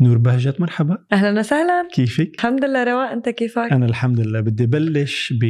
نور 0.00 0.18
بهجت 0.18 0.60
مرحبا. 0.60 0.98
أهلا 1.12 1.40
وسهلا. 1.40 1.88
كيفك؟ 1.92 2.30
الحمد 2.34 2.64
لله 2.64 2.84
رواق 2.84 3.10
أنت 3.10 3.28
كيفك؟ 3.28 3.68
أنا 3.72 3.86
الحمد 3.86 4.20
لله. 4.20 4.40
بدي 4.40 4.66
بلش 4.66 5.32
ب 5.40 5.44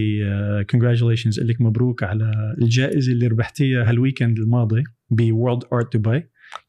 congratulations 0.70 1.40
لك 1.40 1.60
مبروك 1.60 2.02
على 2.02 2.54
الجائزة 2.62 3.12
اللي 3.12 3.26
ربحتيها 3.26 3.90
هال 3.90 4.01
weekend 4.01 4.38
الماضي 4.38 4.82
ب 5.10 5.19
World 5.19 5.62
Art 5.72 5.96
Dubai 5.96 6.22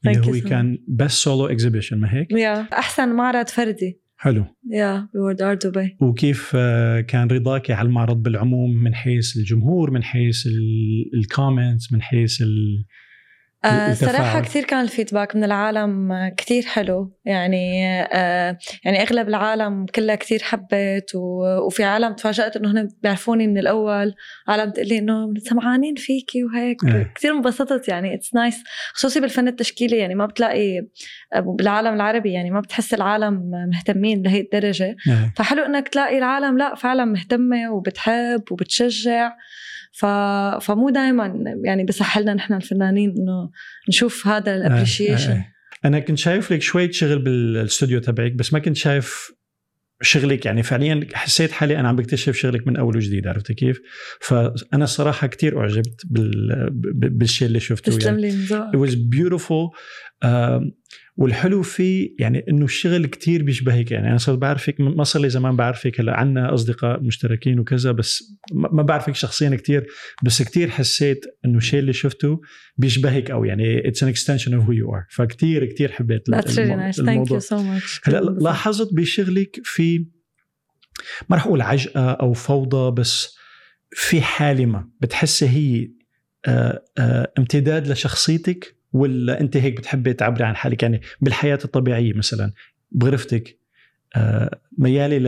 اللي 0.06 0.18
هو 0.18 0.34
so 0.34 0.48
كان 0.48 0.78
بس 0.88 1.12
solo 1.12 1.46
exhibition 1.46 1.98
ما 1.98 2.14
هيك؟ 2.14 2.32
يا 2.32 2.60
أحسن 2.72 3.08
معرض 3.08 3.48
فردي. 3.48 4.00
حلو. 4.16 4.44
يا 4.70 5.08
World 5.14 5.42
Art 5.42 5.66
Dubai 5.66 5.96
وكيف 6.00 6.52
آه، 6.54 7.00
كان 7.00 7.28
رضاك 7.28 7.70
على 7.70 7.86
المعرض 7.86 8.22
بالعموم 8.22 8.82
من 8.84 8.94
حيث 8.94 9.36
الجمهور 9.36 9.90
من 9.90 10.02
حيث 10.02 10.46
ال 11.14 11.23
comments 11.23 11.92
من 11.92 12.02
حيث 12.02 12.42
ال 12.42 12.84
آه. 13.66 13.92
صراحة 13.92 14.40
كثير 14.40 14.64
كان 14.64 14.80
ال 14.80 14.86
feedback 14.86 15.36
من 15.36 15.44
العالم 15.44 16.12
كثير 16.36 16.62
حلو. 16.62 17.12
يعني 17.24 17.92
آه 18.02 18.58
يعني 18.84 19.02
أغلب 19.02 19.28
العالم 19.28 19.86
كلها 19.86 20.14
كثير 20.14 20.42
حبت 20.42 21.14
وفي 21.66 21.84
عالم 21.84 22.12
تفاجأت 22.12 22.56
إنه 22.56 22.70
هن 22.70 22.88
بيعرفوني 23.02 23.46
من 23.46 23.58
الأول. 23.58 24.14
عالم 24.48 24.70
تقول 24.70 24.88
لي 24.88 24.98
إنه 24.98 25.34
سمعانين 25.38 25.94
فيكي 25.94 26.44
وهيك. 26.44 26.84
إيه. 26.84 27.12
كثير 27.14 27.32
انبسطت. 27.32 27.88
يعني 27.88 28.14
it's 28.14 28.34
nice 28.34 28.64
خصوصي 28.94 29.20
بالفن 29.20 29.48
التشكيلي 29.48 29.96
يعني 29.96 30.14
ما 30.14 30.26
بتلاقي 30.26 30.78
آه، 31.34 31.40
بالعالم 31.40 31.94
العربي 31.94 32.32
يعني 32.32 32.50
ما 32.50 32.60
بتحس 32.60 32.94
العالم 32.94 33.50
مهتمين 33.72 34.22
لهي 34.22 34.40
الدرجة. 34.40 34.96
آه. 35.10 35.32
فحلو 35.36 35.64
إنك 35.64 35.88
تلاقي 35.88 36.18
العالم 36.18 36.58
لا 36.58 36.74
فعلا 36.74 37.04
مهتمة 37.04 37.72
وبتحب 37.72 38.42
وبتشجع. 38.50 39.32
ف... 39.96 40.06
فمو 40.60 40.90
دائما 40.90 41.44
يعني 41.64 41.84
بسهلنا 41.84 42.34
نحن 42.34 42.54
الفنانين 42.54 43.14
إنه 43.18 43.50
نشوف 43.88 44.26
هذا 44.26 44.52
آه، 44.52 44.56
الابريشيشن 44.56 45.32
آه. 45.32 45.46
أنا 45.84 46.00
كنت 46.00 46.18
شايف 46.18 46.52
لك 46.52 46.62
شوية 46.62 46.90
شغل 46.90 47.18
بالاستوديو 47.18 48.00
تبعك 48.00 48.32
بس 48.32 48.52
ما 48.52 48.58
كنت 48.58 48.76
شايف 48.76 49.32
شغلك 50.02 50.46
يعني 50.46 50.62
فعليا 50.62 51.06
حسيت 51.14 51.52
حالي 51.52 51.80
أنا 51.80 51.88
عم 51.88 51.96
بكتشف 51.96 52.36
شغلك 52.36 52.66
من 52.66 52.76
أول 52.76 52.96
وجديد 52.96 53.26
عرفت 53.26 53.52
كيف؟ 53.52 53.80
فأنا 54.20 54.84
الصراحه 54.84 55.26
كتير 55.26 55.60
أعجبت 55.60 56.02
بال... 56.04 56.68
بالشيء 56.92 57.48
اللي 57.48 57.60
شفته 57.60 57.92
تسلم 57.92 58.18
يعني. 58.18 58.20
لي 58.20 58.36
من 58.36 58.44
ذوقك 58.44 58.76
It 58.76 58.90
was 58.90 58.94
beautiful 58.94 59.70
um, 60.24 60.72
والحلو 61.16 61.62
فيه 61.62 62.14
يعني 62.18 62.44
إنه 62.48 62.64
الشغل 62.64 63.06
كتير 63.06 63.42
بيشبهك 63.42 63.90
يعني 63.90 64.08
أنا 64.08 64.18
صرت 64.18 64.38
بعرفك 64.38 64.80
ما 64.80 65.04
صار 65.04 65.22
لي 65.22 65.28
زمان 65.30 65.56
بعرفك 65.56 66.00
هلأ 66.00 66.16
عنا 66.16 66.54
أصدقاء 66.54 67.00
مشتركين 67.00 67.60
وكذا 67.60 67.92
بس 67.92 68.38
ما 68.52 68.68
ما 68.72 68.82
بعرفك 68.82 69.14
شخصيا 69.14 69.56
كتير 69.56 69.86
بس 70.24 70.42
كتير 70.42 70.70
حسيت 70.70 71.24
إنه 71.44 71.58
الشيء 71.58 71.80
اللي 71.80 71.92
شفته 71.92 72.40
بيشبهك 72.76 73.30
أو 73.30 73.44
يعني 73.44 73.82
it's 73.82 74.06
an 74.06 74.08
extension 74.14 74.50
of 74.52 74.62
who 74.66 74.72
you 74.72 74.90
are. 74.96 75.06
فكتير 75.10 75.64
كتير 75.64 75.92
حبيت 75.92 76.30
That's 76.30 76.44
really 76.44 76.54
nice. 76.54 76.96
Thank 76.96 77.08
الموضوع. 77.08 77.40
you 77.40 77.42
so 77.42 77.56
much. 77.56 78.00
هلأ 78.04 78.20
لاحظت 78.20 78.94
بشغلك 78.94 79.60
في 79.64 80.06
ما 81.28 81.36
رح 81.36 81.46
أقول 81.46 81.60
عجقة 81.60 82.10
أو 82.10 82.32
فوضى 82.32 83.00
بس 83.00 83.36
في 83.90 84.20
حالمة 84.20 84.88
بتحسي 85.00 85.48
هي 85.48 85.90
آه، 86.46 86.82
آه، 86.98 87.32
امتداد 87.38 87.88
لشخصيتك؟ 87.88 88.75
ولا 88.96 89.40
أنت 89.40 89.56
هيك 89.56 89.76
بتحبي 89.76 90.12
تعبري 90.12 90.44
عن 90.44 90.56
حالك 90.56 90.82
يعني 90.82 91.00
بالحياة 91.20 91.58
الطبيعية 91.64 92.12
مثلا 92.14 92.52
بغرفتك 92.90 93.58
آه، 94.16 94.60
ميالي 94.78 95.18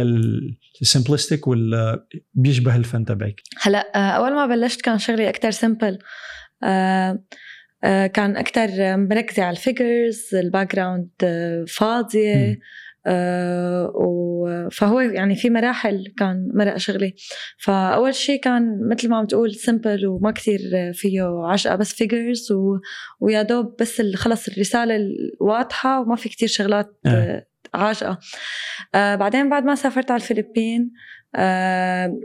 لل 0.81 0.92
simplistic 0.92 1.49
ولا 1.49 2.07
بيشبه 2.35 2.77
الفن 2.77 3.05
تبعك؟ 3.05 3.41
هلأ 3.61 3.93
آه، 3.95 4.11
أول 4.11 4.35
ما 4.35 4.47
بلشت 4.47 4.81
كان 4.81 4.99
شغلي 4.99 5.29
أكثر 5.29 5.51
simple 5.51 5.99
كان 7.83 8.37
أكثر 8.37 8.97
مركزة 8.97 9.43
على 9.43 9.57
ال 9.57 9.66
figures 9.66 10.26
ال 10.26 10.35
background 10.35 11.11
فاضية 11.69 12.37
مم. 12.37 12.59
آه، 13.07 14.69
فهو 14.73 15.01
يعني 15.01 15.37
في 15.37 15.51
مراحل 15.51 16.15
كان 16.19 16.49
مرق 16.55 16.77
شغلي 16.77 17.15
فأول 17.59 18.15
شيء 18.15 18.41
كان 18.41 18.89
مثل 18.89 19.09
ما 19.09 19.17
عم 19.17 19.27
تقول 19.27 19.55
simple 19.55 20.07
وما 20.07 20.31
كثير 20.31 20.61
فيه 20.95 21.23
عجقه 21.23 21.77
بس 21.77 21.95
figures 21.95 22.53
و... 22.53 22.79
ويا 23.21 23.43
دوب 23.43 23.77
بس 23.81 24.03
خلص 24.15 24.49
الرسالة 24.49 24.97
الواضحة 24.97 26.01
وما 26.01 26.17
في 26.17 26.29
كثير 26.29 26.49
شغلات 26.49 27.01
آه. 27.07 27.47
عجقه 27.75 28.19
آه 28.95 29.15
بعدين 29.15 29.49
بعد 29.49 29.65
ما 29.65 29.75
سافرت 29.75 30.11
على 30.11 30.21
الفلبين 30.21 30.93
آه 31.37 32.21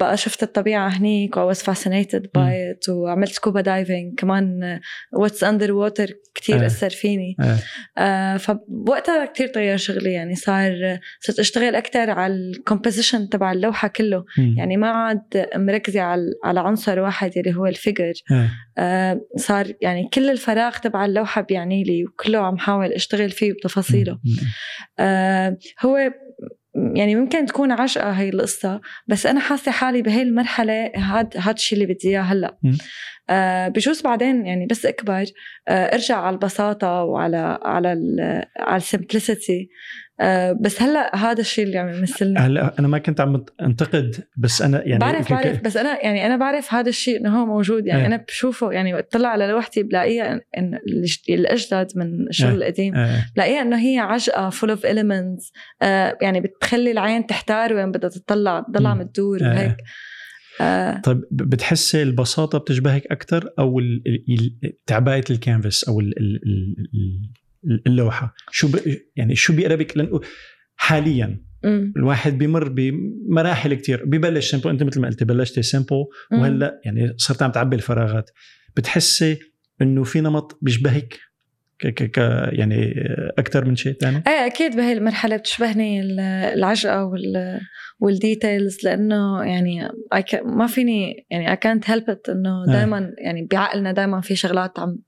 بقى 0.00 0.16
شفت 0.16 0.42
الطبيعة 0.42 0.88
هنيك 0.88 1.38
I 1.38 1.54
was 1.54 1.58
fascinated 1.58 2.22
by 2.38 2.50
it 2.74 2.88
وعملت 2.88 3.32
scuba 3.32 3.60
diving 3.60 4.14
كمان 4.20 4.80
و 5.12 5.44
it's 5.44 5.72
underwater 5.72 6.10
كثير 6.34 6.62
آه. 6.62 6.66
أثر 6.66 6.90
فيني 6.90 7.36
آه. 7.40 7.58
آه 8.00 8.36
فوقتها 8.36 9.26
كتير 9.26 9.46
تغير 9.46 9.76
شغلي 9.76 10.12
يعني 10.12 10.34
صار 10.34 10.98
صرت 11.20 11.38
أشتغل 11.38 11.74
أكثر 11.74 12.10
على 12.10 12.34
ال 12.34 12.42
composition 12.42 13.28
تبع 13.28 13.52
اللوحة 13.52 13.88
كله 13.88 14.24
مم. 14.38 14.54
يعني 14.58 14.76
ما 14.76 14.88
عاد 14.88 15.46
مركزة 15.56 16.00
على 16.00 16.22
على 16.44 16.60
عنصر 16.60 17.00
واحد 17.00 17.32
اللي 17.36 17.54
هو 17.56 17.66
ال 17.66 17.73
figure 17.73 18.12
آه. 18.30 18.48
آه 18.78 19.20
صار 19.36 19.72
يعني 19.80 20.08
كل 20.14 20.30
الفراغ 20.30 20.76
تبع 20.78 21.04
اللوحة 21.04 21.40
بيعني 21.40 21.84
لي 21.84 22.04
وكله 22.04 22.38
عم 22.38 22.58
حاول 22.58 22.92
أشتغل 22.92 23.30
فيه 23.30 23.52
بتفاصيله. 23.52 24.18
آه 24.98 25.56
هو 25.80 26.12
يعني 26.74 27.14
ممكن 27.16 27.46
تكون 27.46 27.72
عجقه 27.72 28.10
هي 28.10 28.28
القصة 28.28 28.80
بس 29.08 29.26
أنا 29.26 29.40
حاسة 29.40 29.72
حالي 29.72 30.02
بهي 30.02 30.22
المرحلة 30.22 30.90
هاد 30.96 31.34
هاد 31.36 31.54
الشيء 31.54 31.78
اللي 31.82 31.94
بدي 31.94 32.08
إياه 32.08 32.20
هلأ. 32.20 32.56
آه 33.30 33.68
بجوز 33.68 34.02
بعدين 34.02 34.46
يعني 34.46 34.66
بس 34.66 34.86
أكبر 34.86 35.24
آه 35.68 35.94
أرجع 35.94 36.16
على 36.16 36.34
البساطة 36.34 37.02
وعلى 37.04 37.58
على 37.62 37.92
ال 37.92 38.42
على 38.58 38.76
السمبلسيتي 38.76 39.60
آه 39.60 39.66
بس 40.60 40.82
هلا 40.82 41.16
هذا 41.16 41.40
الشيء 41.40 41.64
اللي 41.64 41.78
عم 41.78 41.88
يمثلني 41.88 42.38
هلا 42.38 42.78
أنا 42.78 42.88
ما 42.88 42.98
كنت 42.98 43.20
عم 43.20 43.44
أنتقد 43.60 44.24
بس 44.36 44.62
أنا 44.62 44.82
يعني 44.86 44.98
بعرف 44.98 45.32
بعرف 45.32 45.60
بس 45.60 45.76
أنا 45.76 46.04
يعني 46.04 46.26
أنا 46.26 46.36
بعرف 46.36 46.74
هذا 46.74 46.88
الشيء 46.88 47.20
إنه 47.20 47.40
هو 47.40 47.46
موجود 47.46 47.86
يعني 47.86 48.00
إيه. 48.00 48.06
أنا 48.06 48.16
بشوفه 48.28 48.72
يعني 48.72 48.94
بطلع 48.96 49.28
على 49.28 49.46
لوحتي 49.46 49.82
بلاقيها 49.82 50.40
ان 50.58 50.78
الاجدد 51.28 51.92
من 51.96 52.28
الشغل 52.28 52.48
إيه. 52.48 52.56
القديم 52.56 52.94
آه. 52.94 53.24
بلاقيها 53.36 53.62
إنه 53.62 53.78
هي 53.78 53.98
عجقة 53.98 54.50
full 54.50 54.70
of 54.70 54.86
elements 54.86 55.52
يعني 56.22 56.40
بتخلي 56.40 56.90
العين 56.90 57.26
تحتار 57.26 57.72
وين 57.72 57.92
بدها 57.92 58.10
تطلع 58.10 58.60
تضل 58.60 58.86
عم. 58.86 59.02
تدور 59.02 59.38
آه. 59.42 59.48
وهيك 59.48 59.76
آه 60.60 61.00
طيب 61.00 61.24
بتحسي 61.30 62.02
البساطة 62.02 62.58
بتشبهك 62.58 63.06
أكثر 63.06 63.50
أو 63.58 63.80
تعبايه 64.86 65.24
الكانفاس 65.30 65.84
أو 65.84 66.00
ال- 66.00 66.18
ال- 66.18 66.40
ال- 66.46 66.88
ال- 66.94 67.43
اللوحة. 67.86 68.34
شو 68.50 68.68
ب... 68.68 68.78
يعني 69.16 69.36
شو 69.36 69.56
بيقربك 69.56 69.96
لأنه 69.96 70.20
حاليا 70.76 71.44
أمم، 71.64 71.92
الواحد 71.96 72.38
بيمر 72.38 72.68
بمراحل 72.68 73.74
كتير. 73.74 74.04
ببلش 74.04 74.50
simple 74.50 74.70
أنت 74.70 74.82
مثل 74.82 75.00
ما 75.00 75.08
قلتي 75.08 75.24
بلشتي 75.24 75.62
أمم. 76.32 76.40
وهلأ 76.40 76.80
يعني 76.84 77.14
صرت 77.16 77.42
عم 77.42 77.50
تعبي 77.50 77.76
الفراغات. 77.76 78.30
بتحسي 78.76 79.38
إنه 79.82 80.04
في 80.04 80.20
نمط 80.20 80.58
بيشبهك؟ 80.62 81.18
ك 81.78 81.86
ك 81.86 82.10
ك 82.10 82.18
يعني 82.52 82.94
أكثر 83.38 83.64
من 83.64 83.76
شيء 83.76 83.92
ثاني 83.92 84.16
إيه 84.26 84.46
أكيد 84.46 84.76
بهي 84.76 84.92
المرحلة 84.92 85.36
بتشبهني 85.36 86.00
ال- 86.00 86.20
العجقة 86.54 87.04
وال 87.04 87.60
وال 88.00 88.17
details 88.17 88.78
لأنه 88.84 89.42
يعني 89.44 89.88
ما 90.44 90.66
فيني 90.66 91.26
يعني 91.30 91.50
اي 91.50 91.56
كانت 91.56 91.90
هيلب 91.90 92.10
ات 92.10 92.28
إنه 92.28 92.64
إيه. 92.64 92.72
دائما 92.72 93.10
يعني 93.18 93.48
بعقلنا 93.50 93.92
دائما 93.92 94.20
في 94.20 94.36
شغلات 94.36 94.78
عم 94.78 94.98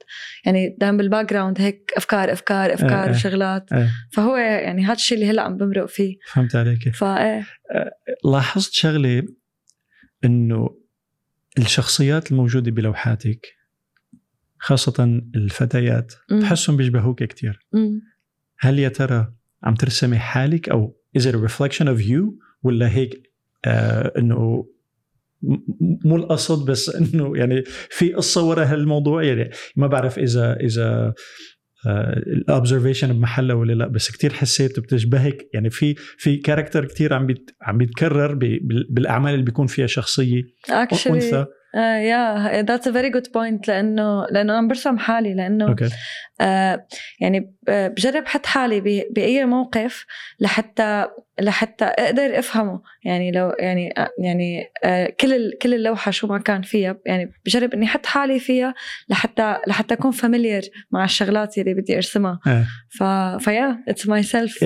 يعني 0.45 0.77
دائما 0.81 0.97
بال 0.97 1.31
background 1.31 1.61
هيك 1.61 1.93
أفكار 1.97 2.33
أفكار 2.33 2.67
إيه، 2.67 2.75
أفكار. 2.75 3.11
وشغلات 3.11 3.73
إيه. 3.73 3.89
فهو 4.13 4.37
يعني 4.37 4.85
هذا 4.85 4.93
الشيء 4.93 5.19
اللي 5.19 5.31
هلأ 5.31 5.43
عم 5.43 5.57
بمرق 5.57 5.87
فيه 5.87 6.17
فهمت 6.33 6.57
عليك 6.57 6.89
فايه 6.95 7.47
لاحظت 8.33 8.73
شغلة 8.73 9.23
إنه 10.25 10.69
الشخصيات 11.59 12.31
الموجودة 12.33 12.71
بلوحاتك 12.71 13.47
خاصة 14.59 15.23
الفتيات 15.35 16.15
بحسهم 16.31 16.77
بيشبهوك 16.77 17.23
كتير. 17.23 17.67
أمم. 17.75 18.01
هل 18.59 18.79
يا 18.79 18.89
ترى 18.89 19.33
عم 19.63 19.75
ترسمي 19.75 20.19
حالك 20.19 20.69
أو 20.69 20.97
is 21.19 21.23
it 21.23 21.35
a 21.35 21.49
reflection 21.49 21.87
of 21.87 22.01
you 22.09 22.35
ولا 22.63 22.89
هيك 22.91 23.33
آه 23.65 24.13
إنه 24.19 24.67
مو 26.05 26.17
القصد 26.17 26.71
بس 26.71 26.89
إنه 26.97 27.37
يعني 27.37 27.63
في 27.91 28.13
قصة 28.13 28.43
ورا 28.49 28.65
هالموضوع؟ 28.65 29.23
يعني 29.23 29.51
ما 29.77 29.87
بعرف 29.87 30.19
إذا 30.19 30.57
إذا 30.61 31.15
ال 32.27 32.34
observation 32.34 33.13
بمحله 33.13 33.55
ولا 33.55 33.73
لا 33.73 33.89
بس 33.89 34.11
كتير 34.11 34.33
حسيت 34.33 34.81
بتشبهك. 34.81 35.49
يعني 35.55 35.71
في 35.71 35.95
في 35.95 36.37
character 36.37 36.85
كتير 36.85 37.15
عم 37.15 37.27
بيت 37.27 37.51
عم 37.63 37.79
بيتكرر 37.79 38.35
بالأعمال 38.91 39.35
اللي 39.35 39.45
بيكون 39.45 39.67
فيها 39.67 39.87
شخصية 39.87 40.43
Actually 40.71 41.07
أنثى. 41.07 41.47
yeah 41.75 42.63
that's 42.63 42.89
a 42.89 42.93
very 42.93 43.11
good 43.11 43.27
point 43.35 43.69
لأنه 43.69 44.27
لأنه 44.31 44.59
أنا 44.59 44.69
برسم 44.69 44.99
حالي 44.99 45.35
لأنه 45.35 45.69
أوكي 45.69 45.89
آه 46.41 46.87
يعني 47.21 47.41
ب- 47.41 47.95
بجرب 47.95 48.23
أحط 48.23 48.47
حالي 48.47 49.05
بأي 49.11 49.45
موقف 49.45 50.07
لحتى 50.41 51.07
لحتى 51.41 51.85
أقدر 51.85 52.39
أفهمه. 52.39 52.81
يعني 53.05 53.31
لو 53.33 53.53
يعني 53.59 53.95
آه، 53.99 54.09
يعني 54.19 54.65
آه 54.85 55.13
كل 55.21 55.33
ال- 55.33 55.59
كل 55.63 55.75
اللوحة 55.75 56.11
شو 56.11 56.27
ما 56.27 56.39
كان 56.39 56.63
فيها 56.63 56.97
يعني 57.07 57.33
بجرب 57.47 57.75
إني 57.75 57.85
أحط 57.87 58.07
حالي 58.07 58.39
فيها 58.39 58.75
لحتى 59.09 59.57
لحتى 59.67 59.95
أكون 59.95 60.11
familiar 60.11 60.63
مع 60.91 61.05
الشغلات 61.05 61.59
اللي 61.59 61.75
بدي 61.75 61.97
أرسمها. 61.97 62.41
ف 62.99 63.03
ف 63.45 63.85
yeah 63.89 64.09
it's 64.09 64.23
myself. 64.23 64.63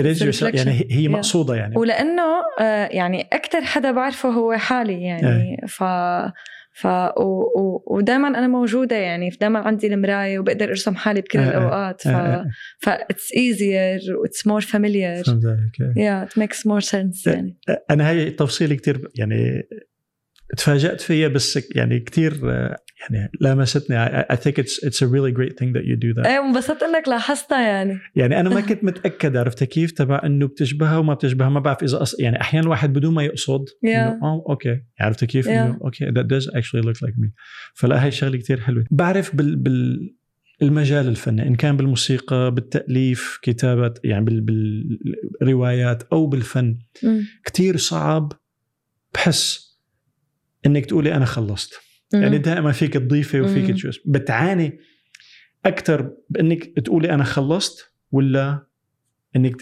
يعني 0.66 0.70
هي-. 0.90 1.08
مقصودة 1.08 1.54
يعني. 1.54 1.76
ولأنه 1.76 2.22
آه، 2.60 2.86
يعني 2.86 3.28
أكثر 3.32 3.60
حدا 3.64 3.92
بعرفه 3.92 4.28
هو 4.28 4.52
حالي 4.56 5.02
يعني. 5.02 5.56
ف 5.68 5.84
ف 6.72 6.86
ودائما 7.86 8.28
أنا 8.28 8.48
موجودة 8.48 8.96
يعني 8.96 9.30
دائما 9.40 9.58
عندي 9.58 9.86
المراية 9.86 10.38
وبقدر 10.38 10.68
أرسم 10.68 10.94
حالي 10.94 11.20
بكل 11.20 11.38
آه، 11.38 11.42
آه. 11.42 11.48
الأوقات 11.48 12.02
ف 12.02 12.08
آه، 12.08 12.10
آه. 12.10 12.46
ف 12.78 12.88
it's 12.88 13.32
easier 13.36 14.00
و 14.22 14.27
it's 14.27 14.46
more 14.46 14.60
familiar. 14.60 15.24
yeah 15.96 16.22
it 16.22 16.38
makes 16.38 16.66
more 16.66 16.80
sense 16.80 17.26
يعني 17.26 17.56
أنا 17.90 18.08
هاي 18.08 18.28
التفصيل 18.28 18.74
كتير 18.74 19.08
يعني 19.14 19.62
تفاجأت 20.56 21.00
فيها 21.00 21.28
بس 21.28 21.74
يعني 21.76 22.00
كتير 22.00 22.40
يعني 23.00 23.30
لامستني. 23.40 24.06
I, 24.22 24.36
think 24.36 24.54
it's 24.58 24.86
it's 24.86 25.02
a 25.02 25.06
really 25.06 25.32
great 25.32 25.58
thing 25.58 25.72
that 25.72 25.84
you 25.84 25.96
do 25.96 26.14
that. 26.14 26.26
إيه 26.26 26.40
انبسطت 26.46 26.82
إنك 26.82 27.08
لاحظتها 27.08 27.60
يعني. 27.60 27.98
يعني 28.16 28.40
أنا 28.40 28.50
ما 28.50 28.60
كنت 28.68 28.84
متأكد 28.84 29.36
عرفت 29.36 29.64
كيف؟ 29.64 29.90
تبع 29.90 30.20
إنه 30.24 30.46
بتشبهها 30.46 30.98
وما 30.98 31.14
بتشبهها 31.14 31.48
ما 31.48 31.60
بعرف 31.60 31.82
إذا 31.82 32.02
أص... 32.02 32.20
يعني 32.20 32.40
أحيانا 32.40 32.66
الواحد 32.66 32.92
بدون 32.92 33.14
ما 33.14 33.24
يقصد 33.24 33.64
Yeah. 33.68 33.88
إنه 33.88 34.20
آه 34.22 34.44
أوكي. 34.48 34.82
عرفت 35.00 35.24
كيف؟ 35.24 35.46
Yeah. 35.46 35.50
إنه 35.50 35.78
أوكي 35.84 36.06
that 36.06 36.24
does 36.24 36.46
actually 36.46 36.82
look 36.86 37.06
like 37.06 37.14
me. 37.14 37.30
فلا 37.74 38.04
هاي 38.04 38.10
شغله 38.10 38.38
كتير 38.38 38.60
حلوة. 38.60 38.84
بعرف 38.90 39.36
بال, 39.36 39.56
بال 39.56 40.14
المجال 40.62 41.08
الفني 41.08 41.46
إن 41.46 41.54
كان 41.54 41.76
بالموسيقى 41.76 42.54
بالتأليف 42.54 43.38
كتابة 43.42 43.94
يعني 44.04 44.24
بال... 44.24 44.40
بالروايات 45.40 46.02
أو 46.02 46.26
بالفن. 46.26 46.78
مم. 47.02 47.22
كتير 47.44 47.76
صعب 47.76 48.32
بحس 49.14 49.69
إنك 50.66 50.86
تقولي 50.86 51.14
أنا 51.14 51.24
خلصت 51.24 51.74
يعني 52.12 52.36
مم. 52.36 52.42
دائما 52.42 52.72
فيك 52.72 52.94
تضيفي 52.94 53.40
وفيك. 53.40 53.74
تشوز 53.74 54.00
بتعاني 54.06 54.78
أكثر 55.66 56.12
بإنك 56.30 56.64
تقولي 56.64 57.10
أنا 57.10 57.24
خلصت 57.24 57.94
ولا 58.12 58.66
إنك 59.36 59.56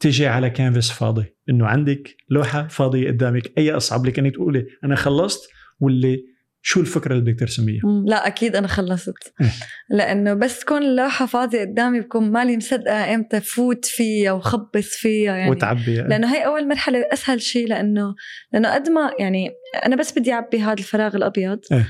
تجي 0.00 0.26
على 0.26 0.50
كانفاس 0.50 0.90
فاضي 0.90 1.24
إنه 1.50 1.66
عندك 1.66 2.16
لوحة 2.30 2.66
فاضية 2.66 3.08
قدامك 3.08 3.52
أي 3.58 3.70
أصعب 3.72 4.06
لك 4.06 4.18
إنك 4.18 4.34
تقولي 4.34 4.66
أنا 4.84 4.96
خلصت 4.96 5.50
واللي 5.80 6.24
شو 6.62 6.80
الفكرة 6.80 7.12
اللي 7.12 7.24
بدك 7.24 7.40
ترسميها. 7.40 7.82
لا 8.06 8.26
أكيد 8.26 8.56
أنا 8.56 8.66
خلصت 8.66 9.34
إيه. 9.40 9.50
لأنه 9.90 10.34
بس 10.34 10.60
تكون 10.60 10.82
اللوحه 10.82 11.26
فاضية 11.26 11.60
قدامي 11.60 12.00
بكون 12.00 12.32
مالي 12.32 12.56
مصدقة 12.56 13.14
إمتى 13.14 13.40
فوت 13.40 13.84
فيها 13.84 14.32
وخبص 14.32 14.88
فيها 14.88 15.36
يعني 15.36 15.50
وتعبي 15.50 15.96
لأنه 15.96 16.34
هي 16.34 16.46
أول 16.46 16.68
مرحلة 16.68 17.04
أسهل 17.12 17.40
شيء 17.42 17.68
لأنه 17.68 18.14
لأنه 18.52 18.74
قد 18.74 18.88
ما 18.88 19.10
يعني 19.18 19.50
أنا 19.86 19.96
بس 19.96 20.18
بدي 20.18 20.32
أعبي 20.32 20.60
هذا 20.60 20.72
الفراغ 20.72 21.16
الأبيض 21.16 21.60
إيه. 21.72 21.86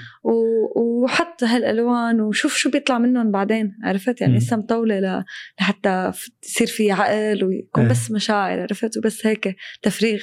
وحط 0.77 1.45
هالألوان 1.45 2.21
وشوف 2.21 2.55
شو 2.57 2.71
بيطلع 2.71 2.99
منهم 2.99 3.31
بعدين 3.31 3.73
عرفت 3.85 4.21
يعني. 4.21 4.37
لسه 4.37 4.57
مطوله 4.57 5.01
ل- 5.01 5.25
لحتى 5.61 6.13
يصير 6.45 6.67
في 6.67 6.93
عقل 6.93 7.45
ويكون 7.45 7.83
إيه. 7.85 7.91
بس 7.91 8.11
مشاعر 8.11 8.61
عرفت 8.61 8.97
وبس 8.97 9.27
هيك 9.27 9.57
تفريغ 9.83 10.21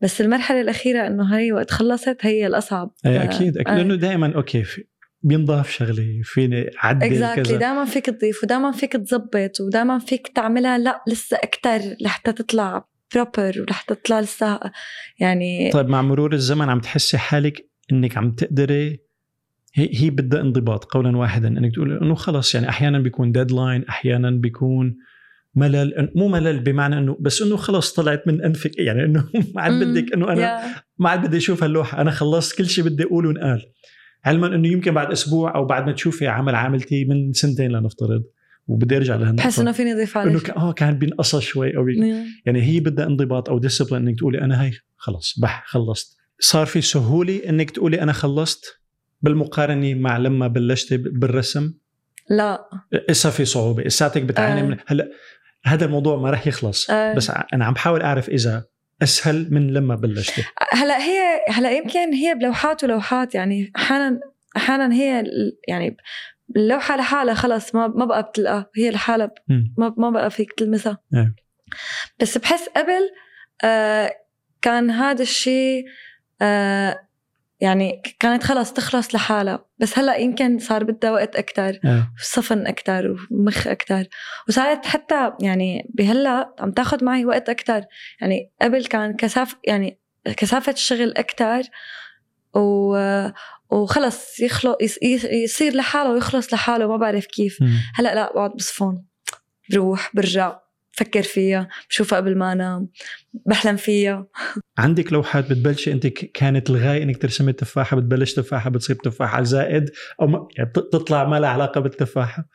بس 0.00 0.20
المرحلة 0.20 0.60
الأخيرة 0.60 1.06
إنه 1.06 1.36
هي 1.36 1.52
وقت 1.52 1.70
خلصت 1.70 2.16
هي 2.20 2.46
الأصعب 2.46 2.94
إيه 3.06 3.24
أكيد 3.24 3.56
أكيد 3.58 3.68
آه. 3.68 3.76
لأنه 3.76 3.94
دائما 3.94 4.34
أوكي 4.34 4.62
في 4.64 4.84
بينضاف 5.22 5.70
شغله 5.70 6.20
فيني 6.24 6.70
أعدل 6.84 7.06
exactly 7.06 7.44
كذا 7.44 7.56
دائما 7.56 7.84
فيك 7.84 8.06
تضيف 8.06 8.44
ودائما 8.44 8.72
فيك 8.72 8.92
تظبط 8.92 9.60
ودائما 9.60 9.98
فيك 9.98 10.28
تعملها 10.28 10.78
لأ 10.78 11.02
لسه 11.08 11.36
أكثر 11.36 11.96
لحتى 12.00 12.32
تطلع 12.32 12.84
proper 13.14 13.60
ولحتى 13.60 13.94
تطلع 13.94 14.20
لسه 14.20 14.60
يعني 15.18 15.70
طيب 15.72 15.88
مع 15.88 16.02
مرور 16.02 16.32
الزمن 16.32 16.68
عم 16.68 16.80
تحسي 16.80 17.18
حالك 17.18 17.68
إنك 17.92 18.16
عم 18.16 18.30
تقدري 18.30 19.00
هي 19.74 19.90
هي 19.92 20.10
بدها 20.10 20.40
انضباط 20.40 20.84
قولا 20.84 21.16
واحدا 21.16 21.48
إنك 21.48 21.74
تقول 21.74 21.98
إنه 22.02 22.14
خلص 22.14 22.54
يعني 22.54 22.68
أحيانا 22.68 22.98
بيكون 22.98 23.32
deadline 23.32 23.84
أحيانا 23.84 24.30
بيكون 24.30 24.96
ملل 25.54 26.12
مو 26.14 26.28
ملل 26.28 26.60
بمعنى 26.60 26.98
إنه 26.98 27.16
بس 27.20 27.42
إنه 27.42 27.56
خلص 27.56 27.92
طلعت 27.92 28.28
من 28.28 28.44
أنفك 28.44 28.78
يعني 28.78 29.04
إنه 29.04 29.28
ما 29.54 29.62
عاد. 29.62 29.84
بدك 29.84 30.12
إنه 30.12 30.32
أنا 30.32 30.74
ما 30.98 31.10
عاد 31.10 31.26
بدي 31.26 31.36
أشوف 31.36 31.62
هاللوحة 31.62 32.00
أنا 32.00 32.10
خلصت 32.10 32.58
كل 32.58 32.66
شيء 32.66 32.84
بدي 32.84 33.04
أقوله 33.04 33.30
انقال. 33.30 33.62
علما 34.24 34.46
إنه 34.46 34.68
يمكن 34.68 34.94
بعد 34.94 35.10
أسبوع 35.10 35.54
أو 35.54 35.64
بعد 35.64 35.86
ما 35.86 35.92
تشوفي 35.92 36.26
عمل 36.26 36.54
عاملتي 36.54 37.04
من 37.04 37.32
سنتين 37.32 37.70
لنفترض. 37.70 38.22
وبدي 38.66 38.96
ارجع 38.96 39.14
لهالنقطة. 39.16 39.42
بحس 39.44 39.58
إنه 39.58 39.72
فيني 39.72 39.92
أضيف 39.92 40.18
إنه 40.18 40.30
عليه 40.30 40.38
ك- 40.38 40.50
آه 40.50 40.72
كان 40.72 40.98
بينقصها 40.98 41.40
شوي 41.40 41.76
أو 41.76 41.88
يا. 41.88 42.24
يعني 42.46 42.62
هي 42.62 42.80
بدها 42.80 43.06
انضباط 43.06 43.48
أو 43.50 43.58
ديسبلين 43.58 44.08
إنك 44.08 44.18
تقولي 44.18 44.40
أنا 44.40 44.62
هي 44.64 44.70
خلص 44.96 45.38
بح 45.38 45.64
خلصت. 45.66 46.16
صار 46.40 46.66
في 46.66 46.80
سهولة 46.80 47.40
إنك 47.48 47.70
تقولي 47.70 48.02
أنا 48.02 48.12
خلصت 48.12 48.64
بالمقارنة 49.22 49.94
مع 49.94 50.16
لما 50.18 50.48
بلشتي 50.48 50.96
بالرسم؟ 50.96 51.72
لا. 52.30 52.64
اسا 53.10 53.30
في 53.30 53.44
صعوبة 53.44 53.86
اساتك 53.86 54.22
بتعاني 54.22 54.60
آه. 54.60 54.64
من 54.64 54.76
هلأ 54.86 55.08
هذا 55.64 55.84
الموضوع 55.84 56.16
ما 56.16 56.30
راح 56.30 56.46
يخلص. 56.46 56.90
آه. 56.90 57.14
بس 57.14 57.30
أنا 57.54 57.64
عم 57.64 57.72
بحاول 57.74 58.02
أعرف 58.02 58.28
إذا 58.28 58.64
أسهل 59.02 59.48
من 59.54 59.72
لما 59.72 59.94
بلشتي. 59.94 60.42
هلأ 60.72 60.98
هي 60.98 61.20
هلأ 61.48 61.70
يمكن 61.70 62.12
هي 62.14 62.34
بلوحات 62.34 62.84
ولوحات 62.84 63.34
يعني 63.34 63.72
أحيانا 63.76 64.20
أحيانا 64.56 64.94
هي 64.94 65.24
يعني 65.68 65.96
اللوحه 66.56 66.96
لحالها 66.96 67.34
خلص 67.34 67.74
ما 67.74 67.86
ما 67.86 68.04
بقى 68.04 68.22
بتلقى 68.22 68.70
هي 68.76 68.90
لحالها. 68.90 69.30
ما 69.78 69.94
ما 69.96 70.10
بقى 70.10 70.30
فيك 70.30 70.52
تلمسها 70.52 70.98
إيه. 71.14 71.34
بس 72.20 72.38
بحس 72.38 72.68
قبل 72.68 73.10
آه 73.64 74.12
كان 74.62 74.90
هذا 74.90 75.22
الشيء 75.22 75.84
آه 76.42 77.08
يعني 77.60 78.02
كانت 78.20 78.42
خلص 78.42 78.72
تخلص 78.72 79.14
لحالها 79.14 79.64
بس 79.78 79.98
هلأ 79.98 80.16
يمكن 80.16 80.58
صار 80.58 80.84
بدها 80.84 81.10
وقت 81.10 81.36
أكثر 81.36 81.78
آه. 81.84 82.12
صفن 82.22 82.66
أكثر 82.66 83.16
ومخ 83.30 83.66
أكثر 83.66 84.06
وصارت 84.48 84.86
حتى 84.86 85.32
يعني 85.40 85.90
بهلأ 85.94 86.54
عم 86.58 86.70
تاخذ 86.72 87.04
معي 87.04 87.24
وقت 87.24 87.48
أكثر 87.48 87.84
يعني 88.20 88.50
قبل 88.62 88.84
كان 88.86 89.16
كثافه 89.16 89.56
يعني 89.64 89.98
كثافة 90.24 90.72
الشغل 90.72 91.14
أكثر 91.16 91.62
و 92.54 92.96
وخلص 93.70 94.40
يخلق 94.40 94.78
يص- 94.82 94.98
يصير 95.44 95.74
لحاله 95.76 96.10
ويخلص 96.10 96.54
لحاله 96.54 96.86
ما 96.88 96.96
بعرف 96.96 97.26
كيف. 97.26 97.62
مم. 97.62 97.80
هلأ 97.94 98.14
لا 98.14 98.32
بقعد 98.34 98.50
بصفون 98.50 99.04
بروح 99.70 100.10
برجع 100.14 100.58
بفكر 100.96 101.22
فيها 101.22 101.68
بشوفها 101.90 102.16
قبل 102.18 102.38
ما 102.38 102.52
أنام 102.52 102.88
بحلم 103.46 103.76
فيها. 103.76 104.26
عندك 104.78 105.12
لوحات 105.12 105.50
بتبلشي 105.50 105.92
أنت 105.92 106.06
كانت 106.06 106.70
الغاية 106.70 107.02
إنك 107.02 107.22
ترسمي 107.22 107.52
تفاحه 107.52 107.96
بتبلش 107.96 108.32
تفاحة 108.34 108.70
بتصير 108.70 108.96
تفاحة 108.96 109.42
زائد 109.42 109.90
أو 110.20 110.26
ما 110.26 110.48
يعني 110.58 110.70
تطلع 110.72 111.28
ما 111.28 111.40
لها 111.40 111.50
علاقة 111.50 111.80
بالتفاحة. 111.80 112.48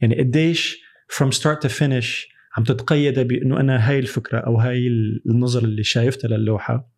يعني 0.00 0.18
قديش 0.18 0.82
from 1.12 1.26
start 1.28 1.58
to 1.66 1.70
finish 1.70 2.32
عم 2.56 2.64
تتقيد 2.64 3.18
بأنه 3.20 3.60
أنا 3.60 3.88
هاي 3.90 3.98
الفكرة 3.98 4.38
أو 4.38 4.56
هاي 4.56 4.86
ال- 4.86 5.22
النظر 5.26 5.64
اللي 5.64 5.82
شايفتها 5.84 6.28
للوحة؟ 6.28 6.91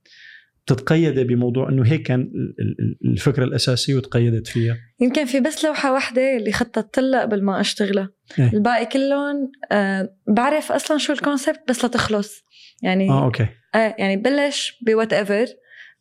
بتتقيد 0.67 1.19
بموضوع 1.21 1.69
إنه 1.69 1.87
هيك 1.87 2.03
كان 2.03 2.21
ال- 2.21 2.55
ال- 2.61 3.11
الفكرة 3.13 3.45
الأساسية 3.45 3.95
وتقيدت 3.95 4.47
فيها. 4.47 4.77
يمكن 5.01 5.25
في 5.25 5.41
بس 5.41 5.65
لوحة 5.65 5.93
واحدة 5.93 6.37
اللي 6.37 6.53
خططت 6.53 6.99
لها 6.99 7.21
قبل 7.23 7.43
ما 7.45 7.61
أشتغلها. 7.61 8.11
إيه. 8.39 8.51
الباقي 8.53 8.87
كلهم 8.87 9.53
آه 9.73 10.15
بعرف 10.29 10.73
أصلا 10.73 10.99
شو 10.99 11.13
ال 11.13 11.19
concept 11.19 11.61
بس 11.69 11.85
لتخلص. 11.85 12.45
يعني 12.83 13.11
آه 13.11 13.25
أوكي. 13.25 13.47
آه 13.75 13.95
يعني 13.99 14.17
بلش 14.17 14.79
ب 14.87 15.13
whatever 15.13 15.47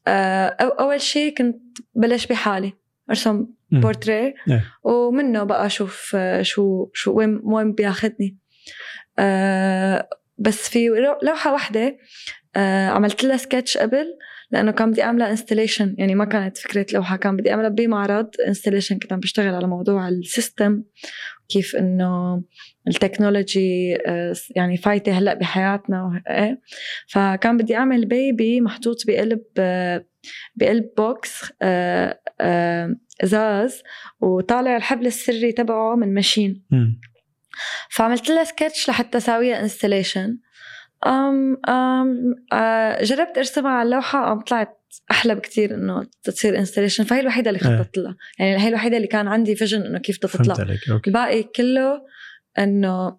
آه 0.07 0.47
أو 0.47 0.67
أول 0.67 1.01
شيء 1.01 1.35
كنت 1.35 1.61
بلش 1.95 2.25
بحالي. 2.27 2.73
أرسم. 3.09 3.47
بورتريه 3.71 4.33
إيه. 4.49 4.65
ومنه 4.83 5.43
بقى 5.43 5.65
أشوف 5.65 6.11
آه، 6.15 6.41
شو 6.41 6.89
شو 6.93 7.11
وين 7.13 7.39
وين 7.43 7.73
بياخذني 7.73 8.37
آه 9.19 10.09
بس 10.37 10.69
في 10.69 10.87
لو- 10.87 11.19
لوحة 11.23 11.53
واحدة 11.53 11.97
آه 12.55 12.87
عملت 12.89 13.23
لها 13.23 13.37
سكتش 13.37 13.77
قبل. 13.77 14.05
لأنه 14.53 14.71
كان 14.71 14.91
بدي 14.91 15.03
أعملها 15.03 15.31
installation 15.31 15.95
يعني 15.97 16.15
ما 16.15 16.25
كانت 16.25 16.57
فكرة 16.57 16.85
لوحة 16.93 17.17
كان 17.17 17.37
بدي 17.37 17.51
أعملها 17.51 17.69
بمعرض 17.69 18.29
installation 18.47 18.99
كنت 18.99 19.13
عم 19.13 19.19
بشتغل 19.19 19.55
على 19.55 19.67
موضوع 19.67 20.07
ال 20.07 20.18
system 20.18 20.83
كيف 21.49 21.75
إنه 21.75 22.43
التكنولوجي 22.87 23.97
آه، 24.07 24.35
يعني 24.55 24.77
فايتة 24.77 25.17
هلأ 25.17 25.33
بحياتنا 25.33 26.23
إيه. 26.29 26.61
فكان 27.07 27.57
بدي 27.57 27.75
أعمل 27.75 28.05
baby 28.05 28.61
محطوط 28.61 28.97
بقلب 29.07 29.43
آه، 29.57 30.05
بقلب 30.55 30.89
box 30.97 31.53
آه، 31.61 32.19
إزاز 33.23 33.83
وطالع 34.21 34.75
الحبل 34.75 35.05
السري 35.05 35.51
تبعه 35.51 35.95
من 35.95 36.13
machine. 36.13 36.63
فعملت 37.89 38.29
لها 38.29 38.43
سكتش 38.43 38.89
لحتى 38.89 39.17
اسويها 39.17 39.59
installation 39.61 40.37
أم 41.07 41.57
أم 41.69 42.35
جربت 43.03 43.37
أرسمها 43.37 43.71
على 43.71 43.85
اللوحة 43.85 44.25
قام 44.25 44.39
طلعت 44.41 44.79
أحلى 45.11 45.35
بكتير 45.35 45.73
إنه 45.75 46.07
تصير 46.23 46.57
installation 46.59 47.03
فهي 47.03 47.19
الوحيدة 47.19 47.49
اللي 47.49 47.61
إيه. 47.69 47.77
خططت 47.77 47.97
لها. 47.97 48.15
يعني 48.39 48.57
هي 48.63 48.67
الوحيدة 48.67 48.97
اللي 48.97 49.07
كان 49.07 49.27
عندي 49.27 49.55
vision 49.55 49.81
إنه 49.81 49.99
كيف 49.99 50.17
تطلع. 50.17 50.55
الباقي 51.07 51.43
كله 51.43 52.01
إنه 52.59 53.17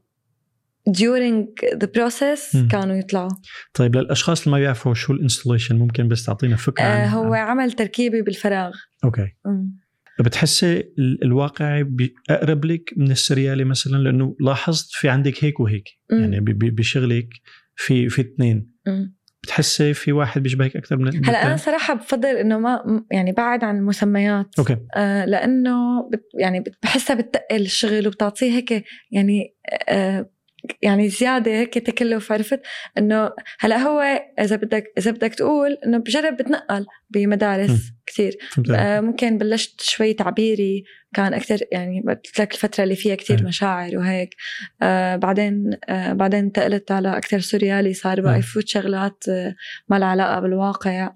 during 0.90 1.44
the 1.74 1.86
process 1.98 2.54
مم. 2.56 2.68
كانوا 2.68 2.96
يطلعوا. 2.96 3.30
طيب 3.74 3.96
للأشخاص 3.96 4.40
اللي 4.44 4.52
ما 4.52 4.58
بيعرفوا 4.58 4.94
شو 4.94 5.12
ال 5.12 5.17
installation 5.17 5.76
ممكن 5.76 6.08
بس 6.08 6.24
تعطينا 6.24 6.56
فكرة 6.56 6.84
آه 6.84 7.06
هو 7.06 7.34
عن- 7.34 7.48
عمل 7.48 7.72
تركيبي 7.72 8.22
بالفراغ. 8.22 8.72
okay. 9.04 9.32
مم. 9.46 9.84
بتحسي 10.20 10.72
ال- 10.98 11.24
الواقعي 11.24 11.84
بي- 11.84 12.14
اقرب 12.30 12.64
لك 12.64 12.90
من 12.96 13.10
السريالي 13.10 13.64
مثلا؟ 13.64 13.96
لأنه 13.96 14.36
لاحظت 14.40 14.88
في 14.92 15.08
عندك 15.08 15.44
هيك 15.44 15.60
وهيك. 15.60 15.84
مم. 16.12 16.20
يعني 16.20 16.40
بشغلك 16.40 17.28
في 17.76 18.08
في 18.08 18.20
اثنين. 18.20 18.74
بتحسي 19.44 19.94
في 19.94 20.12
واحد 20.12 20.42
بيشبهك 20.42 20.76
أكثر 20.76 20.96
من 20.96 21.26
هلأ 21.26 21.46
أنا؟ 21.46 21.56
صراحة 21.56 21.94
بفضل 21.94 22.28
إنه 22.28 22.58
ما 22.58 23.04
يعني 23.10 23.32
بعد 23.32 23.64
عن 23.64 23.76
المسميات 23.76 24.58
okay 24.58 24.76
آه 24.96 25.24
لأنه 25.24 26.08
بت 26.12 26.24
يعني 26.38 26.64
بحسها 26.82 27.16
بتقل 27.16 27.60
الشغل 27.60 28.06
وبتعطيه 28.06 28.52
هيك 28.52 28.84
يعني 29.10 29.54
آه 29.88 30.30
يعني 30.82 31.08
زيادة 31.08 31.50
هيك 31.52 31.74
تكلف 31.78 32.32
عرفت 32.32 32.60
إنه 32.98 33.30
هلأ 33.60 33.76
هو 33.78 34.00
إذا 34.40 34.56
بدك 34.56 34.84
إذا 34.98 35.10
بدك 35.10 35.34
تقول 35.34 35.76
إنه 35.86 35.98
بجرب 35.98 36.36
بتنقل 36.36 36.86
بمدارس. 37.10 37.92
كثير. 38.06 38.36
آه 38.74 39.00
ممكن 39.00 39.38
بلشت 39.38 39.80
شوي 39.80 40.12
تعبيري 40.12 40.84
كان 41.14 41.34
أكثر 41.34 41.58
يعني 41.72 42.04
قلت 42.08 42.40
لك 42.40 42.52
الفترة 42.54 42.84
اللي 42.84 42.96
فيها 42.96 43.14
كثير. 43.14 43.44
مشاعر 43.44 43.96
وهيك 43.96 44.34
آه 44.82 45.16
بعدين 45.16 45.70
آه 45.88 46.12
بعدين 46.12 46.38
انتقلت 46.44 46.92
على 46.92 47.16
أكثر 47.16 47.40
سوريالي 47.40 47.94
صار 47.94 48.20
بقى. 48.20 48.38
يفوت 48.38 48.68
شغلات 48.68 49.24
آه 49.28 49.54
ما 49.88 49.98
لها 49.98 50.08
علاقة 50.08 50.40
بالواقع. 50.40 51.10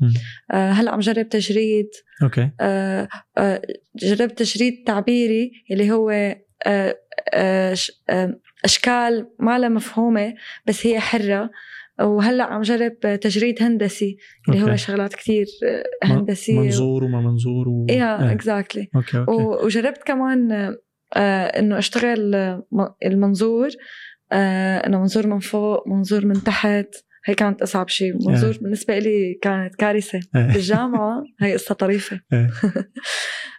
آه 0.50 0.70
هلأ 0.70 0.90
عم 0.90 1.00
جرب 1.00 1.28
تجريد 1.28 1.88
أوكي 2.22 2.50
آه، 2.60 3.08
آه، 3.38 3.62
جربت 3.96 4.38
تجريد 4.38 4.84
تعبيري 4.86 5.52
اللي 5.70 5.90
هو 5.90 6.10
آه، 6.66 6.98
آه، 7.34 7.76
آه، 8.10 8.40
أشكال 8.64 9.28
ما 9.38 9.58
لها 9.58 9.68
مفهومة 9.68 10.34
بس 10.66 10.86
هي 10.86 11.00
حرة 11.00 11.50
وهلأ 12.00 12.44
عم 12.44 12.60
جرب 12.60 13.20
تجريد 13.20 13.62
هندسي 13.62 14.16
اللي 14.48 14.62
هو 14.62 14.66
okay. 14.66 14.76
شغلات 14.76 15.14
كثير 15.14 15.46
هندسية 16.04 16.60
منظور 16.60 17.04
وما 17.04 17.20
منظور 17.20 17.68
و... 17.68 17.86
yeah 17.90 18.22
إيه. 18.22 18.32
exactly 18.32 18.88
okay 18.96 19.18
okay 19.18 19.64
وجربت 19.64 20.02
كمان 20.02 20.52
آه، 21.16 21.46
إنه 21.46 21.78
أشتغل 21.78 22.34
المنظور 23.04 23.68
آه، 24.32 24.86
إنه 24.86 24.98
منظور 24.98 25.26
من 25.26 25.38
فوق 25.38 25.88
منظور 25.88 26.26
من 26.26 26.42
تحت 26.42 26.88
هي 27.24 27.34
كانت 27.34 27.62
أصعب 27.62 27.88
شيء 27.88 28.14
منظور 28.28 28.52
إيه. 28.52 28.58
بالنسبة 28.58 28.98
لي 28.98 29.38
كانت 29.42 29.74
كارثة 29.74 30.20
إيه. 30.36 30.52
بالجامعة 30.52 31.24
هي 31.40 31.52
قصة 31.54 31.74
طريفة 31.74 32.20
إيه. 32.32 32.50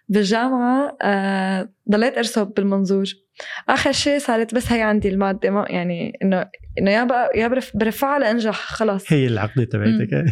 بالجامعة 0.09 0.97
آه 1.01 1.69
ضليت 1.91 2.17
ارسم 2.17 2.43
بالمنظور. 2.43 3.05
آخر 3.69 3.91
شيء 3.91 4.19
صارت 4.19 4.55
بس 4.55 4.71
هي 4.71 4.81
عندي 4.81 5.09
المادة 5.09 5.49
ما 5.49 5.65
يعني 5.69 6.19
انه 6.23 6.49
إنه 6.79 6.91
يا 6.91 7.03
بقى 7.03 7.29
يا 7.35 7.47
برف 7.47 7.77
برفعها 7.77 8.19
لأنجح 8.19 8.55
خلاص 8.55 9.13
هي 9.13 9.27
العقدة 9.27 9.63
تبعتك. 9.63 10.25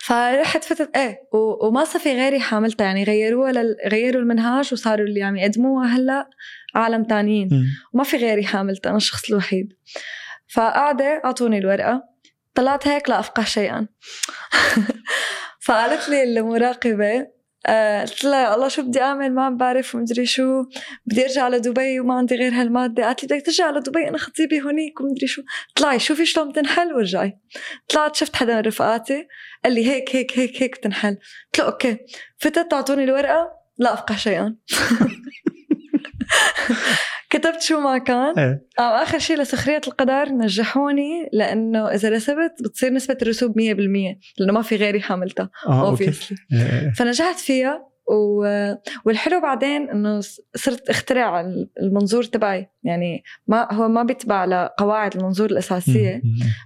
فرحت 0.00 0.64
فتت 0.64 0.96
إيه 0.96 1.18
وما 1.62 1.84
صار 1.84 2.02
في 2.02 2.12
غيري 2.12 2.40
حاملتها 2.40 2.84
يعني 2.84 3.04
غيروها 3.04 3.52
لل... 3.52 3.76
غيروا 3.88 4.22
المنهاج 4.22 4.68
وصاروا 4.72 5.06
اللي 5.06 5.22
عم 5.22 5.36
يقدموها 5.36 5.86
هلأ 5.86 6.30
عالم 6.74 7.04
تانيين. 7.04 7.48
وما 7.92 8.04
في 8.04 8.16
غيري 8.16 8.44
حاملتها 8.44 8.90
أنا 8.90 8.96
الشخص 8.96 9.30
الوحيد. 9.30 9.72
فقاعدة 10.48 11.22
أعطوني 11.24 11.58
الورقة 11.58 12.02
طلعت 12.54 12.88
هيك 12.88 13.08
لا 13.08 13.20
أفقه 13.20 13.44
شيئا. 13.44 13.86
فقالت 15.66 16.08
لي 16.08 16.22
المراقبة 16.22 17.26
قلت 17.66 18.24
لها 18.24 18.54
الله 18.54 18.68
شو 18.68 18.82
بدي 18.82 19.00
أعمل؟ 19.00 19.34
ما 19.34 19.50
بعرف 19.50 19.94
ومدري 19.94 20.26
شو. 20.26 20.64
بدي 21.06 21.24
أرجع 21.24 21.42
على 21.42 21.58
دبي 21.58 22.00
وما 22.00 22.14
عندي 22.14 22.34
غير 22.34 22.52
هالمادة. 22.52 23.04
قالت 23.04 23.22
لي 23.22 23.28
بدك 23.28 23.46
ترجع 23.46 23.64
على 23.64 23.80
دبي؟ 23.80 24.08
أنا 24.08 24.18
خطيبي 24.18 24.62
هونيك 24.62 25.00
ومدري 25.00 25.26
شو. 25.26 25.42
طلعي 25.76 25.98
شوفي 25.98 26.26
شلون 26.26 26.48
بتنحل 26.48 26.92
وارجعي. 26.92 27.38
طلعت 27.88 28.16
شفت 28.16 28.36
حدا 28.36 28.54
من 28.54 28.60
رفقاتي. 28.60 29.26
قال 29.64 29.72
لي 29.72 29.86
هيك 29.86 30.16
هيك 30.16 30.38
هيك 30.38 30.62
هيك 30.62 30.78
بتنحل 30.78 31.14
قلت 31.14 31.58
له 31.58 31.64
okay. 31.64 31.98
فتت 32.38 32.70
تعطوني 32.70 33.04
الورقة؟ 33.04 33.50
لا 33.78 33.94
أفقه 33.94 34.16
شيئا. 34.16 34.56
كتبت 37.38 37.62
شو 37.62 37.80
ما 37.80 37.98
كان 37.98 38.38
إيه. 38.38 38.66
أو 38.78 38.84
آخر 38.84 39.18
شيء 39.18 39.40
لسخرية 39.40 39.80
القدر 39.86 40.28
نجحوني 40.28 41.28
لأنه 41.32 41.88
إذا 41.88 42.08
رسبت 42.08 42.62
بتصير 42.64 42.92
نسبة 42.92 43.16
الرسوب 43.22 43.52
100% 43.52 43.62
لأنه 44.38 44.52
ما 44.52 44.62
في 44.62 44.76
غيري 44.76 45.00
حاملتها 45.00 45.50
obviously 45.66 46.34
إيه، 46.52 46.82
إيه. 46.82 46.92
فنجحت 46.92 47.38
فيها 47.38 47.88
و... 48.08 48.46
والحلو 49.04 49.40
بعدين 49.40 49.90
إنه 49.90 50.20
صرت 50.54 50.90
اخترع 50.90 51.40
المنظور 51.82 52.22
تبعي 52.24 52.70
يعني 52.84 53.22
ما 53.46 53.72
هو 53.74 53.88
ما 53.88 54.02
بيتبع 54.02 54.44
لقواعد 54.44 55.16
المنظور 55.16 55.50
الأساسية. 55.50 56.22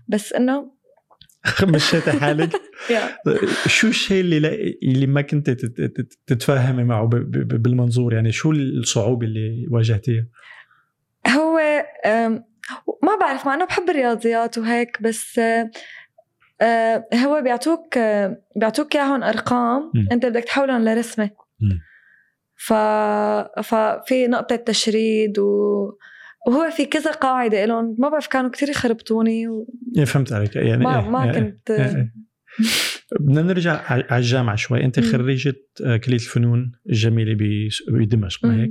بس 0.08 0.32
إنه 0.32 0.80
مشيتي 1.74 2.12
حالك 2.12 2.50
شو 3.66 3.88
الشيء 3.88 4.20
اللي 4.20 4.40
لا 4.40 4.56
اللي 4.82 5.06
ما 5.06 5.20
كنت 5.20 5.50
تت- 5.50 5.80
تت- 5.80 6.18
تتفاهمي 6.26 6.84
معه 6.84 7.06
بالمنظور 7.06 8.14
يعني 8.14 8.32
شو 8.32 8.52
الصعوبة 8.52 9.26
اللي 9.26 9.66
واجهتيها؟ 9.70 10.26
ما 13.02 13.16
بعرف 13.20 13.46
مع 13.46 13.54
إنه 13.54 13.64
بحب 13.64 13.90
الرياضيات 13.90 14.58
وهيك 14.58 15.02
بس 15.02 15.38
آه، 15.38 15.70
آه، 16.60 17.06
هو 17.14 17.40
بيعطوك 17.42 17.98
بيعطوك 18.56 18.96
إياهم 18.96 19.22
أرقام 19.22 19.90
مم. 19.94 20.08
أنت 20.12 20.26
بدك 20.26 20.44
تحولهم 20.44 20.84
لرسمه. 20.84 21.30
ف... 22.56 22.72
ففي 23.62 24.26
نقطة 24.28 24.56
تشريد 24.56 25.38
و... 25.38 25.46
وهو 26.46 26.70
في 26.70 26.86
كذا 26.86 27.10
قاعدة 27.12 27.64
لهم 27.64 27.96
ما 27.98 28.08
بعرف 28.08 28.26
كانوا 28.26 28.50
كتير 28.50 28.68
يخربطوني 28.68 29.48
وما 29.48 29.66
إيه، 29.98 30.04
فهمت 30.04 30.32
عليك 30.32 30.56
يعني 30.56 30.88
إيه، 30.90 31.10
ما 31.10 31.24
إيه، 31.24 31.32
كنت 31.32 31.70
إيه، 31.70 31.96
إيه. 31.96 32.12
بدنا 33.20 33.42
نرجع 33.42 33.80
على 33.92 34.04
الجامعة 34.18 34.56
شوي 34.56 34.84
أنت 34.84 35.00
مم. 35.00 35.12
خريجة 35.12 35.54
آه، 35.86 35.96
كلية 35.96 36.16
الفنون 36.16 36.72
الجميلة 36.88 37.34
بس- 37.34 37.82
بدمشق 37.88 38.44
ما 38.46 38.62
هيك؟ 38.62 38.70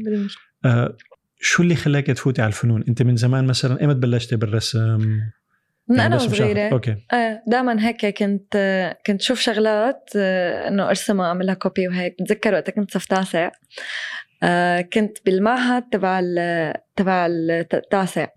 آه، 0.66 0.98
شو 1.40 1.64
اللي 1.64 1.76
خلاك 1.76 2.08
تفوتي 2.08 2.42
على 2.42 2.50
الفنون؟ 2.50 2.84
أنت 2.88 3.02
من 3.02 3.16
زمان 3.16 3.48
مثلا 3.48 3.84
إمتى 3.86 4.00
بلشتي 4.00 4.36
بالرسم؟ 4.36 5.20
من 5.88 5.98
يعني 5.98 6.16
أنا. 6.16 6.16
وصغيرة 6.16 6.70
okay 6.72 6.96
إيه 7.14 7.44
دائما 7.48 7.88
هيك 7.88 8.06
كنت 8.06 8.58
كنت 9.06 9.22
شوف 9.22 9.40
شغلات 9.40 10.10
آه، 10.16 10.68
إنه 10.68 10.90
أرسمها 10.90 11.28
اعمل 11.28 11.46
لها 11.46 11.54
copy 11.54 11.88
وهيك 11.88 12.16
بتذكر 12.22 12.54
وقت 12.54 12.70
كنت 12.70 12.92
صف 12.92 13.06
تاسع 13.06 13.52
آه، 14.44 14.82
كنت 14.82 15.18
بالمعهد 15.26 15.84
تبع 15.92 16.20
ال 16.24 16.74
تبع 16.96 17.28
التاسع. 17.30 18.28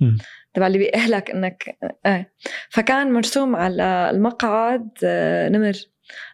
تبع 0.54 0.66
اللي 0.66 0.78
بيأهلك 0.78 1.30
إنك 1.30 1.78
إيه 2.06 2.32
فكان 2.70 3.12
مرسوم 3.12 3.56
على 3.56 4.10
المقعد 4.10 4.88
آه، 5.04 5.48
نمر 5.48 5.72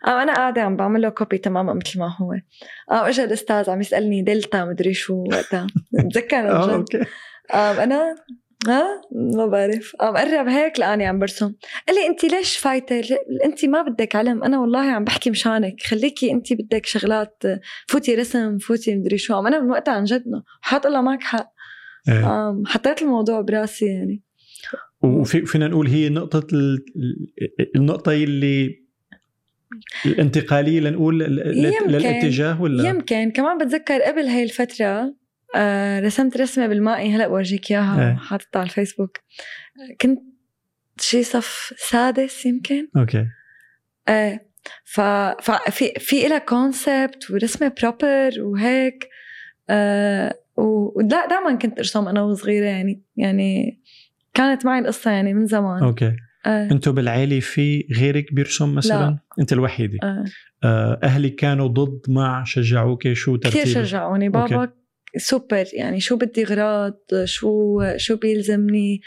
آه 0.06 0.22
أنا 0.22 0.34
قاعدة 0.34 0.62
عم 0.62 0.76
بعمل 0.76 1.00
له 1.02 1.08
copy 1.08 1.38
تماما 1.38 1.74
مثل 1.74 1.98
ما 1.98 2.16
هو. 2.20 2.32
آه 2.90 3.08
اجى 3.08 3.24
الأستاذ 3.24 3.70
عم 3.70 3.80
يسألني 3.80 4.22
دلتا 4.22 4.64
مدري 4.64 4.94
شو 4.94 5.24
وقتها. 5.32 5.66
بتذكر 5.92 6.36
عن 6.36 6.46
آه 6.50 6.66
جد. 6.66 6.72
okay. 6.72 6.98
آه 7.54 7.84
أنا؟ 7.84 8.14
ها؟ 8.68 8.84
ما 9.36 9.46
بعرف. 9.46 9.92
عم 10.00 10.16
قرب 10.16 10.48
هيك 10.48 10.80
لأني 10.80 11.06
عم 11.06 11.18
برسم. 11.18 11.52
قال 11.88 11.96
لي 11.96 12.06
انت 12.06 12.24
ليش 12.24 12.56
فايتة؟ 12.56 13.00
انت 13.44 13.64
ما 13.64 13.82
بدك 13.82 14.16
علم. 14.16 14.44
أنا 14.44 14.58
والله 14.60 14.80
عم 14.80 15.04
بحكي 15.04 15.30
مشانك. 15.30 15.74
خليكي 15.82 16.32
انت 16.32 16.52
بدك 16.52 16.86
شغلات 16.86 17.42
فوتي 17.88 18.14
رسم 18.14 18.58
فوتي 18.58 18.96
مدري 18.96 19.18
شو. 19.18 19.34
عم 19.34 19.46
أنا 19.46 19.60
من 19.60 19.70
وقتها 19.70 19.94
عن 19.94 20.04
جدنا 20.04 20.42
حاط 20.60 20.86
الله 20.86 21.00
معك 21.00 21.22
حق. 21.22 21.52
إيه. 22.08 22.62
حطيت 22.66 23.02
الموضوع 23.02 23.40
براسي 23.40 23.86
يعني. 23.86 24.22
وفي 25.02 25.46
فينا 25.46 25.68
نقول 25.68 25.86
هي 25.88 26.08
نقطة 26.08 26.46
ال- 26.52 26.84
ال- 26.96 27.76
النقطة 27.76 28.12
اللي 28.12 28.87
الانتقالية 30.06 30.80
لنقول 30.80 31.22
يمكن. 31.56 31.90
للاتجاه 31.90 32.62
ولا؟ 32.62 32.88
يمكن. 32.88 33.30
كمان 33.30 33.58
بتذكر 33.58 34.02
قبل 34.02 34.26
هاي 34.26 34.42
الفترة 34.42 35.14
آه 35.56 36.00
رسمت 36.00 36.36
رسمة 36.36 36.66
بالمائي 36.66 37.14
هلأ 37.16 37.28
بورجيك 37.28 37.70
إيه. 37.70 37.78
اياها 37.78 38.14
حاطتها 38.14 38.58
على 38.60 38.68
الفيسبوك. 38.68 39.18
كنت 40.00 40.20
شي 41.00 41.22
صف 41.22 41.74
سادس 41.76 42.46
يمكن. 42.46 42.88
okay. 42.96 43.26
إيه. 44.08 44.48
ف... 44.84 45.00
ففي 45.40 45.92
في 45.98 46.28
لها 46.28 46.38
concept 46.38 47.30
ورسمة 47.30 47.72
proper 47.82 48.30
وهيك 48.40 49.08
آه 49.70 50.34
ولا 50.56 51.26
دائما 51.26 51.54
كنت 51.54 51.78
أرسم 51.78 52.08
أنا 52.08 52.22
وصغيرة 52.22 52.66
يعني 52.66 53.02
يعني 53.16 53.80
كانت 54.34 54.66
معي 54.66 54.78
القصة 54.78 55.10
يعني 55.10 55.34
من 55.34 55.46
زمان. 55.46 55.82
okay. 55.82 56.12
آه 56.48 56.70
أنتم 56.70 56.92
بالعائلة 56.92 57.40
في 57.40 57.86
غيرك 57.96 58.34
بيرسم 58.34 58.74
مثلا؟ 58.74 59.10
لا. 59.10 59.18
أنت 59.40 59.52
الوحيدة 59.52 59.98
آه 60.02 60.24
آه، 60.64 61.00
اهلك 61.02 61.34
كانوا 61.34 61.68
ضد 61.68 62.00
مع 62.08 62.44
شجعوك 62.44 63.12
شو 63.12 63.36
ترتيب 63.36 63.62
كثير 63.62 63.84
شجعوني 63.84 64.26
okay. 64.26 64.54
بابا 64.54 64.72
سوبر 65.16 65.64
يعني 65.72 66.00
شو 66.00 66.16
بدي 66.16 66.44
غراض 66.44 66.98
شو 67.24 67.82
شو 67.96 68.16
بيلزمني 68.16 69.00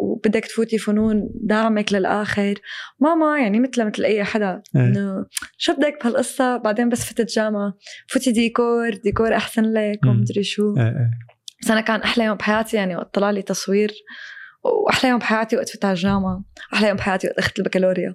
وبدك 0.00 0.44
تفوتي 0.44 0.78
فنون 0.78 1.30
دعمك 1.34 1.92
للآخر 1.92 2.54
ماما 3.00 3.38
يعني 3.38 3.60
مثل 3.60 3.84
مثل 3.84 4.04
أي 4.04 4.24
حدا 4.24 4.62
إيه. 4.76 4.82
إنه 4.82 5.26
شو 5.58 5.72
بدك 5.74 5.98
بهالقصة 6.02 6.56
بعدين 6.56 6.88
بس 6.88 7.04
فتت 7.04 7.34
جامعة 7.34 7.74
فوتي 8.08 8.32
ديكور 8.32 8.90
ديكور 8.94 9.34
أحسن 9.34 9.72
لك. 9.72 9.98
ومدري 10.06 10.42
شو 10.42 10.76
إيه، 10.76 10.82
إيه. 10.82 11.10
بس 11.62 11.70
أنا 11.70 11.80
كان 11.80 12.00
أحلى 12.00 12.24
يوم 12.24 12.36
بحياتي 12.36 12.76
يعني 12.76 12.96
وقت 12.96 13.14
طلع 13.14 13.30
لي 13.30 13.42
تصوير 13.42 13.92
وأحلى 14.64 15.10
يوم 15.10 15.18
بحياتي 15.18 15.56
وقت 15.56 15.68
فتت 15.68 15.84
على 15.84 15.94
الجامعة. 15.94 16.44
أحلى 16.74 16.88
يوم 16.88 16.96
بحياتي 16.96 17.26
وقت 17.26 17.38
اخذت 17.38 17.58
البكالوريا. 17.58 18.14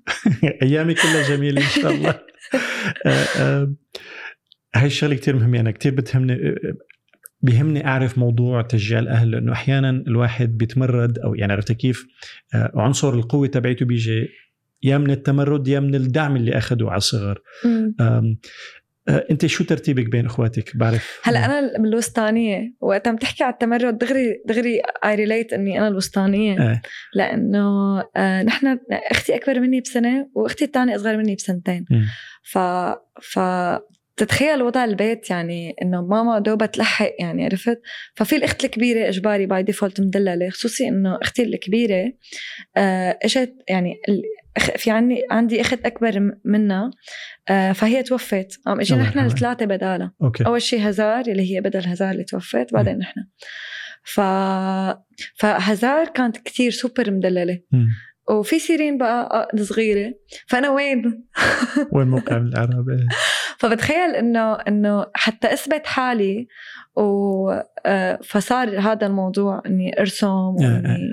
أيامي 0.62 0.94
كلها 0.94 1.28
جميلة 1.28 1.60
إن 1.62 1.82
شاء 1.82 1.92
الله. 1.92 2.10
آه، 3.06 3.26
آه، 3.38 3.74
هاي 4.74 4.86
الشغلة 4.86 5.14
كتير 5.14 5.36
مهمة. 5.36 5.60
أنا 5.60 5.70
كتير 5.70 5.94
بتهمني 5.94 6.32
آه، 6.32 6.56
بيهمني 7.42 7.86
أعرف 7.86 8.18
موضوع 8.18 8.62
تشجيع 8.62 8.98
الأهل 8.98 9.30
لأنه 9.30 9.52
أحيانا 9.52 9.90
الواحد 9.90 10.58
بيتمرد 10.58 11.18
أو 11.18 11.34
يعني 11.34 11.52
عرفت 11.52 11.72
كيف؟ 11.72 12.06
عنصر 12.54 13.14
القوة 13.14 13.46
تبعته 13.46 13.86
بيجي 13.86 14.28
يا 14.82 14.98
من 14.98 15.10
التمرد 15.10 15.68
يا 15.68 15.80
من 15.80 15.94
الدعم 15.94 16.36
اللي 16.36 16.58
اخذه 16.58 16.88
على 16.88 16.96
الصغر. 16.96 17.42
انت 19.08 19.46
شو 19.46 19.64
ترتيبك 19.64 20.06
بين 20.06 20.26
اخواتك؟ 20.26 20.76
بعرف. 20.76 21.20
هلا 21.22 21.44
أنا 21.44 21.78
من 21.78 21.86
الوسطانية 21.86 22.74
وقت 22.80 23.08
عم 23.08 23.16
تحكي 23.16 23.44
على 23.44 23.52
التمرد 23.52 23.98
دغري 23.98 24.42
دغري 24.46 24.82
I 25.04 25.14
relate 25.14 25.52
إني 25.52 25.78
أنا 25.78 25.88
الوسطانية. 25.88 26.70
إيه. 26.70 26.82
لأنه 27.14 28.00
آه 28.16 28.42
نحن 28.42 28.78
أختي 28.90 29.36
أكبر 29.36 29.60
مني 29.60 29.80
بسنة 29.80 30.28
وأختي 30.34 30.64
الثانية 30.64 30.96
أصغر 30.96 31.16
مني 31.16 31.34
بسنتين. 31.34 31.84
ف 32.42 32.58
ف 33.22 33.38
تتخيل 34.16 34.62
وضع 34.62 34.84
البيت 34.84 35.30
يعني 35.30 35.74
إنه 35.82 36.02
ماما 36.02 36.38
دوبها 36.38 36.66
تلحق 36.66 37.12
يعني 37.18 37.44
عرفت؟ 37.44 37.80
ففي 38.14 38.36
الأخت 38.36 38.64
الكبيرة 38.64 39.08
إجباري 39.08 39.46
by 39.46 39.62
default 39.62 40.00
مدللة 40.00 40.50
خصوصي 40.50 40.88
إنه 40.88 41.18
أختي 41.22 41.42
الكبيرة 41.42 42.12
آه 42.76 43.18
إجت 43.24 43.54
يعني 43.68 44.00
في 44.58 44.90
عندي 44.90 45.22
عندي 45.30 45.60
أخت 45.60 45.86
أكبر 45.86 46.32
منها 46.44 46.90
آه 47.48 47.72
فهي 47.72 48.02
توفت. 48.02 48.60
قام 48.66 48.80
اجينا 48.80 49.02
نحن. 49.02 49.18
الثلاثة 49.18 49.66
بدالها. 49.66 50.12
أول 50.46 50.62
شيء 50.62 50.88
هزار 50.88 51.20
اللي 51.20 51.54
هي 51.54 51.60
بدل 51.60 51.86
هزار 51.86 52.10
اللي 52.10 52.24
توفت 52.24 52.72
بعدين 52.72 52.98
نحن. 52.98 53.20
ف 54.02 54.20
فهزار 55.36 56.08
كانت 56.08 56.36
كثير 56.36 56.70
سوبر 56.70 57.10
مدللة. 57.10 57.60
وفي 58.30 58.58
سيرين 58.58 58.98
بقى 58.98 59.48
آه، 59.54 59.62
صغيرة. 59.62 60.14
فأنا 60.48 60.70
وين؟ 60.70 61.24
وين 61.94 62.08
موقع 62.08 62.38
من 62.38 62.46
الإعراب؟ 62.46 62.88
إيه. 62.90 63.08
فبتخيل 63.58 64.14
إنه 64.14 64.54
إنه 64.54 65.06
حتى 65.14 65.52
أثبت 65.52 65.86
حالي 65.86 66.48
و 66.96 67.50
آه، 67.86 68.18
فصار 68.24 68.80
هذا 68.80 69.06
الموضوع 69.06 69.62
إني 69.66 70.00
أرسم 70.00 70.28
وإني 70.28 71.12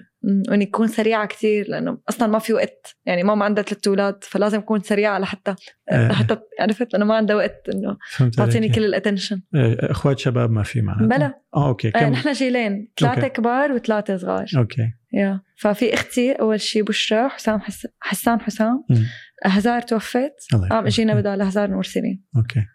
واني 0.50 0.66
اكون 0.66 0.88
سريعة 0.88 1.28
كثير 1.28 1.66
لأنه 1.70 1.98
أصلا 2.10 2.28
ما 2.28 2.40
في 2.40 2.54
وقت. 2.54 2.96
يعني 3.06 3.24
ماما 3.24 3.46
عندها 3.46 3.64
ثلاث 3.64 3.88
أولاد 3.88 4.24
فلازم 4.24 4.58
اكون 4.58 4.80
سريعة 4.82 5.20
لحتى 5.20 5.56
آه. 5.90 6.08
لحتى 6.08 6.38
عرفت؟ 6.60 6.96
انه 6.96 7.06
ما 7.06 7.16
عندها 7.16 7.36
وقت 7.36 7.70
إنه 7.70 7.98
تعطيني 8.30 8.66
عليك. 8.66 8.76
كل 8.76 8.86
ال 8.86 8.91
attention 8.91 9.42
إيه، 9.56 9.92
إخوات 9.92 10.20
شباب 10.20 10.52
ما 10.52 10.64
في 10.64 10.82
معناتها. 10.82 11.18
بلا. 11.18 11.42
آه 11.56 11.68
okay 11.68 11.88
آه 11.88 11.92
كم 11.92 12.06
نحن 12.06 12.32
جيلين 12.32 12.92
ثلاثة. 13.00 13.28
كبار 13.28 13.72
وثلاثة 13.72 14.18
صغار. 14.18 14.46
okay. 14.58 14.92
yeah. 15.14 15.42
ففي 15.56 15.94
أختي 15.94 16.32
أول 16.32 16.62
شيء 16.62 16.84
بشرى 16.84 17.30
حسام 17.30 17.60
حس... 17.60 17.88
حسان 18.00 18.42
حسام. 18.42 18.86
مم. 18.90 19.06
هزار 19.46 19.82
توفت 19.82 20.36
قام. 20.70 20.86
اجينا 20.86 21.16
بدال 21.16 21.42
هزار 21.42 21.70
نور 21.70 21.84
سيرين 21.84 22.24
okay. 22.38 22.66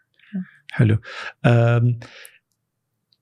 حلو. 0.73 0.99
أم، 1.47 1.99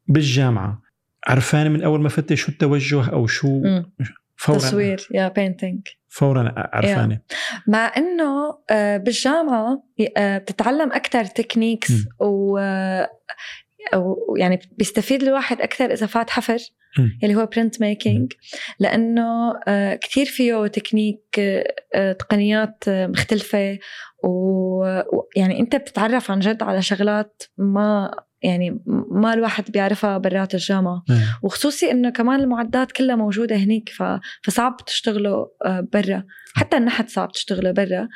بالجامعة 0.06 0.82
عرفانة 1.26 1.68
من 1.68 1.82
أول 1.82 2.00
ما 2.00 2.08
فتتي 2.08 2.40
شو 2.40 2.52
التوجه 2.52 3.10
أو 3.12 3.26
شو 3.26 3.60
مم. 3.60 3.92
فورا. 4.40 4.58
تصوير 4.58 5.08
yeah 5.14 5.28
painting 5.28 5.80
فورا 6.08 6.52
عرفانة. 6.56 7.20
مع 7.66 7.92
إنه 7.96 8.58
آه، 8.70 8.96
بالجامعة 8.96 9.82
آه، 10.16 10.38
بتتعلم 10.38 10.92
أكثر 10.92 11.24
techniques. 11.24 11.92
و 12.20 12.58
آه، 12.58 13.10
أو 13.94 14.36
يعني 14.38 14.60
بيستفيد 14.78 15.22
الواحد 15.22 15.60
أكثر 15.60 15.92
إذا 15.92 16.06
فات 16.06 16.30
حفر 16.30 16.58
مم. 16.98 17.18
اللي 17.22 17.34
هو 17.34 17.46
print 17.46 17.80
making 17.80 18.32
لأنه 18.78 19.54
كثير 20.00 20.26
فيه 20.26 20.66
تكنيك 20.66 21.40
تقنيات 22.18 22.84
مختلفة 22.88 23.78
ويعني 24.24 25.60
أنت 25.60 25.76
بتتعرف 25.76 26.30
عن 26.30 26.40
جد 26.40 26.62
على 26.62 26.82
شغلات 26.82 27.42
ما 27.58 28.10
يعني 28.42 28.80
ما 29.10 29.34
الواحد 29.34 29.70
بيعرفها 29.70 30.18
برات 30.18 30.54
الجامعة. 30.54 31.04
إيه. 31.10 31.38
وخصوصي 31.42 31.90
إنه 31.90 32.10
كمان 32.10 32.40
المعدات 32.40 32.92
كلها 32.92 33.16
موجودة 33.16 33.56
هنيك 33.56 33.88
ف... 33.88 34.02
فصعب 34.42 34.76
تشتغلوا 34.86 35.46
آه، 35.64 35.88
برا. 35.92 36.24
حتى 36.54 36.76
النحت 36.76 37.08
صعب 37.08 37.32
تشتغله 37.32 37.70
برا. 37.70 38.08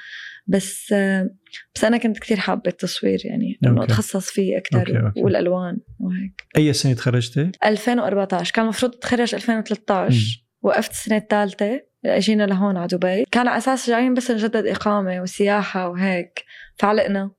بس 0.47 0.93
آه، 0.93 1.31
بس 1.75 1.85
أنا 1.85 1.99
كنت 1.99 2.19
كثير 2.19 2.37
حابة 2.37 2.63
التصوير 2.67 3.21
يعني 3.25 3.59
إنه. 3.65 3.85
أتخصص 3.85 4.31
فيه 4.31 4.59
أكثر. 4.59 5.13
والألوان 5.17 5.79
وهيك. 6.01 6.47
أي 6.57 6.73
سنة 6.73 6.93
تخرجتي؟ 6.93 7.53
2014 7.65 8.53
كان 8.53 8.65
المفروض 8.65 8.95
اتخرج 8.95 9.35
2013 9.35 10.45
وقفت 10.63 10.91
السنة 10.91 11.17
الثالثة. 11.17 11.81
اجينا 12.05 12.47
لهون 12.47 12.77
على 12.77 12.87
دبي. 12.87 13.25
كان 13.25 13.49
على 13.49 13.59
أساس 13.59 13.91
جايين 13.91 14.15
بس 14.15 14.31
نجدد 14.31 14.67
إقامة 14.67 15.21
وسياحة 15.23 15.89
وهيك. 15.89 16.45
فعلقنا. 16.77 17.31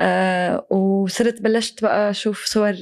آه 0.00 0.66
وصرت 0.70 1.42
بلشت 1.42 1.82
بقى 1.82 2.10
أشوف 2.10 2.44
صور 2.44 2.74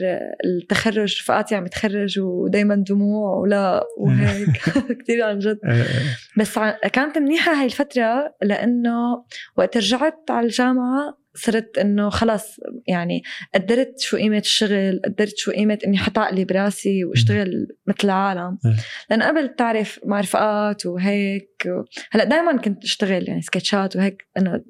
التخرج 0.44 1.20
رفقاتي 1.20 1.54
عم 1.54 1.66
يتخرج 1.66 2.18
ودائما 2.18 2.74
دموع 2.74 3.36
ولا 3.36 3.84
وهيك 3.98 4.48
كثير 5.02 5.24
عن 5.24 5.38
جد 5.38 5.58
إيه، 5.64 5.72
إيه. 5.72 6.16
بس 6.38 6.58
كانت 6.92 7.18
منيحة 7.18 7.52
هاي 7.52 7.64
الفترة 7.64 8.34
لأنه 8.42 9.24
وقت 9.56 9.76
رجعت 9.76 10.30
على 10.30 10.46
الجامعة 10.46 11.18
صرت 11.34 11.78
إنه 11.78 12.10
خلص 12.10 12.60
يعني 12.86 13.22
قدرت 13.54 14.00
شو 14.00 14.16
قيمة 14.16 14.38
الشغل 14.38 15.00
قدرت 15.04 15.36
شو 15.36 15.52
قيمة 15.52 15.78
إني 15.86 15.98
حط 15.98 16.18
عقلي 16.18 16.44
براسي 16.44 17.04
وأشتغل 17.04 17.66
مثل 17.86 17.98
العالم 18.04 18.58
إيه. 18.66 18.76
لأن 19.10 19.22
قبل 19.22 19.48
بتعرف 19.48 20.00
مع 20.04 20.20
رفقات 20.20 20.86
وهيك 20.86 21.66
و... 21.66 21.82
هلأ 22.10 22.24
دائما 22.24 22.56
كنت 22.56 22.84
أشتغل 22.84 23.28
يعني 23.28 23.42
سكتشات 23.42 23.96
وهيك 23.96 24.26
إنه 24.38 24.64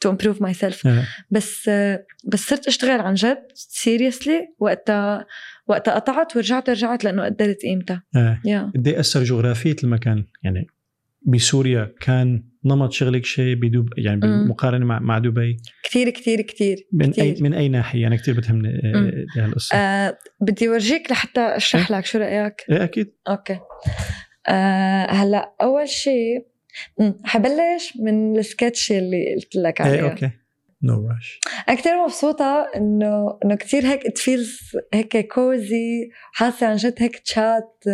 to 0.00 0.10
improve 0.10 0.42
myself. 0.42 0.88
بس 1.30 1.70
بس 2.24 2.48
صرت 2.48 2.66
أشتغل 2.66 3.00
عن 3.00 3.14
جد 3.14 3.42
seriously 3.54 4.48
وقتها 4.58 5.26
وقتها 5.66 5.94
قطعت 5.94 6.36
ورجعت 6.36 6.70
رجعت 6.70 7.04
لأنه 7.04 7.24
قدرت 7.24 7.62
قيمتها 7.62 8.02
قد 8.74 8.88
إيه 8.88 9.00
أثر 9.00 9.24
جغرافية 9.24 9.76
المكان؟ 9.84 10.24
يعني 10.42 10.66
بسوريا 11.22 11.94
كان 12.00 12.44
نمط 12.64 12.92
شغلك 12.92 13.24
شيء 13.24 13.54
بدب 13.54 13.88
يعني. 13.96 14.20
بالمقارنة 14.20 14.86
مع 14.86 14.98
مع 14.98 15.18
دبي 15.18 15.56
كثير 15.82 16.10
كثير 16.10 16.40
كثير 16.40 16.76
من 16.92 17.10
كتير. 17.10 17.24
اي 17.24 17.36
من 17.40 17.54
أي 17.54 17.68
ناحية؟ 17.68 18.06
أنا 18.06 18.16
كثير 18.16 18.34
بتهمني 18.34 18.68
آه، 18.68 18.96
مم. 18.96 19.10
دي 19.34 19.40
هالقصه 19.40 19.76
آه 19.76 20.18
بدي 20.40 20.68
ورجيك 20.68 21.10
لحتى 21.10 21.40
أشرح 21.40 21.90
لك 21.90 22.06
شو 22.06 22.18
رأيك 22.18 22.54
إيه 22.70 22.84
أكيد 22.84 23.14
okay 23.28 23.58
آه 24.48 25.06
هلأ 25.10 25.54
أول 25.62 25.88
شيء 25.88 26.46
حبلش 27.24 27.96
من 28.02 28.38
السكتش 28.38 28.92
اللي 28.92 29.34
قلت 29.34 29.56
لك 29.56 29.80
عليه 29.80 29.92
إيه 29.94 30.10
okay. 30.10 30.30
no 30.82 31.08
rush 31.08 31.40
أنا 31.68 31.76
كثير 31.76 32.04
مبسوطة 32.04 32.66
انه 32.76 33.38
إنه 33.44 33.54
كثير 33.54 33.86
هيك 33.86 34.06
it 34.06 34.18
feels 34.18 34.60
هيك 34.94 35.28
cozy 35.34 36.10
حاسة 36.32 36.66
عن 36.66 36.76
جد 36.76 36.94
هيك 36.98 37.18
تشات. 37.18 37.84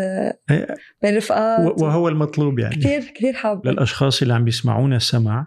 بين 1.02 1.16
رفقات 1.16 1.82
وهو 1.82 2.08
المطلوب 2.08 2.58
يعني. 2.58 2.76
كثير 2.76 3.00
كثير 3.14 3.32
حابة. 3.32 3.70
للأشخاص 3.70 4.22
اللي 4.22 4.34
عم 4.34 4.44
بيسمعونا 4.44 4.98
سمع 4.98 5.46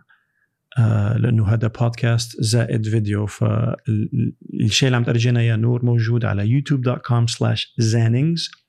آه 0.79 1.17
لأنه 1.17 1.47
هذا 1.47 1.67
بودكاست 1.67 2.41
زائد 2.41 2.87
فيديو 2.89 3.25
فالشيء 3.25 4.87
اللي 4.87 4.97
عم 4.97 5.03
ترجينا 5.03 5.41
يا 5.41 5.55
نور 5.55 5.85
موجود 5.85 6.25
على 6.25 6.61
youtube.com 6.61 7.25
slash 7.33 7.61
zannings 7.93 8.61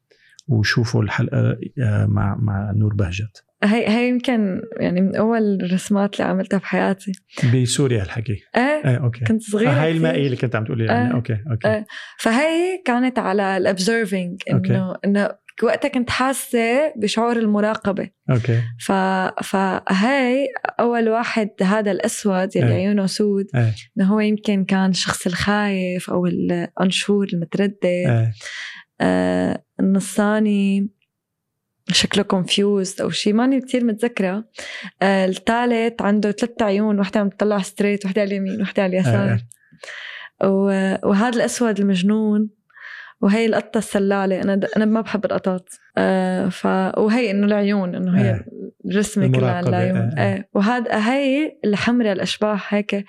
وشوفوا 0.49 1.03
الحلقة 1.03 1.59
آه 1.83 2.07
مع 2.07 2.37
مع 2.41 2.73
نور 2.77 2.95
بهجت. 2.95 3.45
هي 3.65 3.89
هي 3.89 4.09
يمكن 4.09 4.61
يعني 4.81 5.01
من 5.01 5.17
أول 5.17 5.61
الرسمات 5.63 6.21
اللي 6.21 6.31
عملتها 6.31 6.59
بحياتي 6.59 7.13
بسوريا 7.55 8.03
الحكي 8.03 8.43
إيه 8.57 8.83
إيه 8.85 8.97
okay 8.97 9.25
كنت 9.25 9.43
صغيرة 9.43 9.71
آه 9.71 9.85
هاي. 9.85 9.91
المائية 9.91 10.27
اللي 10.27 10.37
كنت 10.37 10.57
عم 10.57 10.65
تقولي 10.65 10.85
يعني 10.85 11.11
آه. 11.11 11.15
أوكي 11.15 11.39
أوكي 11.51 11.69
آه. 11.69 11.85
فهي 12.19 12.83
كانت 12.85 13.19
على 13.19 13.57
ال 13.57 13.64
observing. 13.64 14.43
إنه 14.51 14.97
إنه 15.05 15.31
وقتها 15.63 15.89
كنت 15.89 16.11
حاسة 16.11 16.93
بشعور 16.97 17.37
المراقبة 17.37 18.11
okay 18.31 18.63
ف... 18.81 18.93
فهي 19.45 20.47
أول 20.81 21.09
واحد 21.09 21.51
هذا 21.63 21.91
الأسود 21.91 22.57
يلي 22.57 22.69
إيه. 22.69 22.75
عيونه 22.75 23.07
سود 23.07 23.47
إيه 23.55 23.75
إنه 23.99 24.07
هو 24.15 24.21
يمكن 24.21 24.65
كان 24.65 24.91
الشخص 24.91 25.27
الخايف 25.27 26.11
أو 26.11 26.27
ال 26.27 26.41
unsure 26.41 27.29
المتردد 27.33 27.77
إيه 27.85 28.33
آه 29.01 29.65
النصاني 29.81 30.89
شكله 31.93 32.23
confused 32.23 33.01
أو 33.01 33.11
شيء 33.11 33.33
ماني 33.33 33.61
كثير 33.61 33.85
متذكرة 33.85 34.45
آه 35.03 35.27
الثالث 35.27 36.03
عنده 36.03 36.31
ثلاث 36.33 36.63
عيون 36.63 37.01
وحدة 37.01 37.21
عم 37.21 37.29
تطلع 37.29 37.59
straight 37.59 38.05
وحدة 38.07 38.21
على 38.23 38.29
اليمين 38.29 38.63
وحدة 38.63 38.83
على 38.83 38.97
اليسار 39.01 39.29
إيه. 39.33 40.49
و- 40.49 41.09
وهذا 41.09 41.37
الأسود 41.37 41.81
المجنون 41.81 42.51
وهي 43.21 43.47
القطة 43.47 43.79
السلالة 43.79 44.43
أنا 44.43 44.55
د... 44.57 44.65
أنا 44.77 44.85
ما 44.85 45.01
بحب 45.01 45.25
القطط 45.25 45.69
آه 45.99 46.49
ف 46.49 46.65
وهي 46.99 47.31
إنه 47.31 47.47
العيون 47.47 47.95
إنه 47.95 48.19
هي 48.21 48.31
آه. 48.31 48.45
كلها 48.85 49.27
المراقبة، 49.27 49.69
العيون 49.69 49.97
آه، 49.97 50.15
آه. 50.19 50.37
آه. 50.37 50.45
وهذا 50.55 51.13
هي 51.13 51.59
الحمراء 51.65 52.13
الأشباح 52.13 52.75
هيك 52.75 53.05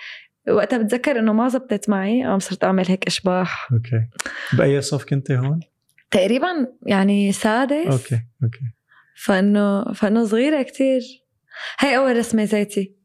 وقتها 0.49 0.77
بتذكر 0.77 1.19
إنه 1.19 1.33
ما 1.33 1.47
زبطت 1.49 1.89
معي 1.89 2.23
قام 2.25 2.39
صرت 2.39 2.63
أعمل 2.63 2.85
هيك 2.87 3.07
أشباح 3.07 3.71
okay 3.71 4.01
بأي 4.53 4.81
صف 4.81 5.05
كنت 5.05 5.31
هون؟ 5.31 5.59
تقريبا 6.11 6.67
يعني 6.85 7.31
سادس. 7.31 7.87
أوكي 7.87 8.21
أوكي. 8.43 8.73
فإنه 9.15 9.93
فإنه 9.93 10.25
صغيرة 10.25 10.61
كتير. 10.61 11.01
هي 11.79 11.97
أول 11.97 12.17
رسمة 12.17 12.45
زيتي 12.45 12.95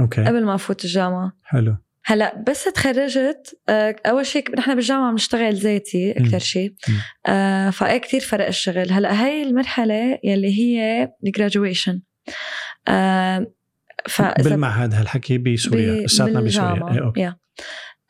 okay. 0.00 0.24
قبل 0.24 0.44
ما 0.44 0.54
أفوت 0.54 0.84
الجامعة. 0.84 1.32
حلو. 1.42 1.76
هلأ 2.04 2.44
بس 2.48 2.64
تخرجت 2.64 3.60
آه، 3.68 3.96
أول 4.06 4.26
شيء 4.26 4.56
نحن 4.56 4.74
بالجامعة 4.74 5.10
بنشتغل 5.10 5.54
زيتي. 5.56 6.12
أكثر 6.12 6.38
شيء. 6.38 6.74
آه 7.26 7.70
فايه 7.70 7.98
كثير 7.98 8.20
فرق 8.20 8.46
الشغل. 8.46 8.92
هلأ 8.92 9.24
هي 9.26 9.42
المرحلة 9.42 10.18
يلي 10.24 10.58
هي 10.58 11.08
الجراجويشن 11.26 12.00
آه 12.88 13.52
فاذا 14.08 14.50
بالمعهد 14.50 14.94
هالحكي 14.94 15.38
بسوريا 15.38 16.04
لساتنا 16.04 16.40
بسوريا. 16.40 16.92
إيه، 16.92 17.04
okay. 17.04 17.20
yeah. 17.20 17.36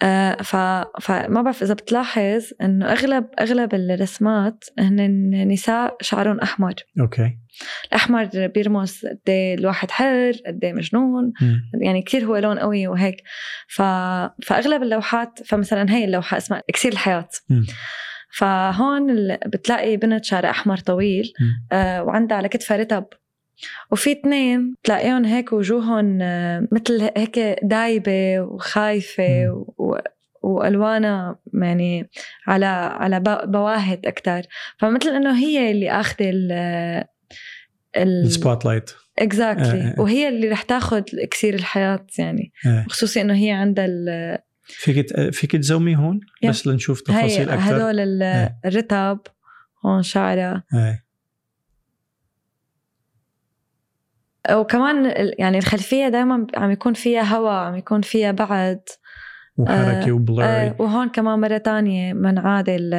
آه 0.02 0.42
ف... 0.42 0.56
فما 1.00 1.42
بعرف 1.42 1.62
إذا 1.62 1.74
بتلاحظ 1.74 2.44
إنه 2.62 2.92
اغلب 2.92 3.26
أغلب 3.40 3.74
الرسمات 3.74 4.64
هن 4.78 5.48
نساء 5.48 5.96
شعرهم 6.00 6.40
أحمر 6.40 6.74
okay 7.00 7.38
الأحمر 7.88 8.28
بيرمز 8.34 9.06
قد 9.06 9.20
إيه 9.28 9.54
الواحد 9.54 9.90
حر 9.90 10.32
قد 10.46 10.64
إيه 10.64 10.72
مجنون 10.72 11.32
مم. 11.40 11.60
يعني 11.82 12.02
كتير 12.02 12.24
هو 12.24 12.36
لون 12.36 12.58
قوي 12.58 12.86
وهيك 12.86 13.22
ف... 13.68 13.82
فأغلب 14.42 14.82
اللوحات 14.82 15.40
فمثلا 15.46 15.90
هي 15.90 16.04
اللوحة 16.04 16.36
اسمها 16.36 16.62
إكسير 16.68 16.92
الحياة 16.92 17.28
مم. 17.50 17.66
فهون 18.32 19.36
بتلاقي 19.46 19.96
بنت 19.96 20.24
شعرها 20.24 20.50
أحمر 20.50 20.76
طويل. 20.78 21.32
آه 21.72 22.02
وعندها 22.02 22.36
على 22.36 22.48
كتفها 22.48 22.76
رتب 22.76 23.04
وفي 23.90 24.12
اثنين 24.12 24.74
تلاقيهم 24.84 25.24
هيك 25.24 25.52
وجوههم 25.52 26.18
آه 26.22 26.68
مثل 26.72 27.10
هيك 27.16 27.38
دايبة 27.62 28.40
وخايفة. 28.40 29.50
و... 29.78 29.96
والوانها 30.42 31.38
يعني 31.54 32.10
على 32.46 32.66
على 32.66 33.20
بواهت 33.46 34.06
أكثر 34.06 34.42
فمثل 34.78 35.08
إنه 35.08 35.38
هي 35.38 35.70
اللي 35.70 35.90
آخذة 35.90 36.30
ال 36.30 36.52
ال 37.96 38.24
ال 38.24 38.64
spotlight 38.64 38.90
exactly 39.18 39.80
آه، 39.82 39.94
آه. 39.98 40.00
وهي 40.00 40.28
اللي 40.28 40.48
رح 40.48 40.62
تاخذ 40.62 41.02
اكسير 41.14 41.54
الحياة 41.54 42.06
يعني 42.18 42.52
آه. 42.66 42.86
خصوصي 42.88 43.20
إنه 43.20 43.34
هي 43.34 43.50
عندها 43.50 43.84
ال- 43.86 44.38
فيك 44.64 45.30
فيك 45.30 45.52
ت 45.56 45.63
zoomي 45.63 45.96
هون 45.96 46.20
yeah. 46.42 46.50
بس 46.50 46.66
لنشوف 46.66 47.00
تفاصيل 47.00 47.48
أكثر 47.48 47.76
هدول 47.76 48.22
إيه. 48.22 48.58
الرتب 48.64 49.18
هون 49.86 50.02
شعرها 50.02 50.64
إيه. 50.74 51.04
وكمان 54.52 55.12
يعني 55.38 55.58
الخلفية 55.58 56.08
دائما 56.08 56.46
عم 56.56 56.70
يكون 56.70 56.92
فيها 56.94 57.36
هواء 57.36 57.52
عم 57.52 57.76
يكون 57.76 58.00
فيها 58.00 58.32
بعد 58.32 58.80
وحركة 59.56 60.08
آه، 60.08 60.12
وبلوري 60.12 60.74
وهون 60.78 61.08
كمان 61.08 61.38
مرة 61.38 61.58
تانية 61.58 62.12
منعادل 62.12 62.94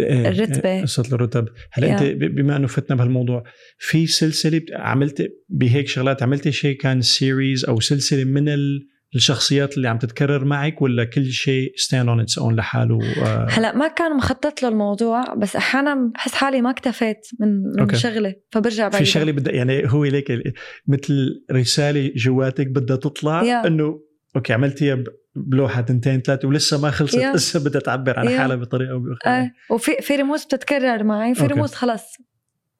الرتبة. 0.00 0.82
قصة 0.82 1.02
الرتب 1.12 1.48
هلا. 1.72 1.92
أنت 1.92 2.02
بما 2.02 2.56
إنه 2.56 2.66
فتنا 2.66 2.96
بهالموضوع 2.96 3.44
في 3.78 4.06
سلسلة 4.06 4.62
عملت 4.72 5.28
بهيك 5.48 5.88
شغلات 5.88 6.22
عملتي 6.22 6.52
شيء 6.52 6.76
كان 6.76 7.00
series 7.00 7.64
أو 7.64 7.80
سلسلة 7.80 8.24
من 8.24 8.48
ال- 8.48 8.88
الشخصيات 9.14 9.76
اللي 9.76 9.88
عم 9.88 9.98
تتكرر 9.98 10.44
معك 10.44 10.82
ولا 10.82 11.04
كل 11.04 11.26
شيء 11.30 11.72
stand 11.76 12.08
on 12.08 12.20
its 12.20 12.38
own 12.38 12.56
لحاله 12.56 12.98
آه، 13.26 13.46
هلا 13.50 13.76
ما 13.76 13.88
كان 13.88 14.16
مخطط 14.16 14.62
له 14.62 14.68
الموضوع 14.68 15.34
بس 15.34 15.56
أحيانا 15.56 16.10
بحس 16.14 16.34
حالي 16.34 16.62
ما 16.62 16.70
اكتفيت 16.70 17.28
من 17.40 17.62
من 17.62 17.80
okay. 17.80 17.96
شغله 17.96 18.34
فبرجع 18.52 18.88
في 18.88 18.92
بعيد 18.92 19.06
شغلة 19.06 19.32
بدها 19.32 19.54
يعني 19.54 19.82
هو 19.86 20.04
ليك 20.04 20.42
مثل 20.86 21.44
رسالة 21.52 22.12
جواتك 22.16 22.66
بدها 22.66 22.96
تطلع 22.96 23.42
yeah. 23.42 23.66
إنه 23.66 24.00
okay 24.36 24.52
عملتيها 24.52 25.04
بلوحة 25.34 25.80
تنتين 25.80 26.20
ثلاثة 26.20 26.48
ولسه 26.48 26.80
ما 26.80 26.90
خلصت 26.90 27.14
yeah. 27.14 27.32
لسه 27.32 27.64
بدها 27.64 27.80
تعبر 27.80 28.18
عن 28.18 28.28
yeah. 28.28 28.40
حالها 28.40 28.56
بطريقة 28.56 28.92
أو 28.92 28.98
بأخرى 28.98 29.36
إيه 29.36 29.52
وفي 29.70 29.96
في 30.00 30.16
رموز 30.16 30.44
بتتكرر 30.44 31.04
معي 31.04 31.34
في 31.34 31.42
okay. 31.42 31.54
رموز 31.54 31.74
خلص 31.74 32.02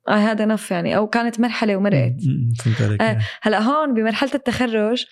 اي 0.09 0.15
هذا 0.15 0.45
enough 0.45 0.71
يعني 0.71 0.97
أو 0.97 1.07
كانت 1.07 1.41
مرحلة 1.41 1.77
ومرقت 1.77 2.15
فهمت 2.59 2.83
عليك 2.83 3.03
آه. 3.03 3.05
آه. 3.05 3.19
هلا 3.43 3.61
هون 3.61 3.95
بمرحلة 3.95 4.31
التخرج 4.35 4.77
آه، 4.77 4.93
آه، 4.93 5.07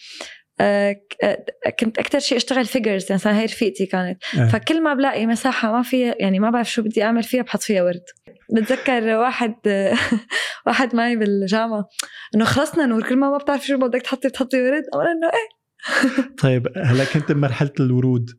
كنت 1.80 1.98
أكثر 1.98 2.18
شيء 2.18 2.38
أشتغل 2.38 2.64
figures 2.64 3.02
يعني 3.02 3.14
مثلا 3.14 3.38
هي 3.40 3.44
رفيقتي 3.44 3.86
كانت. 3.86 4.22
آه. 4.38 4.48
فكل 4.48 4.82
ما 4.82 4.94
بلاقي 4.94 5.26
مساحة 5.26 5.72
ما 5.72 5.82
فيها 5.82 6.14
يعني 6.20 6.38
ما 6.38 6.50
بعرف 6.50 6.70
شو 6.70 6.82
بدي 6.82 7.02
أعمل 7.02 7.22
فيها 7.22 7.42
بحط 7.42 7.62
فيها 7.62 7.82
ورد. 7.82 8.04
بتذكر 8.56 9.02
واحد 9.16 9.54
واحد 10.66 10.94
معي 10.94 11.16
بالجامعة 11.16 11.88
إنه 12.34 12.44
خلصنا 12.44 12.86
نور 12.86 13.08
كل 13.08 13.16
ما 13.16 13.30
ما 13.30 13.38
بتعرفي 13.38 13.66
شو 13.66 13.78
بدك 13.78 14.02
تحطي 14.02 14.28
بتحطي 14.28 14.62
ورد. 14.62 14.82
أقول 14.92 15.06
إنه 15.06 15.26
إيه. 15.26 15.56
طيب 16.42 16.68
هلأ 16.76 17.04
كنت 17.04 17.32
بمرحلة 17.32 17.72
الورود. 17.80 18.30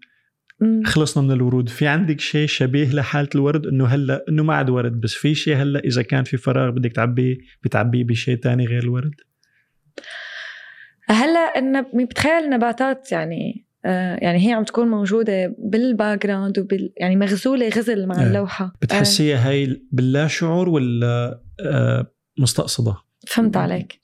خلصنا 0.86 1.24
من 1.24 1.32
الورود. 1.32 1.70
في 1.70 1.88
عندك 1.88 2.20
شيء 2.20 2.48
شبيه 2.48 2.94
لحالة 2.94 3.30
الورد؟ 3.36 3.66
إنه 3.66 3.86
هلأ 3.86 4.26
إنه 4.30 4.44
ما 4.44 4.56
عاد 4.56 4.70
ورد 4.70 5.02
بس 5.02 5.14
في 5.14 5.36
شيء 5.36 5.56
هلأ 5.56 5.80
إذا 5.80 6.02
كان 6.02 6.24
في 6.24 6.38
فراغ 6.38 6.70
بدك 6.70 6.92
تعبيه 6.92 7.38
بتعبيه 7.64 8.04
بشيء 8.04 8.36
تاني 8.36 8.66
غير 8.66 8.84
الورد؟ 8.84 9.14
هلا 11.10 11.40
إن 11.40 11.82
بتخيل 11.94 12.44
النباتات 12.44 13.12
يعني 13.12 13.68
آه، 13.86 14.18
يعني 14.22 14.48
هي 14.48 14.54
عم 14.54 14.64
تكون 14.64 14.88
موجودة 14.88 15.56
بال 15.58 16.26
background 16.26 16.60
وبال 16.60 16.94
يعني 16.98 17.16
مغزولة 17.16 17.70
غزل 17.70 18.08
مع 18.08 18.16
آه. 18.16 18.28
اللوحة. 18.28 18.74
بتحسيها 18.82 19.50
هاي 19.50 19.82
باللا 19.92 20.28
شعور 20.28 20.70
ولا 20.70 21.42
آه 21.60 22.08
مستقصدة؟ 22.40 22.96
فهمت 23.28 23.58
عليك. 23.58 24.00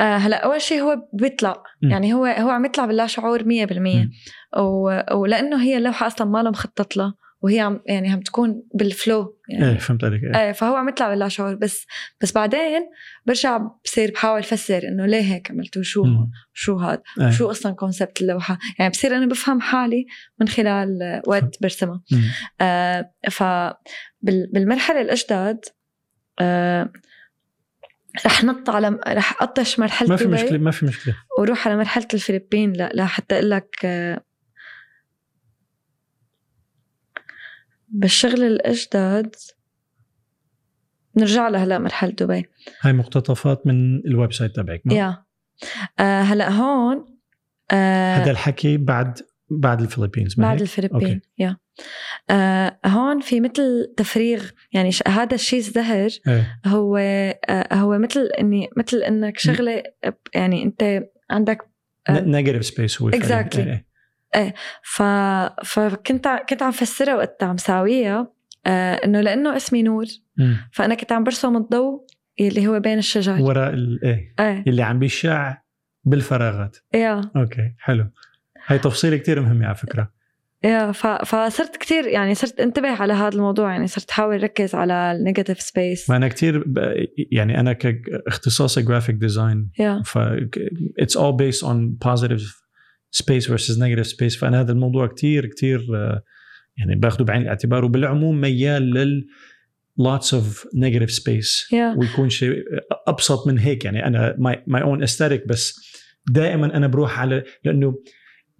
آه 0.00 0.16
هلا 0.16 0.44
أول 0.44 0.60
شيء 0.60 0.82
هو 0.82 1.08
بيطلع. 1.12 1.62
يعني 1.82 2.14
هو 2.14 2.24
هو 2.24 2.48
عم 2.48 2.64
يطلع 2.64 2.86
باللا 2.86 3.06
شعور 3.06 3.42
100% 3.42 3.44
مم. 3.46 4.10
و... 4.58 5.00
ولأنه 5.14 5.62
هي 5.62 5.76
اللوحة 5.76 6.06
أصلا 6.06 6.26
ما 6.26 6.42
لها 6.42 6.50
مخطط 6.50 6.96
لها 6.96 7.14
وهي 7.40 7.60
عم 7.60 7.80
يعني 7.86 8.12
عم 8.12 8.20
تكون 8.20 8.62
بال 8.74 8.95
flow 8.95 9.38
يعني. 9.48 9.72
إيه 9.72 9.78
فهمت 9.78 10.04
عليك 10.04 10.22
إيه. 10.22 10.40
إيه 10.40 10.52
فهو 10.52 10.76
عم 10.76 10.88
يطلع 10.88 11.08
باللا 11.08 11.28
شعور. 11.28 11.54
بس 11.54 11.86
بس 12.20 12.32
بعدين 12.32 12.90
برجع 13.26 13.60
بصير 13.84 14.10
بحاول 14.10 14.38
افسر 14.38 14.88
إنه 14.88 15.06
ليه 15.06 15.34
هيك 15.34 15.50
عملتوا 15.50 15.82
شو 15.82 16.04
مم. 16.04 16.30
شو 16.52 16.76
هذا 16.76 17.02
إيه. 17.20 17.30
شو 17.30 17.50
أصلا 17.50 17.72
concept 17.72 18.22
اللوحة؟ 18.22 18.58
يعني 18.78 18.90
بصير 18.90 19.16
أنا 19.16 19.26
بفهم 19.26 19.60
حالي 19.60 20.06
من 20.40 20.48
خلال 20.48 21.22
وقت 21.26 21.62
برسمها. 21.62 22.02
آه 22.60 23.12
فبالمرحله 23.30 25.00
الأجداد 25.00 25.64
آه 26.40 26.92
رح 28.26 28.44
نط 28.44 28.70
على 28.70 28.98
رح 29.08 29.42
أطش 29.42 29.78
مرحلة 29.78 30.08
ما 30.08 30.16
في 30.16 30.26
مشكلة 30.28 30.58
ما 30.58 30.70
في 30.70 30.86
مشكلة. 30.86 31.14
وروح 31.38 31.68
على 31.68 31.76
مرحلة 31.76 32.06
الفلبين. 32.14 32.72
لا 32.72 32.90
لا 32.94 33.06
حتى 33.06 33.34
أقول 33.34 33.50
لك 33.50 33.76
آه، 33.84 34.22
بالشغل 37.88 38.42
الأجداد 38.42 39.34
نرجع 41.16 41.48
لها 41.48 41.64
هلا 41.64 41.78
مرحلة 41.78 42.10
دبي 42.10 42.44
هاي 42.80 42.92
مقتطفات 42.92 43.66
من 43.66 43.98
الويب 44.06 44.32
سايت 44.32 44.56
تبعك 44.56 44.82
ما؟ 44.84 44.94
يا 44.94 45.24
آه 45.98 46.22
هلا 46.22 46.48
هون 46.50 47.04
آه 47.70 48.16
هذا 48.16 48.30
الحكي 48.30 48.76
بعد 48.76 49.18
بعد 49.50 49.80
ال 49.80 49.84
Philippines 49.84 50.34
بعد؟ 50.34 50.60
الفلبين. 50.60 51.20
yeah 51.38 51.56
آه 52.30 52.78
هون 52.86 53.20
في 53.20 53.40
مثل 53.40 53.94
تفريغ 53.96 54.50
يعني 54.72 54.92
ش- 54.92 55.02
هذا 55.08 55.34
الشيء 55.34 55.58
الزهر 55.58 56.10
إيه. 56.28 56.60
هو 56.66 56.96
آه 56.96 57.74
هو 57.74 57.98
مثل 57.98 58.28
إني 58.40 58.68
مثل 58.76 58.96
إنك 58.96 59.38
شغلة 59.38 59.82
يعني 60.34 60.62
أنت 60.62 61.02
عندك. 61.30 61.58
negative 62.10 62.64
space 62.64 63.02
هو. 63.02 63.10
إيه. 64.36 64.54
ف 64.82 65.02
فكنت 65.64 66.26
ع- 66.26 66.42
كنت 66.42 66.62
عم 66.62 66.70
فسرها 66.70 67.14
وقت 67.16 67.42
عم 67.42 67.56
ساويها 67.56 68.32
آه 68.66 68.94
إنه 68.94 69.20
لأنه 69.20 69.56
اسمي 69.56 69.82
نور. 69.82 70.04
مم. 70.36 70.56
فأنا 70.72 70.94
كنت 70.94 71.12
عم 71.12 71.24
برسم 71.24 71.56
الضوء 71.56 72.06
اللي 72.40 72.66
هو 72.66 72.80
بين 72.80 72.98
الشجر. 72.98 73.42
وراء 73.42 73.70
ال- 73.74 74.04
إيه. 74.04 74.34
إيه. 74.40 74.64
اللي 74.66 74.82
عم 74.82 74.98
بيشع 74.98 75.56
بالفراغات. 76.04 76.76
yeah. 76.94 77.20
Okay 77.36 77.72
حلو. 77.78 78.06
هاي 78.66 78.78
تفصيلة 78.78 79.16
كتير 79.16 79.40
مهمة 79.40 79.66
على 79.66 79.74
فكرة. 79.74 80.16
yeah 80.64 80.92
ف... 80.92 81.06
فصرت 81.06 81.76
كتير 81.76 82.06
يعني 82.06 82.34
صرت 82.34 82.60
انتبه 82.60 82.88
على 82.88 83.12
هذا 83.12 83.28
الموضوع 83.36 83.72
يعني 83.72 83.86
صرت 83.86 84.10
احاول 84.10 84.42
ركز 84.42 84.74
على 84.74 85.12
ال 85.12 85.17
negative 85.17 85.60
space 85.60 86.10
ما 86.10 86.16
أنا 86.16 86.28
كتير 86.28 86.64
ب... 86.66 86.78
يعني 87.32 87.60
أنا 87.60 87.72
كاختصاصي 87.72 88.82
graphic 88.82 89.14
design 89.14 89.70
ف 90.04 90.18
it's 91.00 91.14
all 91.18 91.32
based 91.42 91.62
on 91.66 92.08
positive 92.08 92.65
space 93.14 93.46
versus 93.48 93.78
negative 93.78 94.06
space. 94.06 94.38
فأنا 94.38 94.60
هذا 94.60 94.72
الموضوع 94.72 95.06
كتير 95.06 95.46
كتير 95.46 95.86
آه، 95.94 96.22
يعني 96.78 97.00
باخده 97.00 97.24
بعين 97.24 97.42
الاعتبار. 97.42 97.84
وبالعموم 97.84 98.40
ميال 98.40 98.90
لل 98.90 99.26
lots 100.00 100.30
of 100.30 100.66
negative 100.76 101.14
space. 101.16 101.72
yeah 101.72 101.94
ويكون 101.98 102.30
شيء 102.30 102.52
أبسط 103.08 103.46
من 103.46 103.58
هيك. 103.58 103.84
يعني 103.84 104.06
أنا 104.06 104.36
my 104.38 104.64
my 104.66 104.82
own 104.82 105.02
aesthetic 105.02 105.48
بس 105.48 105.86
دائما 106.30 106.76
أنا 106.76 106.86
بروح 106.86 107.20
على 107.20 107.44
لأنه 107.64 107.94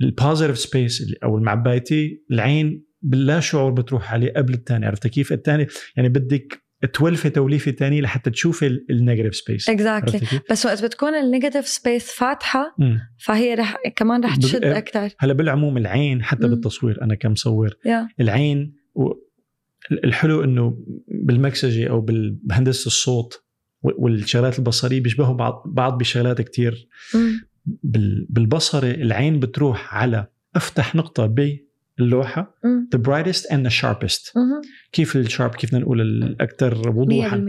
ال 0.00 0.07
positive 0.07 0.58
space 0.58 1.14
أو 1.24 1.38
المعبايتي 1.38 2.22
العين 2.30 2.86
باللا 3.02 3.40
شعور 3.40 3.72
بتروح 3.72 4.12
عليه 4.12 4.32
قبل 4.32 4.54
الثاني 4.54 4.86
عرفت 4.86 5.06
كيف؟ 5.06 5.32
الثاني 5.32 5.66
يعني 5.96 6.08
بدك 6.08 6.65
تولفي 6.92 7.30
توليفه 7.30 7.70
ثانية 7.72 8.00
لحتى 8.00 8.30
تشوفي 8.30 8.66
ال 8.90 8.95
negative 8.95 9.34
space 9.36 9.68
exactly 9.68 10.40
بس 10.50 10.66
وقت 10.66 10.84
بتكون 10.84 11.14
ال 11.14 11.20
negative 11.20 11.68
space 11.68 12.10
فاتحة 12.10 12.74
مم. 12.78 13.00
فهي 13.18 13.54
رح 13.54 13.76
كمان 13.96 14.24
رح 14.24 14.36
تشد 14.36 14.64
إيه. 14.64 14.78
أكثر 14.78 15.08
هلا 15.18 15.32
بالعموم 15.32 15.76
العين 15.76 16.22
حتى 16.22 16.46
مم. 16.46 16.54
بالتصوير 16.54 17.02
أنا 17.02 17.14
كمصور 17.14 17.76
yeah 17.84 18.08
العين 18.20 18.74
و- 18.94 19.12
الحلو 20.04 20.44
إنه 20.44 20.78
بالمكساج 21.08 21.88
أو 21.90 22.00
بهندسه 22.42 22.86
الصوت 22.86 23.42
والشغلات 23.82 24.58
البصرية 24.58 25.00
بيشبهوا 25.00 25.34
بعض 25.34 25.62
بعض 25.66 25.98
بشغلات. 25.98 26.40
بال- 27.82 28.26
بالبصري 28.30 28.90
العين 28.90 29.40
بتروح 29.40 29.94
على 29.94 30.26
أفتح 30.56 30.94
نقطة 30.94 31.26
باللوحه 31.26 31.65
the 32.94 32.98
brightest 32.98 33.42
and 33.52 33.66
the 33.66 33.70
sharpest. 33.80 34.36
مهم. 34.36 34.60
كيف 34.92 35.16
ال 35.16 35.22
sharp؟ 35.22 35.54
كيف 35.54 35.70
بدنا 35.70 35.82
نقول 35.82 36.00
الاكثر 36.00 36.88
وضوحا؟ 36.88 37.46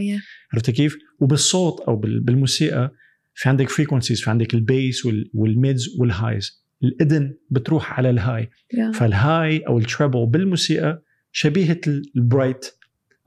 عرفت 0.54 0.70
كيف؟ 0.72 0.96
وبالصوت 1.20 1.82
أو 1.82 1.96
بال- 1.96 2.20
بالموسيقى 2.20 2.92
في 3.34 3.50
عندك 3.50 3.70
frequencies 3.70 4.22
في 4.22 4.30
عندك 4.30 4.54
ال 4.54 4.64
bass 4.64 5.06
وال- 5.06 5.32
وال 5.34 5.52
mids 5.52 5.88
وال 6.00 6.18
highs 6.18 6.64
الاذن 6.84 7.34
بتروح 7.50 7.94
على 8.00 8.10
ال 8.10 8.50
high 8.74 8.92
yeah. 8.92 9.22
فال 9.22 9.34
high 9.34 9.58
أو 9.60 9.78
ال 9.80 9.86
treble 9.86 10.26
بالموسيقى 10.26 11.04
شبيهة 11.32 11.82
ال 12.16 12.23
bright 12.23 12.66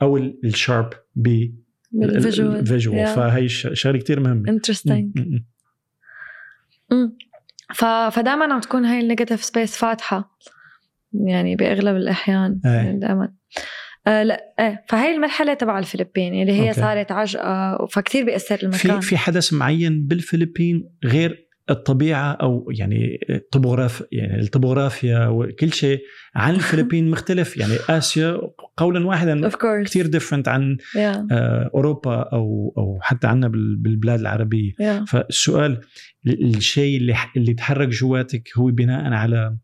أو 0.03 0.17
ال- 0.17 0.41
ال 0.45 0.52
sharp 0.52 0.91
بال 1.17 1.64
visual 1.64 3.07
Yeah. 3.07 3.09
فهي 3.09 3.49
شغلة 3.49 3.99
كثير 3.99 4.21
مهمة. 4.21 4.49
Interesting. 4.51 5.19
فدائما 8.11 8.53
عم 8.55 8.61
تكون 8.61 8.85
هاي 8.85 9.01
ال 9.01 9.06
negative 9.06 9.45
space 9.45 9.77
فاتحة. 9.77 10.37
يعني 11.13 11.57
بأغلب 11.57 11.97
الأحيان 11.97 12.61
إيه. 12.67 12.71
يعني 12.73 12.99
دائما. 12.99 13.33
آه 14.07 14.23
لا 14.23 14.55
إيه 14.61 14.85
فهي 14.89 15.15
المرحلة 15.15 15.55
تبع 15.55 15.79
الفلبين 15.79 16.43
اللي 16.43 16.53
هي 16.53 16.69
okay. 16.69 16.81
صارت 16.81 17.13
عجقة 17.13 17.87
فكتير 17.87 18.25
بيأثر 18.25 18.57
في 18.57 18.63
المكان. 18.63 19.01
في 19.01 19.17
حدث 19.17 19.53
معين 19.53 20.07
بالفلبين 20.07 20.89
غير 21.05 21.51
الطبيعة 21.71 22.33
أو 22.33 22.69
يعني 22.79 23.19
الطبوغراف 23.31 24.03
يعني 24.13 24.41
الطبوغرافيا 24.41 25.27
وكل 25.27 25.73
شيء 25.73 25.99
عن 26.35 26.55
الفلبين 26.61 27.11
مختلف. 27.11 27.57
يعني 27.57 27.73
آسيا 27.89 28.41
قولا 28.77 29.07
واحدا 29.07 29.49
كثير 29.85 30.07
ديفرنت 30.07 30.49
عن 30.49 30.77
يا 30.97 31.27
آه، 31.33 31.71
أوروبا 31.75 32.15
أو 32.23 32.75
أو 32.79 32.99
حتى 33.03 33.27
عنا 33.27 33.49
بال- 33.49 33.77
بالبلاد 33.77 34.21
العربية. 34.21 34.73
يا 34.81 35.05
فالسؤال 35.09 35.81
ال- 36.27 36.57
الشيء 36.57 36.97
اللي 36.97 37.15
اللي 37.37 37.55
تحرك 37.55 37.89
جواتك 37.89 38.49
هو 38.59 38.67
بناء 38.67 39.13
على 39.13 39.57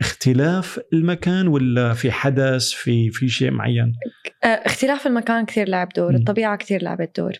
اختلاف 0.00 0.80
المكان 0.92 1.48
ولا 1.48 1.92
في 1.92 2.10
حدث 2.12 2.70
في 2.70 3.10
في 3.10 3.28
شيء 3.28 3.50
معين 3.50 3.92
آه، 4.44 4.46
اختلاف 4.46 5.06
المكان 5.06 5.44
كثير 5.44 5.68
لعب 5.68 5.88
دور 5.96 6.10
مم. 6.12 6.16
الطبيعة 6.16 6.56
كثير 6.56 6.82
لعبت 6.82 7.20
دور 7.20 7.32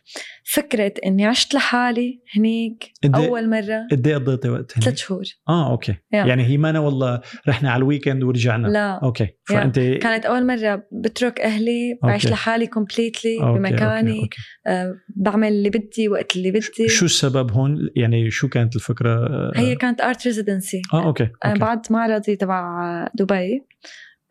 فكرة 0.52 0.92
إني 1.06 1.26
عشت 1.26 1.54
لحالي 1.54 2.20
هنيك 2.36 2.90
إيه- 3.06 3.14
أول 3.14 3.50
مرة 3.50 3.86
قد 3.92 4.06
إيه 4.06 4.14
قضيتي 4.16 4.48
وقت 4.48 4.72
هناك؟ 4.76 4.84
ثلاث 4.84 4.96
شهور 4.96 5.22
آه 5.48 5.70
okay 5.70 5.92
Yeah. 5.92 5.96
يعني 6.26 6.44
هي 6.46 6.56
ما 6.56 6.70
أنا 6.70 6.78
والله 6.78 7.20
رحنا 7.48 7.70
على 7.70 7.78
ال 7.80 7.86
weekend 7.86 8.22
ورجعنا 8.22 8.68
لا 8.68 8.90
okay 9.02 9.28
فأنت 9.44 9.78
كانت 9.78 10.26
أول 10.26 10.46
مرة 10.46 10.82
بترك 11.04 11.40
أهلي 11.40 11.98
بعيش. 12.02 12.26
لحالي 12.26 12.66
completely 12.66 13.38
بمكاني. 13.40 14.28
آه، 14.66 14.94
بعمل 15.16 15.48
اللي 15.48 15.70
بدي 15.70 16.08
وقت 16.08 16.36
اللي 16.36 16.50
بدي. 16.50 16.88
شو 16.88 17.04
السبب 17.04 17.52
هون؟ 17.52 17.88
يعني 17.96 18.30
شو 18.30 18.48
كانت 18.48 18.76
الفكرة؟ 18.76 19.26
آه، 19.26 19.52
هي 19.56 19.76
كانت 19.76 20.00
art 20.00 20.26
residency 20.26 20.82
آه 20.94 21.06
okay, 21.06 21.22
أنا 21.22 21.52
okay. 21.52 21.58
بعد 21.60 21.80
معرضي 21.90 22.36
تبع 22.36 23.08
دبي 23.14 23.64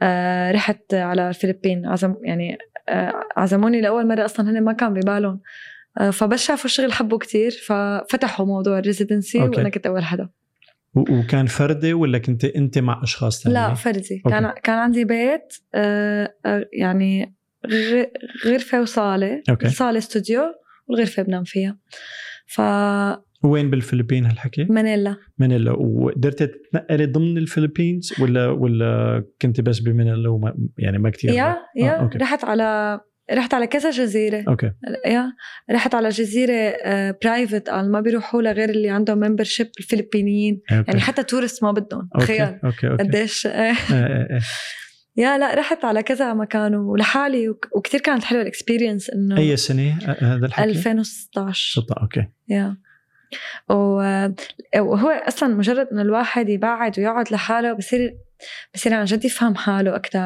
آه، 0.02 0.52
رحت 0.52 0.94
على 0.94 1.30
الفلبين. 1.30 1.86
عزم 1.86 2.16
يعني 2.24 2.58
آه، 2.90 3.14
عزموني 3.38 3.82
لأول 3.82 4.08
مرة 4.08 4.26
أصلا 4.26 4.52
هن 4.52 4.64
ما 4.64 4.74
كان 4.74 4.94
ببالهم. 4.94 5.42
آه، 6.00 6.10
فبس 6.10 6.44
شافوا 6.44 6.66
الشغل 6.66 6.94
حبوا 6.94 7.18
كتير 7.18 7.52
ففتحوا 7.52 8.46
موضوع 8.46 8.80
ال 8.80 8.85
residency. 8.85 9.40
وأنا 9.40 9.70
كنت 9.70 9.88
أول 9.88 10.04
حدا. 10.04 10.30
وكان 10.96 11.46
فردي 11.46 11.94
ولا 11.94 12.18
كنت 12.18 12.46
أنت 12.46 12.78
مع 12.80 13.04
أشخاص 13.04 13.44
ثانيين؟ 13.44 13.62
لا 13.62 13.74
فردي. 13.74 14.22
Okay. 14.26 14.30
كان 14.30 14.54
كان 14.64 14.78
عندي 14.78 15.06
بيت 15.06 15.54
آه، 15.76 16.34
آه، 16.46 16.66
يعني 16.74 17.36
غرفة 18.46 18.82
وصالة. 18.82 19.42
Okay. 19.50 19.66
الصاله 19.66 19.98
استوديو. 19.98 20.44
والغرفه 20.88 21.24
بنام 21.24 21.44
فيها. 21.44 21.78
فمانيلا 22.46 23.24
وين 23.44 23.70
بالفلبين 23.70 24.26
هالحكي؟ 24.26 24.66
مانيلا. 25.40 25.72
وقدرت 25.72 26.44
تتنقلي 26.44 27.06
ضمن 27.06 27.38
ال 27.38 27.44
Philippines 27.44 28.14
ولا 28.20 28.48
ولا 28.50 29.24
كنت 29.42 29.62
بس 29.62 29.80
بمانيلا 29.80 30.30
وما 30.30 30.56
يعني 30.78 30.98
ما 30.98 31.10
كثير 31.10 31.32
yeah 31.32 31.58
yeah. 31.76 31.92
Okay. 31.92 32.18
رحت 32.18 32.44
على 32.44 33.00
رحت 33.34 33.54
على 33.54 33.68
كذا 33.68 33.90
جزيرة. 33.90 34.44
Okay. 34.48 34.72
Yeah. 35.06 35.34
رحت 35.72 35.96
على 35.96 36.10
جزيرة 36.10 36.76
private 37.24 37.70
قال 37.70 37.92
ما 37.92 38.02
بيروحوا 38.02 38.42
لها 38.42 38.52
غير 38.52 38.70
اللي 38.70 38.90
عندهم 38.90 39.20
membership 39.20 39.68
الفلبينيين. 39.80 40.62
Okay. 40.72 40.84
يعني 40.88 41.00
حتى 41.02 41.24
tourist 41.24 41.64
ما 41.64 41.72
بدهم. 41.72 42.10
تخيل. 42.20 42.42
Okay 42.42 42.88
okay. 42.88 43.04
قديش 43.04 43.48
yeah 45.18 45.38
لا 45.38 45.54
رحت 45.56 45.86
على 45.86 46.04
كذا 46.04 46.34
مكان 46.34 46.76
ولحالي 46.76 47.50
وك- 47.50 47.70
وكتير 47.76 48.00
كانت 48.00 48.24
حلوة 48.24 48.42
ال 48.42 48.48
experience 48.48 49.10
إنه 49.10 49.38
أي 49.38 49.58
سنة 49.58 49.98
هذا 50.22 50.46
الحكي؟ 50.46 50.64
2016 50.70 51.82
ستة 51.82 51.96
okay 52.02 52.28
yeah 52.50 52.78
وهو 54.80 55.10
أصلا 55.10 55.56
مجرد 55.56 55.88
إنه 55.92 56.02
الواحد 56.02 56.50
يبعد 56.50 57.00
ويقعد 57.00 57.32
لحاله 57.32 57.74
بصير 57.74 58.18
بصير 58.74 58.94
عن 58.94 59.06
جد 59.06 59.26
يفهم 59.26 59.56
حاله 59.56 59.96
أكثر. 59.96 60.20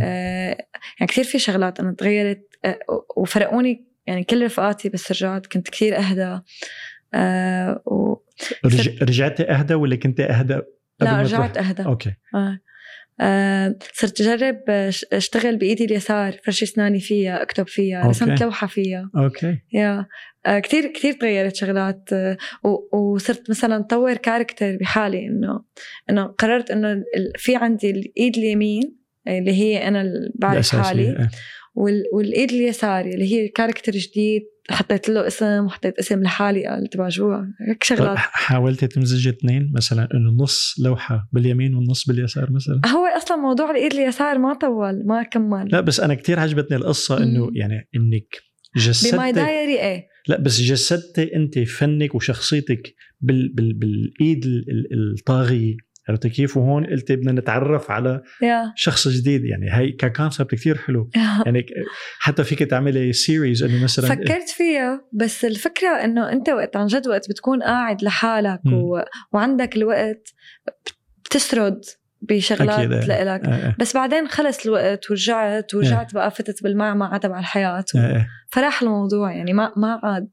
آه 0.00 0.56
يعني 1.00 1.06
كثير 1.08 1.24
في 1.24 1.38
شغلات 1.38 1.80
أنا 1.80 1.92
تغيرت 1.92 2.48
آه 2.64 2.78
وفرقوني 3.16 3.84
يعني 4.06 4.24
كل 4.24 4.44
رفقاتي 4.44 4.88
بس 4.88 5.10
رجعت 5.12 5.46
كنت 5.46 5.70
كثير 5.70 5.96
أهدى 5.98 6.40
آه 7.14 7.82
و... 7.86 8.14
رج... 8.64 9.02
رجعتي 9.02 9.42
أهدى 9.50 9.74
ولا 9.74 9.96
كنت 9.96 10.20
أهدى 10.20 10.54
لا 11.00 11.22
رجعت؟ 11.22 11.58
أهدى 11.58 11.84
أوكي 11.84 12.14
آه. 12.34 12.58
آه 13.20 13.76
صرت 13.94 14.20
أجرب 14.20 14.56
أش- 14.90 15.04
أشتغل 15.12 15.56
بإيدي 15.56 15.84
اليسار 15.84 16.38
فرشي 16.44 16.64
أسناني 16.64 17.00
فيها 17.00 17.42
أكتب 17.42 17.68
فيها 17.68 17.98
Okay. 17.98 18.08
رسمت 18.08 18.42
لوحة 18.42 18.66
فيها 18.66 19.10
okay 19.16 19.58
yeah 19.72 20.06
آه 20.46 20.58
كثير 20.58 20.86
كثير 20.86 21.12
تغيرت 21.12 21.56
شغلات 21.56 22.08
آه 22.12 22.36
وصرت 22.92 23.50
مثلا 23.50 23.82
طور 23.82 24.14
character 24.16 24.76
بحالي 24.76 25.26
إنه 25.26 25.64
إنه 26.10 26.24
قررت 26.24 26.70
إنه 26.70 26.92
ال- 26.92 27.04
في 27.36 27.56
عندي 27.56 27.90
الإيد 27.90 28.36
اليمين 28.38 28.96
اللي 29.28 29.52
هي 29.52 29.88
أنا 29.88 30.00
اللي 30.02 30.30
بعرف 30.34 30.76
حالي 30.76 31.08
آه. 31.08 31.28
وال- 31.74 32.04
والإيد 32.14 32.52
اليسار 32.52 33.04
اللي 33.04 33.32
هي 33.32 33.48
كاركتر 33.48 33.92
جديد 33.92 34.42
حطيت 34.70 35.08
له 35.08 35.26
اسم 35.26 35.64
وحطيت 35.64 35.98
اسم 35.98 36.22
لحالي 36.22 36.66
قال 36.66 36.86
تبع 36.86 37.08
جوا 37.08 37.36
هيك 37.36 37.84
طيب 37.88 37.98
شغلات 37.98 38.18
حاولتي 38.18 38.86
تمزجي 38.86 39.30
اثنين؟ 39.30 39.72
مثلا 39.76 40.08
إنه 40.14 40.30
نص 40.42 40.74
لوحة 40.84 41.28
باليمين 41.32 41.74
والنص 41.74 42.06
باليسار 42.08 42.52
مثلا؟ 42.52 42.80
هو 42.86 43.06
أصلا 43.06 43.36
موضوع 43.36 43.70
الإيد 43.70 43.92
اليسار 43.92 44.38
ما 44.38 44.54
طول 44.54 45.06
ما 45.06 45.22
كمل. 45.22 45.68
لا 45.72 45.80
بس 45.80 46.00
أنا 46.00 46.14
كتير 46.14 46.40
عجبتني 46.40 46.76
القصة 46.76 47.22
إنه. 47.22 47.50
يعني 47.54 47.88
إنك 47.96 48.36
بماي 48.76 48.86
جسدتي 48.86 49.32
دايري 49.32 49.80
إيه؟ 49.80 50.06
لا 50.28 50.40
بس 50.40 50.60
جسدتي 50.60 51.36
أنت 51.36 51.58
فنك 51.58 52.14
وشخصيتك 52.14 52.94
بال 53.20 53.48
بال 53.54 53.72
بالإيد 53.74 54.44
ال- 54.44 54.64
ال- 54.70 55.14
الطاغية. 55.18 55.76
عرفتي 56.08 56.28
كيف؟ 56.28 56.56
وهون 56.56 56.86
قلت 56.86 57.12
بدنا 57.12 57.32
نتعرف 57.40 57.90
على 57.90 58.22
يا 58.42 58.72
شخص 58.76 59.08
جديد. 59.08 59.44
يعني 59.44 59.66
هي 59.72 59.92
ككونسبت 59.92 60.50
كثير 60.50 60.78
حلو. 60.78 61.10
يعني 61.46 61.62
ك- 61.62 61.66
حتى 62.18 62.44
فيك 62.44 62.58
تعملي 62.58 63.12
سيريز 63.12 63.62
إنه 63.62 63.82
مثلا 63.84 64.06
فكرت 64.08 64.48
فيها 64.48 65.04
بس 65.12 65.44
الفكرة 65.44 65.88
إنه 66.04 66.32
أنت 66.32 66.48
وقت 66.48 66.76
عن 66.76 66.86
جد 66.86 67.08
وقت 67.08 67.28
بتكون 67.30 67.62
قاعد 67.62 68.02
لحالك 68.02 68.60
مم. 68.64 68.74
و... 68.74 69.02
وعندك 69.32 69.76
الوقت 69.76 70.28
بتسرد 71.24 71.80
بشغلات 72.22 72.78
إيه. 72.78 72.86
لإلك. 73.06 73.44
آه، 73.44 73.48
آه، 73.68 73.74
بس 73.78 73.94
بعدين 73.96 74.28
خلص 74.28 74.66
الوقت 74.66 75.10
ورجعت 75.10 75.74
ورجعت 75.74 76.14
بقى 76.14 76.30
فتت 76.30 76.62
بالمعمعة 76.62 77.18
تبع 77.18 77.38
الحياة 77.38 77.84
آه، 77.96 77.98
آه. 77.98 78.26
فراح 78.52 78.82
الموضوع. 78.82 79.32
يعني 79.32 79.52
ما 79.52 79.72
ما 79.76 80.00
عاد 80.02 80.28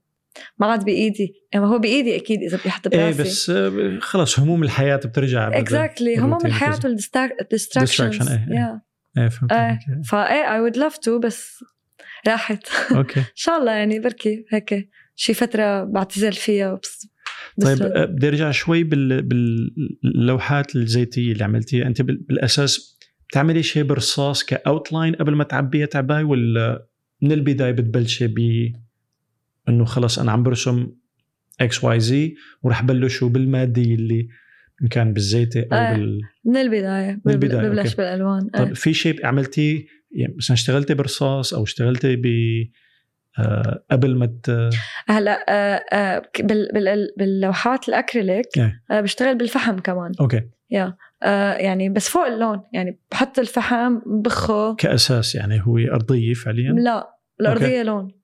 ما 0.60 0.68
عاد 0.68 0.86
بإيدي 0.86 1.34
يعني 1.54 1.66
هو 1.66 1.80
بإيدي 1.80 2.16
أكيد 2.16 2.42
إذا 2.42 2.58
بدي 2.58 2.70
أحط 2.70 2.94
إيه 2.94 3.04
براسي 3.04 3.22
بس 3.22 3.50
آه، 3.50 3.98
خلص 4.00 4.40
هموم 4.40 4.64
الحياة 4.64 4.96
بترجع 4.96 5.60
exactly 5.60 6.18
هموم. 6.18 6.38
وال 6.84 7.03
distractions 7.03 8.20
distraction، 8.20 8.32
إيه، 8.32 8.48
إيه. 8.52 8.82
إيه 9.18 9.30
فهمت 9.30 9.52
إيه 9.52 9.60
عليك. 9.60 9.80
فايه 10.06 10.54
I 10.54 10.60
would 10.60 10.78
love 10.78 10.98
to 10.98 11.20
بس 11.20 11.64
راحت 12.28 12.68
okay 12.92 13.20
إن 13.30 13.36
شاء 13.36 13.58
الله 13.58 13.72
يعني 13.72 14.00
بركي 14.00 14.46
هيك 14.50 14.90
شي 15.16 15.34
فترة 15.34 15.84
بعتزل 15.84 16.34
فيها 16.34 16.72
وبس 16.72 17.08
طيب. 17.62 17.82
آه، 17.82 18.06
بدي 18.06 18.28
أرجع 18.28 18.52
شوي 18.52 18.84
بال... 18.84 19.22
باللوحات 19.22 20.76
الزيتية 20.76 21.32
اللي 21.32 21.44
عملتيها 21.44 21.88
أنت 21.88 22.02
بال... 22.02 22.18
بالأساس 22.18 23.00
بتعملي 23.30 23.64
شيء 23.64 23.84
برصاص 23.84 24.44
ك 24.44 24.53
outline 24.53 25.16
قبل 25.16 25.36
ما 25.36 25.44
تعبيها 25.44 25.86
تعباي 25.86 26.24
ولا 26.24 26.88
من 27.22 27.32
البداية 27.32 27.72
بتبلشي 27.72 28.28
ب 28.28 28.38
إنه 29.70 29.86
خلص 29.86 30.20
أنا 30.20 30.32
عم 30.32 30.44
برسم 30.44 30.92
X 31.62 31.84
Y 31.84 32.00
Z 32.00 32.36
ورح 32.64 32.82
بلش 32.84 33.30
بالمادة 33.30 33.96
اللي 33.96 34.28
إن 34.84 34.88
كان 34.88 35.14
بالزيتي 35.14 35.62
أو 35.62 35.78
آه. 35.78 35.94
بال 35.94 36.22
من 36.46 36.58
البداية 36.58 37.22
من 37.26 37.34
البداية، 37.34 37.68
ببلش 37.68 37.92
okay. 37.92 37.96
بالألوان 37.98 38.50
آه. 38.56 38.66
في 38.66 38.94
شيء 38.94 39.26
عملتيه 39.26 39.86
يعني 40.12 40.34
مثلا 40.38 40.54
اشتغلتي 40.54 40.94
برصاص 40.94 41.54
أو 41.54 41.64
اشتغلتي 41.64 42.16
ب 42.16 42.26
آه، 43.40 43.84
قبل 43.92 44.16
ما 44.16 44.26
ت... 44.44 44.70
هلأ 45.08 45.46
آه، 45.50 45.84
آه، 45.94 46.22
بال- 46.40 46.70
بال- 46.74 47.14
باللوحات 47.18 47.90
الأكريليك 47.90 48.58
إيه. 48.58 48.84
آه، 48.92 49.02
بشتغل 49.02 49.38
بالفحم 49.38 49.80
كمان 49.80 50.12
okay 50.20 50.42
آه، 51.24 51.54
يعني 51.54 51.90
بس 51.90 52.10
فوق 52.10 52.26
اللون 52.26 52.62
يعني 52.74 53.00
بحط 53.12 53.40
الفحم 53.40 54.00
بخه 54.06 54.76
كأساس 54.76 55.36
يعني 55.36 55.62
هو 55.64 55.78
أرضية 55.78 56.34
فعليا 56.34 56.72
لا 56.72 57.18
الأرضية 57.42 57.84
لون 57.84 58.21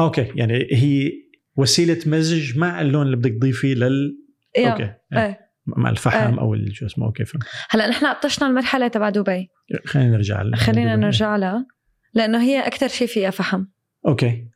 okay 0.00 0.32
يعني 0.34 0.68
هي 0.72 1.12
وسيلة 1.56 1.98
مزج 2.06 2.58
مع 2.58 2.80
اللون 2.80 3.06
اللي 3.06 3.16
بدك 3.16 3.30
تضيفيه 3.32 3.74
لل 3.74 4.18
yeah. 4.58 4.70
okay 4.70 4.92
إيه. 5.12 5.40
مع 5.66 5.90
الفحم 5.90 6.32
إيه. 6.34 6.40
أو 6.40 6.56
شو 6.72 6.86
اسمه 6.86 7.06
okay 7.06 7.24
فهمت 7.24 7.44
هلأ 7.70 7.88
نحن 7.88 8.06
قطشنا 8.06 8.48
المرحلة 8.48 8.88
تبع 8.88 9.10
دبي 9.10 9.48
خلينا 9.86 10.08
نرجع 10.10 10.42
ل- 10.42 10.56
خلينا. 10.56 10.96
نرجع 10.96 11.36
لها 11.36 11.66
لأنه 12.14 12.42
هي 12.42 12.66
أكثر 12.66 12.88
شيء 12.88 13.06
فيها 13.08 13.30
فحم 13.30 13.64
okay 14.06 14.46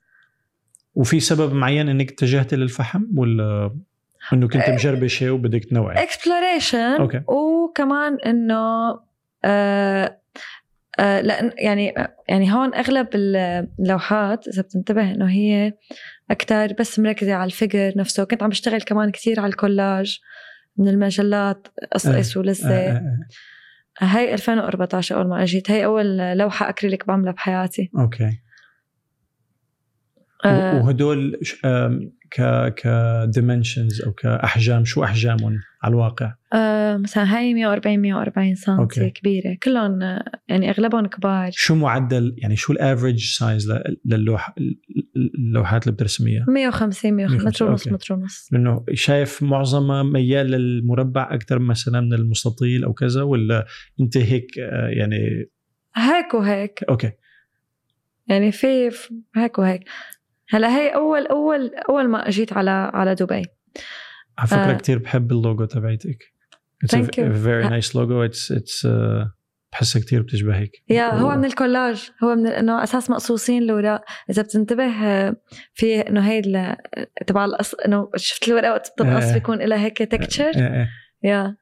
وفي 0.94 1.20
سبب 1.20 1.52
معين 1.52 1.88
إنك 1.88 2.12
اتجهتي 2.12 2.56
للفحم 2.56 3.02
ولا 3.16 3.76
إنه 4.32 4.48
كنت 4.48 4.70
مجربة 4.70 5.06
شيء 5.06 5.30
وبدك 5.30 5.64
تنوعي 5.64 6.02
exploration 6.02 6.78
okay. 6.78 7.22
وكمان 7.28 8.18
إنه 8.26 8.54
آه 9.44 10.18
لأن 10.98 11.50
يعني 11.58 11.94
يعني 12.28 12.52
هون 12.52 12.74
أغلب 12.74 13.08
اللوحات 13.14 14.48
إذا 14.48 14.62
بتنتبه 14.62 15.10
إنه 15.10 15.30
هي 15.30 15.72
أكثر 16.30 16.72
بس 16.78 16.98
مركزة 16.98 17.34
على 17.34 17.46
ال 17.46 17.53
figure 17.53 17.92
نفسه. 17.96 18.24
كنت 18.24 18.42
عم 18.42 18.48
بشتغل 18.48 18.80
كمان 18.80 19.10
كثير 19.10 19.40
على 19.40 19.48
الكولاج 19.48 20.20
من 20.76 20.88
المجلات 20.88 21.68
قصقص 21.92 22.36
آه، 22.36 22.40
ولزه 22.40 22.74
آه، 22.74 23.18
آه. 24.02 24.04
هاي 24.04 24.34
2014 24.34 25.16
أول 25.16 25.28
ما 25.28 25.42
إجيت. 25.42 25.70
هاي 25.70 25.84
أول 25.84 26.18
لوحة 26.18 26.68
أكريليك 26.68 27.06
بعملها 27.06 27.32
بحياتي. 27.32 27.90
okay. 27.98 28.40
آه. 30.44 30.76
وهدول 30.76 31.40
ك 32.30 32.40
ك 32.74 32.82
dimensions 33.36 34.06
أو 34.06 34.12
كأحجام 34.12 34.84
شو 34.84 35.04
أحجامهم 35.04 35.60
على 35.82 35.92
الواقع؟ 35.92 36.34
آه 36.54 36.96
مثلا 36.96 37.36
هاي 37.36 37.54
140 37.54 37.98
140 37.98 38.54
سم 38.54 38.72
okay. 38.72 39.10
كبيرة. 39.10 39.56
كلهم 39.62 40.18
يعني 40.48 40.70
أغلبهم 40.70 41.06
كبار. 41.06 41.50
شو 41.52 41.74
معدل 41.74 42.34
يعني 42.38 42.56
شو 42.56 42.72
ال 42.72 42.79
average 42.79 43.24
size 43.24 43.72
للوح 44.04 44.54
اللوحات 45.16 45.82
اللي 45.82 45.94
بترسميها؟ 45.94 46.44
150 46.48 47.12
150 47.12 47.46
متر 47.46 47.64
150 47.64 47.68
ونص. 47.68 47.88
متر 47.88 48.14
ونص. 48.14 48.48
لأنه 48.52 48.84
شايف 48.92 49.42
معظمها 49.42 50.02
ميال 50.02 50.46
للمربع 50.46 51.28
أكثر 51.34 51.58
مثلا 51.58 52.00
من 52.00 52.12
المستطيل 52.14 52.84
أو 52.84 52.92
كذا 52.92 53.22
ولا 53.22 53.66
أنت 54.00 54.16
هيك 54.16 54.58
آه، 54.58 54.88
يعني؟ 54.88 55.48
هيك 55.96 56.34
وهيك. 56.34 56.84
okay. 56.88 57.12
يعني 58.26 58.52
في 58.52 58.90
هيك 59.36 59.58
وهيك. 59.58 59.84
هلأ 60.48 60.76
هي 60.76 60.94
أول 60.94 61.26
أول 61.26 61.70
أول 61.88 62.08
ما 62.08 62.28
أجيت 62.28 62.52
على 62.52 62.70
على 62.70 63.14
دبي. 63.14 63.42
على 64.38 64.48
فكرة 64.48 64.70
آه. 64.70 64.76
كثير 64.76 64.98
بحب 64.98 65.32
اللوجو 65.32 65.64
تبعتك 65.64 66.33
It's 66.84 66.92
a 66.92 66.96
Thank 66.96 67.16
you. 67.18 67.26
very 67.48 67.64
nice 67.68 67.94
logo. 67.94 68.28
It's 68.28 68.50
it's 68.50 68.84
uh, 68.84 69.26
بحسها 69.72 70.02
كثير 70.02 70.22
بتشبهك. 70.22 70.70
yeah 70.88 71.14
هو 71.14 71.36
من 71.36 71.44
الكولاج. 71.44 72.10
هو 72.24 72.34
من 72.34 72.46
إنه 72.46 72.82
أساس 72.82 73.10
مقصوصين 73.10 73.62
الاوراق 73.62 74.04
إذا 74.30 74.42
بتنتبه 74.42 74.84
آه، 75.04 75.36
في 75.74 76.00
إنه 76.00 76.28
هي 76.28 76.38
ال- 76.38 76.76
تبع 77.26 77.44
القص 77.44 77.74
إنه 77.74 78.10
شفت 78.16 78.48
الورقه 78.48 78.72
وقت 78.72 78.92
بتنقص 78.96 79.24
آه. 79.24 79.34
بيكون 79.34 79.58
لها 79.58 79.78
هيك 79.78 79.98
texture 79.98 80.52
yeah. 81.24 81.56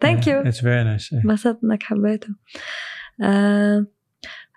thank 0.00 0.26
you 0.26 0.40
it's 0.40 0.60
very 0.60 0.84
nice 0.84 1.12
انبسطت 1.12 1.58
إنك 1.64 1.82
حبيته. 1.82 2.28
آه 3.22 3.86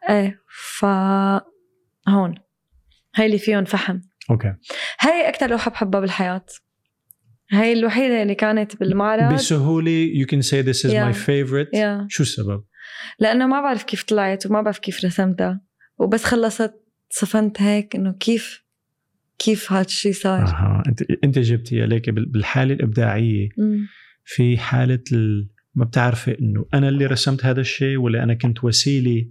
إيه 0.09 0.39
ف 0.49 0.85
هون. 2.09 2.35
هاي 3.15 3.25
اللي 3.25 3.37
فيهم 3.37 3.63
فحم. 3.65 3.99
okay. 4.29 4.55
هاي 4.99 5.29
أكثر 5.29 5.49
لوحة 5.49 5.71
بحبها 5.71 6.01
بالحياة. 6.01 6.45
هاي 7.53 7.73
الوحيدة 7.73 8.21
اللي 8.21 8.35
كانت 8.35 8.79
بالمعرض. 8.79 9.33
بسهولة 9.33 10.07
you 10.13 10.25
can 10.27 10.41
say 10.41 10.63
this 10.65 10.79
is 10.85 10.91
Yeah. 10.93 11.11
my 11.11 11.13
favorite. 11.25 11.69
yeah 11.77 12.07
شو 12.09 12.23
السبب؟ 12.23 12.63
لأنه 13.19 13.47
ما 13.47 13.61
بعرف 13.61 13.83
كيف 13.83 14.03
طلعت 14.03 14.45
وما 14.45 14.61
بعرف 14.61 14.79
كيف 14.79 15.05
رسمتها. 15.05 15.61
وبس 15.99 16.23
خلصت 16.23 16.73
صفنت 17.09 17.61
هيك 17.61 17.95
إنه 17.95 18.13
كيف 18.19 18.63
كيف 19.39 19.71
هاد 19.71 19.85
الشيء 19.85 20.13
صار. 20.13 20.41
أها 20.41 20.83
أنت 20.87 21.01
أنت 21.23 21.39
جبتي 21.39 21.81
عليك 21.81 22.09
بال- 22.09 22.25
بالحالة 22.25 22.73
الإبداعية. 22.73 23.49
مم. 23.57 23.87
في 24.25 24.57
حالة 24.57 25.03
ال... 25.11 25.49
ما 25.75 25.85
بتعرفي 25.85 26.39
إنه 26.39 26.65
أنا 26.73 26.89
اللي 26.89 27.05
رسمت 27.05 27.45
هذا 27.45 27.61
الشيء 27.61 27.97
ولا 27.97 28.23
أنا 28.23 28.33
كنت 28.33 28.63
وسيلة 28.63 29.25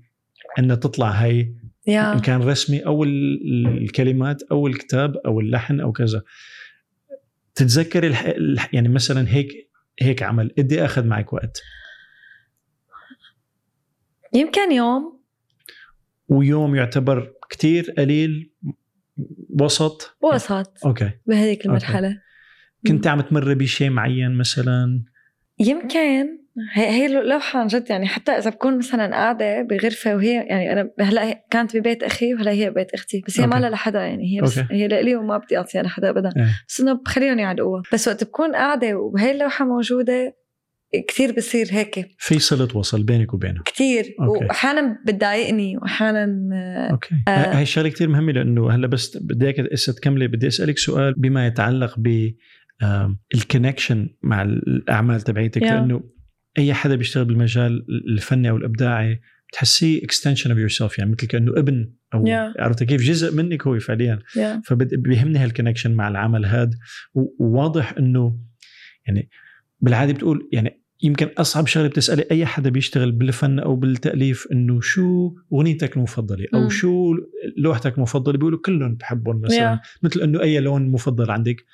إن 0.59 0.81
تطلع 0.81 1.11
هي 1.11 1.41
إن 1.41 1.55
يا 1.87 2.19
كان 2.19 2.43
رسمي 2.43 2.79
أو 2.87 3.05
ال- 3.05 3.67
الكلمات 3.83 4.43
أو 4.51 4.67
الكتاب 4.67 5.17
أو 5.17 5.41
اللحن 5.41 5.81
أو 5.81 5.93
كذا. 5.93 6.23
تتذكري 7.55 8.07
الح... 8.07 8.25
الح... 8.25 8.75
يعني 8.75 8.89
مثلا 8.89 9.29
هيك 9.29 9.71
هيك 10.01 10.23
عمل 10.23 10.55
قد 10.59 10.73
إيه 10.73 10.85
أخذ 10.85 11.07
معك 11.07 11.33
وقت؟ 11.33 11.61
يمكن 14.35 14.73
يوم. 14.73 15.23
ويوم 16.29 16.75
يعتبر 16.75 17.33
كتير 17.51 17.95
قليل 17.99 18.53
وسط؟ 19.61 20.17
وسط. 20.23 20.87
okay. 20.87 21.11
بهذيك 21.27 21.67
المرحلة. 21.67 22.21
كنت 22.87 23.07
عم 23.07 23.21
تمر 23.21 23.55
بشيء 23.55 23.91
معين 23.91 24.35
مثلا؟ 24.35 25.05
يمكن 25.59 26.42
هي 26.73 26.87
هي 26.87 27.07
اللوحة 27.07 27.61
عن 27.61 27.67
جد 27.67 27.91
يعني 27.91 28.07
حتى 28.07 28.33
إذا 28.33 28.51
بكون 28.51 28.79
مثلا 28.79 29.15
قاعدة 29.15 29.63
بغرفة 29.63 30.17
وهي 30.17 30.35
يعني 30.35 30.73
أنا 30.73 30.91
هلأ 31.01 31.45
كانت 31.51 31.77
ببيت 31.77 32.03
أخي 32.03 32.35
وهلأ 32.35 32.51
هي 32.51 32.71
ببيت 32.71 32.95
أختي 32.95 33.23
بس 33.27 33.41
هي. 33.41 33.47
ما 33.47 33.57
لحدا 33.57 34.01
يعني 34.01 34.37
هي 34.37 34.41
بس 34.41 34.59
okay. 34.59 34.75
هي 34.75 34.89
لإلي 34.89 35.17
وما 35.17 35.39
بدي 35.39 35.59
أعطيها 35.59 35.83
لحدا 35.83 36.11
أبدا 36.11 36.31
إيه. 36.37 36.49
بس 36.69 36.81
إنه 36.81 36.93
بخليهم 36.93 37.39
يعلقوها 37.39 37.83
بس 37.93 38.09
وقت 38.09 38.25
بكون 38.25 38.55
قاعدة 38.55 38.97
وهي 38.97 39.31
اللوحة 39.31 39.65
موجودة 39.65 40.37
كثير 41.09 41.33
بصير 41.33 41.67
هيك 41.71 42.09
في 42.19 42.39
صلة 42.39 42.69
وصل 42.75 43.03
بينك 43.03 43.35
وبينه 43.35 43.63
كثير. 43.65 44.15
واحيانا 44.19 44.99
بتضايقني 45.07 45.77
واحيانا 45.77 46.29
okay 46.91 47.15
آه. 47.29 47.31
هاي 47.31 47.63
الشغلة 47.63 47.89
كثير 47.89 48.09
مهمة 48.09 48.33
لأنه 48.33 48.71
هلأ 48.71 48.87
بس 48.87 49.17
بدي 49.17 49.47
اياك 49.47 49.73
هسه 49.73 49.93
تكملي 49.93 50.29
بدي 50.29 50.47
أسألك 50.47 50.79
سؤال 50.79 51.15
بما 51.15 51.47
يتعلق 51.47 51.95
ب 51.99 52.31
ال 53.35 53.41
connection 53.41 54.09
مع 54.23 54.43
الأعمال 54.43 55.21
تبعيتك 55.21 55.63
Yeah. 55.63 55.73
لأنه 55.73 56.03
أي 56.59 56.75
حدا 56.75 56.95
بيشتغل 56.97 57.25
بالمجال 57.25 57.87
الفني 58.09 58.51
أو 58.51 58.57
الإبداعي 58.57 59.21
بتحسيه 59.49 60.05
extension 60.05 60.51
of 60.51 60.59
yourself 60.59 60.99
يعني 60.99 61.11
مثل 61.11 61.27
كأنه 61.27 61.53
ابن 61.57 61.93
أو 62.15 62.25
Yeah. 62.25 62.61
عرفت 62.61 62.83
كيف؟ 62.85 63.03
جزء 63.03 63.35
منك 63.37 63.67
هو 63.67 63.79
فعليا. 63.79 64.19
yeah 64.37 64.63
فبيهمني 64.65 65.39
هال 65.39 65.48
connection 65.48 65.95
مع 65.95 66.09
العمل 66.09 66.47
هذا 66.47 66.71
وواضح 67.15 67.95
إنه 67.99 68.39
يعني 69.07 69.31
بالعادة 69.81 70.13
بتقول 70.13 70.49
يعني 70.53 70.83
يمكن 71.03 71.29
أصعب 71.39 71.67
شغلة 71.67 71.87
بتسألي 71.89 72.25
أي 72.31 72.47
حدا 72.47 72.71
بيشتغل 72.71 73.13
بالفن 73.13 73.59
أو 73.59 73.77
بالتأليف 73.77 74.47
إنه 74.53 74.81
شو 74.81 75.35
أغنيتك 75.53 75.97
المفضلة؟ 75.97 76.47
أو. 76.55 76.69
شو 76.69 77.15
لوحتك 77.57 77.97
المفضلة؟ 77.97 78.39
بيقولوا 78.39 78.59
كلهم 78.65 78.95
بحبهم 78.95 79.41
مثلا. 79.41 79.81
مثل 80.03 80.21
إنه 80.21 80.43
أي 80.43 80.61
لون 80.61 80.89
مفضل 80.89 81.31
عندك؟ 81.31 81.65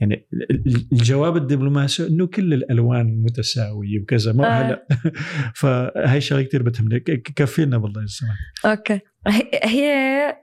يعني 0.00 0.26
ال- 0.32 0.50
ال- 0.66 0.88
الجواب 0.92 1.36
الدبلوماسي 1.36 2.06
إنه 2.06 2.26
كل 2.26 2.54
الألوان 2.54 3.22
متساوية 3.22 4.00
وكذا 4.00 4.32
ما 4.32 4.46
آه. 4.46 4.62
هلا. 4.62 4.86
فهي 5.60 6.16
الشغله 6.16 6.42
كثير 6.42 6.62
بتهمني. 6.62 7.00
كفينا 7.36 7.78
بالله 7.78 8.02
يسلمك 8.04 8.32
okay. 8.64 9.00
هي- 9.64 10.36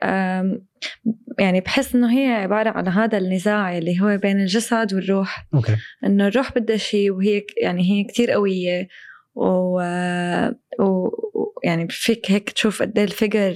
يعني 1.40 1.62
بحس 1.62 1.96
إنه 1.96 2.18
هي 2.20 2.26
عبارة 2.34 2.70
عن 2.70 2.88
هذا 2.88 3.18
النزاع 3.18 3.78
اللي 3.78 4.02
هو 4.02 4.18
بين 4.18 4.40
الجسد 4.42 4.94
والروح. 4.94 5.48
okay. 5.54 5.76
إنه 6.06 6.28
الروح 6.28 6.58
بدها 6.58 6.78
شيء 6.78 7.12
وهي 7.12 7.44
يعني 7.62 7.92
هي 7.92 8.04
كتير 8.04 8.32
قوية 8.32 8.88
و... 9.36 9.80
و... 10.80 11.10
يعني 11.64 11.88
فيك 11.90 12.32
هيك 12.32 12.50
تشوف 12.50 12.82
قد 12.82 12.98
إيه 12.98 13.06
ال 13.06 13.12
figure 13.12 13.54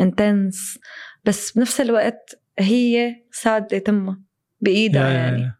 intense 0.00 0.78
بس 1.24 1.52
بنفس 1.52 1.80
الوقت 1.80 2.40
هي 2.58 3.14
سادة 3.32 3.78
تمها 3.78 4.20
بايدها 4.60 5.10
يعني 5.10 5.42
yeah. 5.42 5.54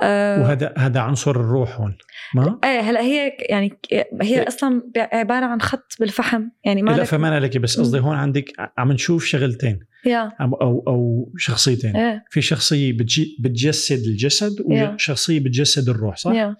آه 0.00 0.42
وهذا 0.42 0.74
هذا 0.78 1.00
عنصر 1.00 1.30
الروح 1.30 1.80
هون 1.80 1.96
ما 2.34 2.58
إيه 2.64 2.80
هلا 2.80 3.00
هي 3.00 3.32
يعني 3.50 3.78
هي 4.22 4.40
إيه. 4.40 4.48
أصلا 4.48 4.82
عبارة 4.96 5.46
عن 5.46 5.60
خط 5.60 5.92
بالفحم 6.00 6.42
يعني 6.64 6.82
ما 6.82 6.90
لا 6.90 7.04
فما 7.04 7.40
لك 7.40 7.58
بس 7.58 7.80
قصدي 7.80 7.98
هون 7.98 8.16
عندك 8.16 8.44
عم 8.78 8.92
نشوف 8.92 9.24
شغلتين 9.24 9.80
yeah 10.06 10.32
أو 10.40 10.84
أو 10.86 11.32
شخصيتين 11.36 11.96
إيه 11.96 12.24
في 12.30 12.42
شخصية 12.42 12.92
بتجسد 13.38 14.06
الجسد. 14.06 14.56
وشخصية 14.64 15.40
بتجسد 15.40 15.88
الروح 15.88 16.16
صح؟ 16.16 16.32
yeah 16.32 16.56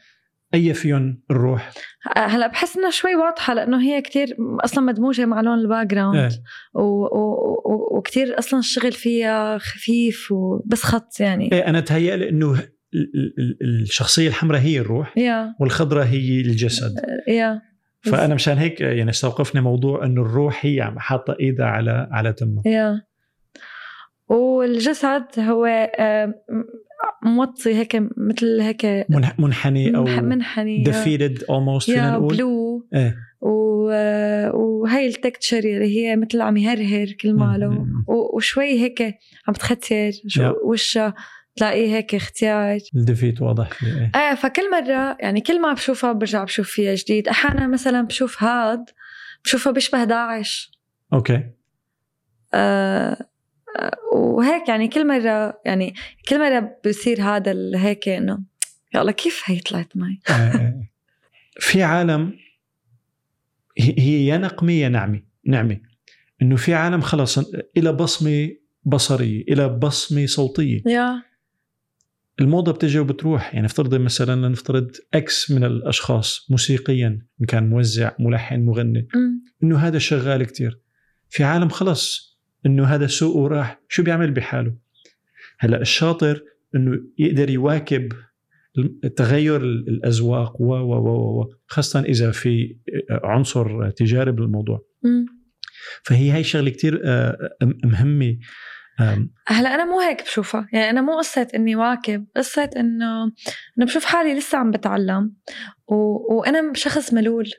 أي 0.55 0.75
فيهم 0.75 1.23
الروح؟ 1.31 1.73
هلا 2.17 2.47
بحس 2.47 2.77
انها 2.77 2.91
شوي 2.91 3.15
واضحة 3.15 3.55
لأنه 3.55 3.83
هي 3.83 4.03
كتير 4.03 4.37
أصلا 4.65 4.85
مدموجة 4.85 5.27
مع 5.27 5.41
لون 5.41 5.59
ال 5.59 5.87
background 5.87 6.17
إيه. 6.17 6.29
و... 6.75 6.81
و... 6.81 7.09
و... 7.65 7.99
وكتير 7.99 8.39
أصلا 8.39 8.61
الشغل 8.61 8.93
فيها 8.93 9.59
خفيف 9.59 10.33
وبس 10.33 10.83
خط 10.83 11.21
يعني. 11.21 11.53
إيه 11.53 11.69
أنا 11.69 11.81
تهيألي 11.81 12.29
إنه 12.29 12.53
ال- 12.95 13.35
ال- 13.39 13.83
الشخصية 13.83 14.29
الحمراء 14.29 14.61
هي 14.61 14.79
الروح 14.79 15.19
yeah. 15.19 15.55
والخضراء 15.61 16.05
هي 16.07 16.41
الجسد. 16.41 16.95
yeah. 17.29 17.63
فأنا 18.01 18.35
مشان 18.35 18.59
هيك 18.59 18.81
يعني 18.81 19.11
استوقفني 19.11 19.61
موضوع 19.61 20.05
إنه 20.05 20.23
الروح 20.23 20.67
هي 20.67 20.81
عم 20.81 20.99
حاطة 20.99 21.37
إيدها 21.41 21.67
على 21.67 22.09
على 22.11 22.33
تمها. 22.33 22.63
يا. 22.67 23.03
والجسد 24.29 25.25
هو 25.39 25.67
آه، 25.99 26.35
موطي 27.23 27.75
هيك 27.75 27.97
مثل 28.17 28.61
هيك 28.61 28.87
منح- 29.09 29.41
منحني 29.41 29.97
أو 29.97 30.05
منح- 30.05 30.19
منحني 30.23 30.85
defeated 30.85 31.39
almost 31.41 31.85
فينا 31.87 32.05
يا 32.07 32.11
نقول؟ 32.11 32.37
بلو 32.37 32.87
إيه. 32.95 33.17
و... 33.41 33.85
وهي 34.55 35.07
التكتشر 35.07 35.59
اللي 35.59 35.97
هي 35.97 36.17
مثل 36.17 36.41
عم 36.41 36.57
يهرهر 36.57 37.07
كل 37.21 37.35
ماله. 37.35 37.87
وشوي 38.35 38.81
هيك 38.81 39.03
عم 39.49 39.55
تختر. 39.55 40.11
وشها 40.65 41.15
تلاقيه 41.57 41.97
هيك 41.97 42.15
اختيار. 42.15 42.79
الديفيت 42.97 43.43
واضح 43.43 43.71
فيه 43.71 43.87
إيه. 43.87 44.13
إيه 44.17 44.35
فكل 44.35 44.71
مرة 44.71 45.17
يعني 45.21 45.41
كل 45.41 45.61
ما 45.61 45.73
بشوفها 45.73 46.13
برجع 46.13 46.45
بشوف 46.45 46.69
فيها 46.71 46.95
جديد. 46.95 47.29
أحيانا 47.29 47.67
مثلا 47.67 48.03
بشوف 48.03 48.43
هاد 48.43 48.85
بشوفها 49.45 49.73
بيشبه 49.73 50.05
داعش. 50.05 50.73
أوكي. 51.13 51.35
آه 51.35 51.45
آه، 52.55 53.27
وهيك 54.13 54.69
يعني 54.69 54.89
كل 54.89 55.07
مرة 55.07 55.61
يعني 55.65 55.95
كل 56.29 56.39
مرة 56.39 56.77
بصير 56.87 57.23
هذا 57.23 57.55
هيك 57.75 58.09
إنه 58.09 58.39
يا 58.95 59.01
الله 59.01 59.13
كيف 59.13 59.43
هي 59.45 59.61
طلعت 59.61 59.97
معي؟ 59.97 60.21
آه، 60.31 60.89
في 61.61 61.83
عالم 61.83 62.33
هي 63.79 63.95
هي 63.99 64.27
يا 64.27 64.39
نقمه 64.39 64.73
يا 64.73 64.89
نعمه 64.89 65.23
نعمه 65.47 65.81
إنه 66.43 66.57
في 66.57 66.75
عالم 66.75 67.01
خلص 67.01 67.39
إلى 67.77 67.93
بصمة 67.93 68.51
بصرية 68.85 69.43
إلى 69.43 69.69
بصمة 69.69 70.27
صوتية. 70.27 70.83
يا. 70.87 71.23
الموضة 72.41 72.73
بتجي 72.73 72.99
وبتروح. 72.99 73.55
يعني 73.55 73.67
افترضي 73.67 73.99
مثلا 73.99 74.49
نفترض 74.49 74.91
X 75.15 75.51
من 75.51 75.65
الأشخاص 75.65 76.47
موسيقيا 76.51 77.21
إن 77.41 77.47
كان 77.47 77.71
موزع 77.71 78.13
ملحن 78.19 78.65
مغني. 78.65 79.09
إنه 79.63 79.79
هذا 79.79 79.99
شغال 79.99 80.45
كتير. 80.45 80.81
في 81.29 81.45
عالم 81.45 81.69
خلص 81.69 82.34
إنه 82.67 82.85
هذا 82.85 83.07
سوقه 83.07 83.49
راح 83.49 83.81
شو 83.89 84.03
بيعمل 84.03 84.31
بحاله؟ 84.31 84.75
هلأ 85.59 85.81
الشاطر 85.81 86.43
إنه 86.75 87.01
يقدر 87.19 87.51
يواكب 87.51 88.13
تغير 89.17 89.61
الاذواق 89.65 90.61
و 90.61 90.75
و 90.75 90.95
و 90.95 91.41
و 91.41 91.55
خاصة 91.67 92.01
إذا 92.01 92.31
في 92.31 92.77
عنصر 93.11 93.91
تجاري 93.91 94.33
بالموضوع. 94.33 94.87
فهي 96.03 96.31
هاي 96.31 96.45
شغلة 96.45 96.71
كتير 96.71 97.01
آه، 97.05 97.39
مهمة. 97.85 98.39
آم، 99.01 99.31
هلأ 99.47 99.75
أنا 99.75 99.85
مو 99.85 100.01
هيك 100.01 100.23
بشوفها. 100.23 100.69
يعني 100.73 100.91
أنا 100.91 101.01
مو 101.01 101.19
قصة 101.19 101.49
إني 101.55 101.77
واكب 101.77 102.27
قصة 102.37 102.71
إنه 102.77 103.25
إنه 103.79 103.87
بشوف 103.87 104.05
حالي 104.05 104.35
لسه 104.39 104.59
عم 104.59 104.71
بتعلم 104.71 105.35
و... 105.89 105.95
وأنا 106.35 106.73
شخص 106.75 107.13
ملول. 107.13 107.51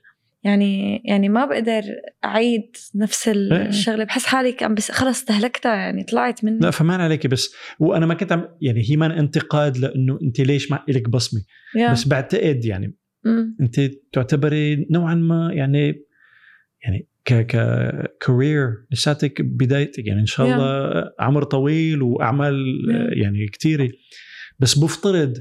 يعني 0.46 1.02
يعني 1.06 1.30
ما 1.30 1.46
بقدر 1.46 1.84
أعيد 2.26 2.76
نفس 2.96 3.28
إيه. 3.28 3.36
الشغلة 3.68 4.04
بحس 4.04 4.26
حالي 4.26 4.56
عم 4.62 4.76
بس 4.76 4.92
خلص 4.92 5.18
استهلكتها 5.20 5.76
يعني 5.76 6.04
طلعت 6.04 6.44
مني 6.44 6.60
لا 6.60 6.72
فمان 6.72 7.02
عليك 7.02 7.28
بس 7.28 7.56
وأنا 7.80 8.06
ما 8.06 8.14
كنت 8.14 8.32
عم 8.32 8.48
يعني 8.62 8.84
هي 8.90 8.96
ما 8.98 9.20
انتقاد 9.20 9.78
لأنه 9.78 10.20
انت 10.22 10.40
ليش 10.42 10.72
ما 10.72 10.84
لك 10.88 11.10
بصمة 11.10 11.42
يا. 11.78 11.92
بس 11.92 12.08
بعتقد 12.08 12.66
يعني. 12.66 12.96
انت 13.62 13.82
تعتبري 14.14 14.88
نوعا 14.92 15.16
ما 15.16 15.50
يعني 15.54 16.06
يعني 16.84 17.08
ك 17.26 17.34
ك 17.34 17.56
كارير 18.26 18.68
لساتك 18.92 19.42
بدايتك 19.42 20.08
يعني 20.08 20.20
إن 20.22 20.26
شاء 20.26 20.48
Yeah. 20.48 20.52
الله 20.54 21.04
عمر 21.20 21.44
طويل 21.44 22.02
وأعمال 22.02 22.54
Yeah. 22.88 23.24
يعني 23.24 23.48
كثيره 23.48 23.90
بس 24.60 24.80
بفترض 24.80 25.34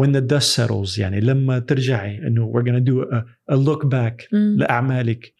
when 0.00 0.12
the 0.12 0.20
dust 0.20 0.54
settles 0.60 0.98
يعني 0.98 1.20
لما 1.20 1.58
ترجعي 1.58 2.18
إنه 2.26 2.52
we're 2.52 2.64
gonna 2.64 2.84
do 2.90 3.14
a, 3.14 3.54
a 3.54 3.56
look 3.56 3.86
back 3.86 4.34
أمم. 4.34 4.56
لأعمالك 4.58 5.34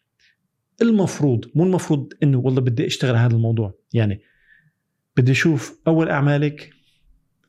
المفروض 0.81 1.45
مو 1.55 1.63
المفروض 1.63 2.13
إنه 2.23 2.37
والله 2.37 2.61
بدي 2.61 2.85
أشتغل 2.85 3.15
على 3.15 3.25
هذا 3.27 3.35
الموضوع 3.35 3.73
يعني 3.93 4.21
بدي 5.17 5.31
أشوف 5.31 5.79
أول 5.87 6.09
أعمالك 6.09 6.69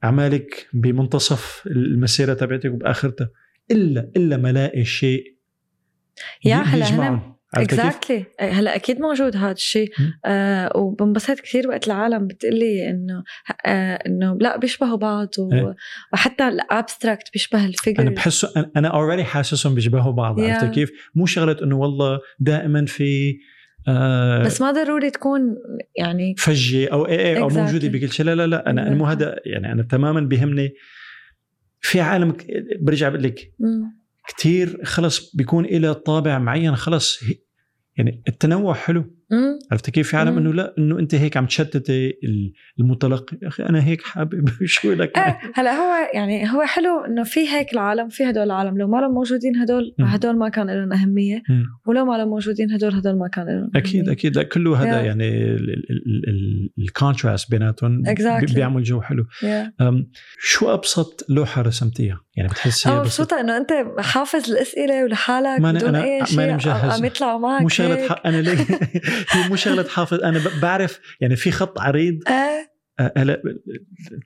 أعمالك 0.04 0.68
بمنتصف 0.72 1.62
المسيرة 1.66 2.34
تبعتك 2.34 2.72
وبآخرتها 2.72 3.30
إلا 3.70 4.10
إلا 4.16 4.36
ما 4.36 4.50
ألاقي 4.50 4.84
شيء 4.84 5.36
يا 6.44 6.56
هلا 6.56 6.88
يجمعهم. 6.88 7.35
هنا 7.56 7.62
عرفتي 7.64 7.76
كيف؟ 7.76 7.80
اكزاكتلي 7.86 8.24
هلا 8.40 8.76
أكيد 8.76 9.00
موجود 9.00 9.36
هذا 9.36 9.52
الشيء. 9.52 9.92
آه 10.24 10.76
وبنبسط 10.76 11.40
كثير 11.40 11.68
وقت 11.68 11.86
العالم 11.86 12.26
بتقلي 12.26 12.90
إنه 12.90 13.24
آه 13.66 13.94
إنه 14.06 14.38
لا 14.40 14.56
بيشبهوا 14.58 14.96
بعض 14.96 15.28
و... 15.38 15.52
إيه. 15.52 15.74
وحتى 16.12 16.48
ال 16.48 16.58
abstract 16.58 17.32
بيشبه 17.32 17.66
ال 17.66 17.72
figure 17.72 18.02
أنا 18.02 18.10
بحسه 18.10 18.48
أنا- 18.48 18.66
أنا 18.76 18.88
already 18.88 19.24
حاسسهم 19.24 19.74
بيشبهوا 19.74 20.12
بعض 20.12 20.36
Yeah. 20.40 20.42
عرفتي 20.42 20.68
كيف؟ 20.70 20.90
مو 21.14 21.26
شغلة 21.26 21.56
إنه 21.62 21.76
والله 21.76 22.18
دائما 22.40 22.86
في 22.86 23.38
آه 23.88 24.42
بس 24.44 24.60
ما 24.60 24.70
ضروري 24.72 25.10
تكون 25.10 25.56
يعني 25.98 26.34
فجة 26.38 26.88
أو 26.92 27.06
إيه 27.06 27.18
إيه 27.18 27.42
أو 27.42 27.50
Exactly. 27.50 27.52
موجوده 27.52 27.88
بكل 27.88 28.12
شيء 28.12 28.26
لا 28.26 28.34
لا 28.34 28.46
لا 28.46 28.70
أنا, 28.70 28.86
أنا 28.86 28.94
مو 28.94 29.04
Exactly. 29.04 29.08
هذا 29.08 29.36
يعني 29.46 29.72
أنا 29.72 29.82
تماما 29.82 30.20
بيهمني 30.20 30.74
في 31.80 32.00
عالم 32.00 32.36
برجع 32.80 33.08
بقول 33.08 33.22
لك. 33.22 33.52
كثير 34.38 34.80
خلص 34.84 35.36
بيكون 35.36 35.64
إلى 35.64 35.94
طابع 35.94 36.38
معين 36.38 36.76
خلص 36.76 37.18
يعني 37.96 38.22
التنوع 38.28 38.74
حلو. 38.74 39.15
عرفت 39.72 39.90
كيف 39.90 40.08
في 40.10 40.16
عالم. 40.16 40.38
إنه 40.38 40.52
لا 40.54 40.74
إنه 40.78 40.98
أنت 40.98 41.14
هيك 41.14 41.36
عم 41.36 41.46
تشتتي 41.46 42.06
ال- 42.24 42.52
المتلقي 42.80 43.38
يا 43.42 43.48
أخي 43.48 43.62
أنا 43.62 43.84
هيك 43.84 44.02
حابب 44.02 44.48
شو 44.64 44.92
لك 44.92 45.18
إيه 45.18 45.38
هلا 45.54 45.72
هو 45.72 46.10
يعني 46.14 46.50
هو 46.52 46.62
حلو 46.62 47.04
إنه 47.08 47.22
في 47.24 47.48
هيك 47.48 47.72
العالم 47.72 48.08
في 48.08 48.24
هدول 48.24 48.42
العالم 48.42 48.78
لو 48.78 48.88
ما 48.88 48.96
لهم 49.00 49.14
موجودين 49.14 49.56
هدول 49.56 49.94
مم. 49.98 50.06
هدول 50.06 50.38
ما 50.38 50.48
كان 50.48 50.70
لهم 50.70 50.92
أهمية 50.92 51.42
مم. 51.48 51.64
ولو 51.86 52.04
ما 52.04 52.16
لهم 52.16 52.28
موجودين 52.28 52.70
هدول 52.72 52.94
هدول 52.94 53.18
ما 53.18 53.28
كان 53.28 53.46
لهم 53.46 53.70
أكيد. 53.76 54.08
أكيد 54.08 54.36
لا 54.36 54.42
كله 54.42 54.76
هذا 54.82 55.02
Yeah. 55.02 55.04
يعني 55.04 55.56
ال 56.78 56.86
contrast 56.86 57.50
بيناتهم 57.50 58.02
Exactly. 58.06 58.54
بيعمل 58.54 58.82
جو 58.82 59.00
حلو 59.00 59.24
Yeah. 59.24 59.94
شو 60.38 60.74
أبسط 60.74 61.26
لوحة 61.28 61.62
رسمتيها 61.62 62.20
يعني 62.36 62.48
بتحسيها 62.48 62.92
أنا 62.92 63.00
بس 63.00 63.06
مبسوطة 63.06 63.40
إنه 63.40 63.56
أنت 63.56 63.72
حافظ 63.98 64.50
الأسئلة 64.50 65.04
ولحالك 65.04 65.60
ما 65.60 65.72
بدون 65.72 65.92
أنا- 65.92 66.04
أي 66.04 66.18
ماني 66.36 66.60
شيء 66.60 66.72
مجهز. 66.72 66.98
عم 66.98 67.04
يطلعوا 67.04 67.38
معك 67.38 67.62
مو 67.62 67.68
شغلة 67.68 67.94
هيك. 67.96 68.12
ح... 68.12 68.22
أنا 68.26 68.36
ليه 68.42 68.56
هي 69.30 69.48
مو 69.48 69.56
شغلة 69.56 69.84
حافظ. 69.88 70.20
أنا 70.20 70.40
بعرف 70.62 71.00
يعني 71.20 71.36
في 71.36 71.50
خط 71.50 71.80
عريض. 71.80 72.18
إيه 72.28 72.76
أه، 73.00 73.12
هلا 73.16 73.42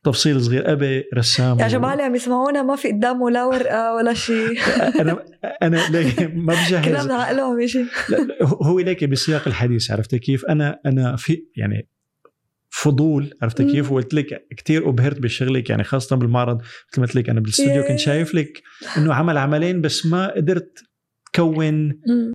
تفصيل 0.05 0.43
صغير. 0.43 0.73
أبي 0.73 1.05
رسام 1.15 1.61
يا 1.61 1.69
جماعة 1.69 2.03
عم 2.03 2.15
يسمعونا 2.15 2.63
ما 2.63 2.77
في 2.77 2.89
قدامه 2.89 3.31
لا 3.31 3.45
ورقه 3.45 3.95
ولا 3.95 4.15
شيء. 4.15 4.59
أنا 5.01 5.25
أنا 5.63 5.91
ما 6.35 6.55
كلام 6.85 7.07
بجهز 7.07 7.61
يجي 7.61 7.87
لا، 8.09 8.17
لا، 8.17 8.37
هو 8.43 8.81
ليك 8.81 9.05
بسياق 9.05 9.49
الحديث 9.49 9.91
عرفت 9.91 10.15
كيف؟ 10.15 10.45
أنا 10.45 10.81
أنا 10.87 11.17
في 11.17 11.43
يعني 11.57 11.89
فضول 12.71 13.35
عرفت. 13.43 13.63
كيف؟ 13.63 13.93
وقلت 13.93 14.15
لك 14.15 14.47
كثير 14.57 14.89
أبهرت 14.89 15.19
بشغلك 15.21 15.71
يعني 15.71 15.85
خاصة 15.85 16.17
بالمعرض. 16.17 16.57
مثل 16.93 17.01
ما 17.01 17.07
قلت 17.07 17.17
لك 17.17 17.31
أنا 17.31 17.41
بالاستوديو. 17.41 17.83
كنت 17.83 17.99
شايف 17.99 18.35
لك 18.35 18.63
إنه 18.97 19.15
عمل 19.15 19.39
عملين 19.39 19.81
بس 19.81 20.07
ما 20.07 20.35
قدرت 20.37 20.79
كون 21.35 21.89
مم. 21.89 22.33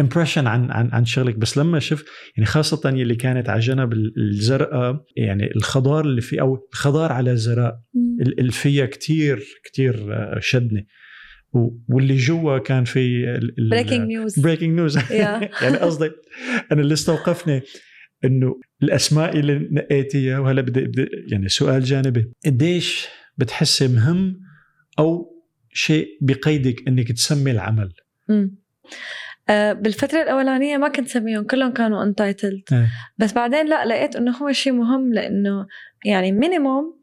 impression 0.00 0.46
عن 0.46 0.70
عن 0.70 0.90
عن 0.92 1.04
شغلك 1.04 1.36
بس 1.36 1.58
لما 1.58 1.78
شفت 1.78 2.06
يعني 2.36 2.46
خاصة 2.46 2.90
يلي 2.90 3.14
كانت 3.14 3.48
على 3.48 3.60
جنب 3.60 3.92
ال- 3.92 4.12
الزرقاء 4.18 5.04
يعني 5.16 5.50
الخضار 5.56 6.04
اللي 6.04 6.20
في 6.20 6.40
أو 6.40 6.68
الخضار 6.72 7.12
على. 7.12 7.32
ال- 8.20 8.40
اللي 8.40 8.52
فيها 8.52 8.86
كتير 8.86 9.44
كتير 9.64 10.14
آه، 10.14 10.38
شدني 10.40 10.86
واللي 11.88 12.16
جوا 12.16 12.58
كان 12.58 12.84
في 12.84 13.24
breaking 13.70 14.06
news 14.08 14.38
breaking 14.40 14.70
news. 14.76 14.98
يعني 15.62 15.76
قصدي 15.76 16.10
أنا 16.72 16.80
اللي 16.80 16.92
استوقفني 16.94 17.62
إنه 18.24 18.60
الأسماء 18.82 19.38
اللي 19.38 19.68
نقيتيها 19.70 20.38
وهلا 20.38 20.60
بدي, 20.62 20.80
بدي 20.80 21.08
يعني 21.32 21.48
سؤال 21.48 21.82
جانبي 21.84 22.32
قديش 22.46 23.06
بتحسي 23.38 23.88
مهم 23.88 24.40
أو 24.98 25.36
شيء 25.72 26.06
بقيدك 26.20 26.88
إنك 26.88 27.12
تسمي 27.12 27.50
العمل 27.50 27.92
آه، 29.50 29.72
بالفترة 29.72 30.22
الأولانية 30.22 30.76
ما 30.76 30.88
كنت 30.88 31.08
سميهم 31.08 31.44
كلهم 31.44 31.72
كانوا 31.72 32.02
untitled. 32.02 32.62
بس 33.18 33.32
بعدين 33.32 33.66
لا 33.66 33.86
لقيت 33.86 34.16
إنه 34.16 34.36
هو 34.36 34.52
شيء 34.52 34.72
مهم 34.72 35.12
لأنه 35.12 35.66
يعني 36.04 36.32
minimum 36.32 37.00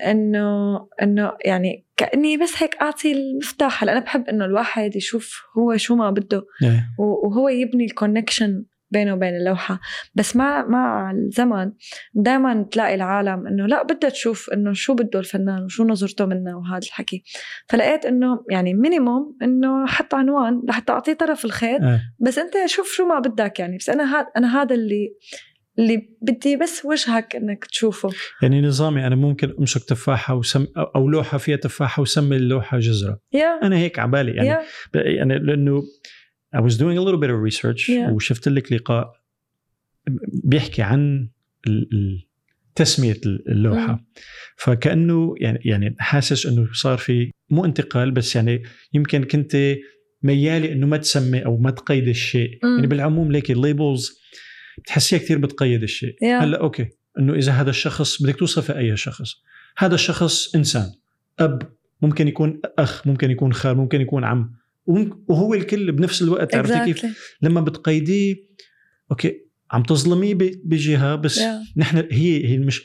إنه 0.00 0.76
إنه 1.02 1.32
يعني 1.44 1.84
كأني 1.96 2.36
بس 2.36 2.62
هيك 2.62 2.76
أعطي 2.76 3.12
المفتاح 3.12 3.82
هلا 3.82 3.92
أنا 3.92 4.00
بحب 4.00 4.28
إنه 4.28 4.44
الواحد 4.44 4.96
يشوف 4.96 5.42
هو 5.58 5.76
شو 5.76 5.94
ما 5.94 6.10
بده 6.10 6.46
إيه. 6.62 6.86
وهو 6.98 7.48
يبني 7.48 7.84
ال 7.84 7.91
connection 7.91 8.64
بينه 8.90 9.14
وبين 9.14 9.36
اللوحة. 9.36 9.80
بس 10.14 10.36
مع 10.36 10.66
مع 10.66 11.10
الزمن 11.10 11.72
دائما 12.14 12.62
تلاقي 12.72 12.94
العالم 12.94 13.46
إنه 13.46 13.66
لا 13.66 13.82
بدها 13.82 14.10
تشوف 14.10 14.50
إنه 14.50 14.72
شو 14.72 14.94
بده 14.94 15.18
الفنان 15.18 15.64
وشو 15.64 15.84
نظرته 15.84 16.26
منا 16.26 16.56
وهذا 16.56 16.86
الحكي. 16.86 17.22
فلقيت 17.68 18.06
إنه 18.06 18.44
يعني 18.50 18.74
مينيموم 18.74 19.36
إنه 19.42 19.86
حط 19.86 20.14
عنوان 20.14 20.62
لحتى 20.68 20.92
اعطيه 20.92 21.12
طرف 21.12 21.44
الخيط. 21.44 21.82
إيه. 21.82 22.00
بس 22.18 22.38
أنت 22.38 22.54
شوف 22.66 22.92
شو 22.92 23.06
ما 23.06 23.18
بدك 23.18 23.60
يعني. 23.60 23.76
بس 23.76 23.90
أنا 23.90 24.04
هذا 24.04 24.26
أنا 24.36 24.62
هذا 24.62 24.74
اللي 24.74 25.14
اللي 25.78 26.08
بدي 26.22 26.56
بس 26.56 26.84
وجهك 26.84 27.36
إنك 27.36 27.64
تشوفه. 27.64 28.10
يعني 28.42 28.62
نظامي 28.62 29.06
أنا 29.06 29.16
ممكن 29.16 29.54
أمسك 29.58 29.84
تفاحة 29.84 30.34
وسم 30.34 30.66
أو 30.96 31.08
لوحة 31.08 31.38
فيها 31.38 31.56
تفاحة 31.56 32.02
وسمي 32.02 32.36
اللوحة 32.36 32.78
جزرة. 32.78 33.18
يا. 33.32 33.60
أنا 33.62 33.76
هيك 33.76 33.98
على 33.98 34.10
بالي 34.10 34.32
يعني. 34.32 34.48
يا. 34.48 34.62
يعني 34.94 35.38
لأنه 35.38 35.82
I 36.56 36.60
was 36.60 36.76
doing 36.78 36.96
a 36.98 37.02
little 37.06 37.20
bit 37.20 37.30
of 37.30 37.38
research 37.50 37.88
Yeah. 37.88 38.10
وشفت 38.12 38.48
لك 38.48 38.72
لقاء 38.72 39.12
بيحكي 40.44 40.82
عن 40.82 41.28
تسمية 42.74 43.20
اللوحة 43.26 43.92
مم. 43.92 44.04
فكأنه 44.56 45.34
يعني 45.40 45.58
يعني 45.64 45.96
حاسس 45.98 46.46
إنه 46.46 46.68
صار 46.72 46.98
في 46.98 47.30
مو 47.50 47.64
انتقال 47.64 48.10
بس 48.10 48.36
يعني 48.36 48.62
يمكن 48.94 49.24
كنت 49.24 49.76
ميالي 50.22 50.72
إنه 50.72 50.86
ما 50.86 50.96
تسمي 50.96 51.44
أو 51.44 51.56
ما 51.56 51.70
تقيد 51.70 52.08
الشيء 52.08 52.58
مم. 52.64 52.74
يعني 52.74 52.86
بالعموم 52.86 53.32
ليك 53.32 53.50
ال 53.50 53.60
labels 53.60 54.20
بتحسيها 54.78 55.18
كثير 55.18 55.38
بتقيد 55.38 55.82
الشيء 55.82 56.12
Yeah. 56.22 56.42
هلأ 56.42 56.60
أوكي 56.60 56.86
إنه 57.18 57.34
إذا 57.34 57.52
هذا 57.52 57.70
الشخص 57.70 58.22
بدك 58.22 58.36
توصفه 58.36 58.78
أي 58.78 58.96
شخص 58.96 59.34
هذا 59.78 59.94
الشخص 59.94 60.54
إنسان 60.54 60.92
أب 61.38 61.72
ممكن 62.02 62.28
يكون 62.28 62.60
أخ 62.78 63.06
ممكن 63.06 63.30
يكون 63.30 63.52
خال 63.52 63.76
ممكن 63.76 64.00
يكون 64.00 64.24
عم 64.24 64.59
وهو 65.28 65.54
الكل 65.54 65.92
بنفس 65.92 66.22
الوقت 66.22 66.54
عرفتي 66.54 66.84
كيف 66.84 67.02
exactly. 67.06 67.08
لما 67.42 67.60
بتقيديه 67.60 68.36
أوكي 69.10 69.46
عم 69.70 69.82
تظلميه 69.82 70.34
بجهة 70.64 71.16
بس 71.16 71.38
Yeah. 71.38 71.42
نحن 71.76 71.96
هي 72.10 72.46
هي 72.46 72.54
المش 72.54 72.82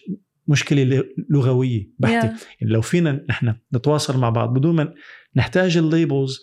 مشكلة 0.48 1.04
لغوية 1.30 1.90
بحتة 2.00 2.28
Yeah. 2.28 2.42
يعني 2.62 2.74
لو 2.74 2.82
فينا 2.82 3.26
نحن 3.30 3.54
نتواصل 3.76 4.18
مع 4.20 4.30
بعض 4.30 4.54
بدون 4.60 4.76
ما 4.76 4.94
نحتاج 5.36 5.78
ال 5.78 5.87
labels 5.87 6.40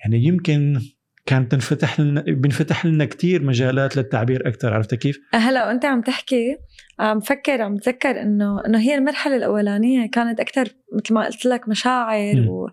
يعني 0.00 0.24
يمكن 0.24 0.80
كانت 1.26 1.52
تنفتح 1.52 2.00
لنا 2.00 2.20
بنفتح 2.20 2.86
لنا 2.86 3.04
كثير 3.04 3.42
مجالات 3.42 3.96
للتعبير 3.96 4.48
أكثر 4.48 4.74
عرفت 4.74 4.94
كيف؟ 4.94 5.20
هلا 5.34 5.66
وأنت 5.66 5.84
عم 5.84 6.00
تحكي 6.00 6.56
عم 6.98 7.20
فكر 7.20 7.62
عم 7.62 7.74
بتذكر 7.74 8.22
انه 8.22 8.66
إنه 8.66 8.78
هي 8.78 8.94
المرحلة 8.94 9.36
الأولانية 9.36 10.10
كانت 10.10 10.40
أكثر 10.40 10.68
مثل 10.92 11.14
ما 11.14 11.26
قلت 11.26 11.46
لك 11.46 11.68
مشاعر 11.68 12.34
مم. 12.34 12.48
و... 12.48 12.68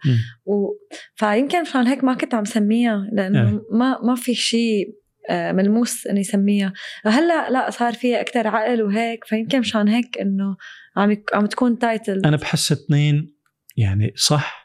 و... 0.45 0.69
فيمكن 1.15 1.61
مشان 1.61 1.87
هيك 1.87 2.03
ما 2.03 2.13
كنت 2.13 2.33
عم 2.33 2.45
سميها 2.45 3.09
لأنه 3.13 3.49
إيه. 3.49 3.61
ما 3.71 3.99
ما 4.03 4.15
في 4.15 4.35
شيء 4.35 5.03
آه، 5.29 5.51
ملموس 5.51 6.07
إني 6.07 6.23
سميها 6.23 6.73
هلا 7.05 7.49
لا 7.49 7.69
صار 7.69 7.93
فيها 7.93 8.21
أكثر 8.21 8.47
عقل 8.47 8.81
وهيك 8.81 9.25
فيمكن 9.25 9.59
مشان 9.59 9.87
هيك 9.87 10.17
إنه 10.21 10.55
عم. 10.97 11.17
عم 11.33 11.45
تكون 11.45 11.79
تايتل 11.79 12.21
أنا 12.25 12.37
بحس 12.37 12.71
اثنين 12.71 13.33
يعني 13.77 14.13
صح 14.15 14.62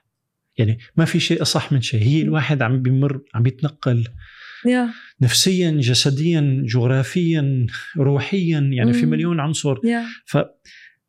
يعني 0.58 0.78
ما 0.96 1.04
في 1.04 1.20
شيء 1.20 1.42
أصح 1.42 1.72
من 1.72 1.80
شيء. 1.80 2.02
هي 2.02 2.22
الواحد 2.22 2.62
عم 2.62 2.82
بيمر 2.82 3.20
عم 3.34 3.42
بيتنقل 3.42 4.04
يا. 4.66 4.88
نفسيا 5.20 5.70
جسديا 5.70 6.62
جغرافيا 6.66 7.66
روحيا 7.96 8.58
يعني 8.60 8.92
في 8.92 9.02
مم. 9.06 9.10
مليون 9.10 9.40
عنصر. 9.40 9.76
يا. 9.84 10.04
ف 10.26 10.38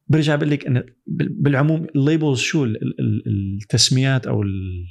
برجع 0.08 0.36
بقول 0.36 0.50
لك 0.52 0.86
بالعموم 1.08 1.88
ال 1.96 2.02
labels 2.02 2.40
شو؟ 2.40 2.64
ال- 2.64 2.76
ال- 2.84 3.00
ال- 3.00 3.58
التسميات 3.62 4.28
أو 4.28 4.42
ال- 4.44 4.86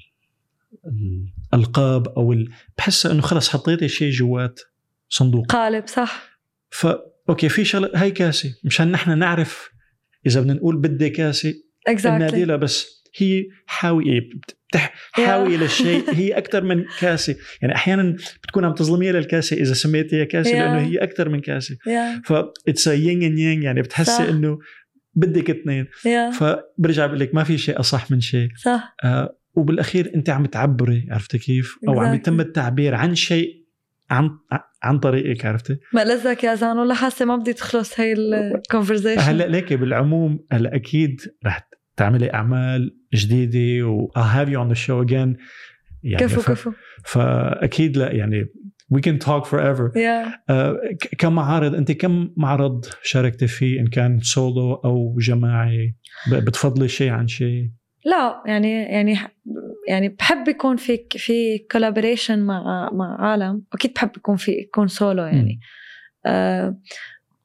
الألقاب 1.55 2.09
أو. 2.09 2.35
بحس 2.79 3.07
إنه 3.07 3.21
خلص 3.21 3.49
حطيتي 3.49 3.89
شيء 3.89 4.11
جوات 4.11 4.61
صندوق. 5.09 5.47
قالب 5.53 5.87
صح. 5.87 6.41
ف 6.71 6.87
أوكي 7.29 7.49
في 7.49 7.65
شغلة 7.65 7.91
هاي 7.95 8.11
كاسه 8.11 8.55
مشان 8.65 8.91
نحن 8.93 9.19
نعرف 9.19 9.69
إذا 10.27 10.41
بدنا 10.41 10.55
نقول 10.55 10.77
بدي 10.81 11.11
كاسه 11.11 11.55
exactly 11.89 12.27
النادله 12.27 12.57
بس. 12.57 12.98
هي 13.17 13.47
حاويه 13.67 14.21
بتح 14.69 14.95
حاويه 15.13 15.57
للشيء. 15.57 16.11
هي 16.11 16.33
أكثر 16.33 16.65
من 16.65 16.85
كاسة. 17.01 17.37
يعني 17.63 17.75
أحيانا 17.75 18.17
بتكون 18.43 18.65
عم 18.65 18.75
تظلميها 18.75 19.13
للكاسة 19.13 19.57
إذا 19.57 19.75
سميتيها 19.75 20.25
كاسة 20.25 20.51
Yeah. 20.51 20.55
لأنه 20.55 20.81
هي 20.87 20.99
أكثر 20.99 21.29
من 21.29 21.41
كاسة. 21.41 21.77
Yeah. 21.87 22.23
ف 22.25 22.33
it's 22.69 22.87
yin 22.87 23.23
and 23.23 23.39
yang 23.39 23.63
يعني. 23.65 23.83
بتحسي 23.83 24.29
إنه 24.29 24.59
بدك 25.15 25.51
اثنين. 25.51 25.87
Yeah. 26.07 26.31
فبرجع 26.31 27.07
بقول 27.07 27.21
لك 27.21 27.35
ما 27.35 27.45
في 27.45 27.59
شيء 27.59 27.81
أصح 27.81 28.11
من 28.11 28.21
شيء. 28.21 28.49
صح. 28.57 28.97
آه 29.05 29.37
وبالأخير 29.55 30.13
أنت 30.15 30.31
عم 30.31 30.47
تعبري 30.47 31.07
عرفتي 31.11 31.39
كيف؟ 31.39 31.79
أو 31.89 32.01
عم. 32.01 32.15
يتم 32.15 32.41
التعبير 32.41 32.95
عن 32.95 33.15
شيء 33.15 33.65
عن 34.11 34.31
عن 34.83 34.99
طريقك 34.99 35.47
عرفتي؟ 35.47 35.77
ما 35.93 36.05
لزك 36.05 36.45
يا 36.45 36.55
زان 36.55 36.79
والله 36.79 36.95
حاسة 36.95 37.25
ما 37.25 37.37
بدي 37.37 37.53
تخلص 37.53 38.01
هي 38.01 38.13
ال 38.13 38.21
conversation 38.21 39.21
هلأ 39.21 39.47
ليك 39.47 39.73
بالعموم 39.73 40.45
هلأ 40.53 40.77
أكيد 40.77 41.21
رح 41.47 41.69
تعملي 41.99 42.35
أعمال 42.35 42.97
جديدة 43.15 43.87
و 43.89 44.09
I'll 44.19 44.35
have 44.37 44.49
you 44.49 44.57
on 44.59 44.75
the 44.75 44.81
show 44.87 45.09
again. 45.09 45.37
يعني 46.03 46.25
كفو 46.27 46.41
ف... 46.41 46.51
كفو. 46.51 46.73
فأكيد 47.05 47.97
لا 47.97 48.13
يعني 48.13 48.45
we 48.95 48.99
can 48.99 49.19
talk 49.27 49.45
forever. 49.45 49.97
Yeah 49.97 50.41
آه 50.51 50.77
ك- 51.01 51.15
كمعارض 51.19 51.75
أنت 51.75 51.93
كم 51.93 52.31
معرض 52.37 52.85
شاركتي 53.03 53.47
فيه 53.47 53.81
إن 53.81 53.87
كان 53.87 54.21
سولو 54.21 54.75
أو 54.75 55.17
جماعي؟ 55.21 55.95
بتفضلي 56.33 56.89
شيء 56.89 57.11
عن 57.11 57.29
شيء؟ 57.29 57.71
لا 58.05 58.43
يعني 58.47 58.73
يعني 58.83 59.17
يعني 59.89 60.09
بحب 60.09 60.49
يكون 60.49 60.77
في 60.77 60.99
في 61.11 61.59
collaboration 61.59 62.39
مع 62.39 62.91
مع 62.93 63.17
عالم. 63.21 63.63
أكيد 63.73 63.93
بحب 63.95 64.11
يكون 64.17 64.37
في 64.37 64.51
يكون 64.53 64.89
سولو 64.89 65.23
يعني. 65.23 65.61
آه 66.27 66.79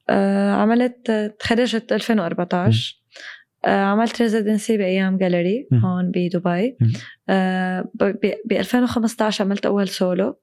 آه 0.09 0.51
عملت 0.51 1.11
تخرجت 1.39 1.91
2014 1.91 2.95
آه 2.99 3.02
عملت 3.65 4.21
residency 4.21 4.77
بأيام 4.77 5.17
جاليري. 5.17 5.67
هون 5.73 6.11
بدبي. 6.11 6.77
آه 7.29 7.91
ب 8.45 8.51
2015 8.51 9.43
عملت 9.43 9.65
أول 9.65 9.87
سولو. 9.87 10.39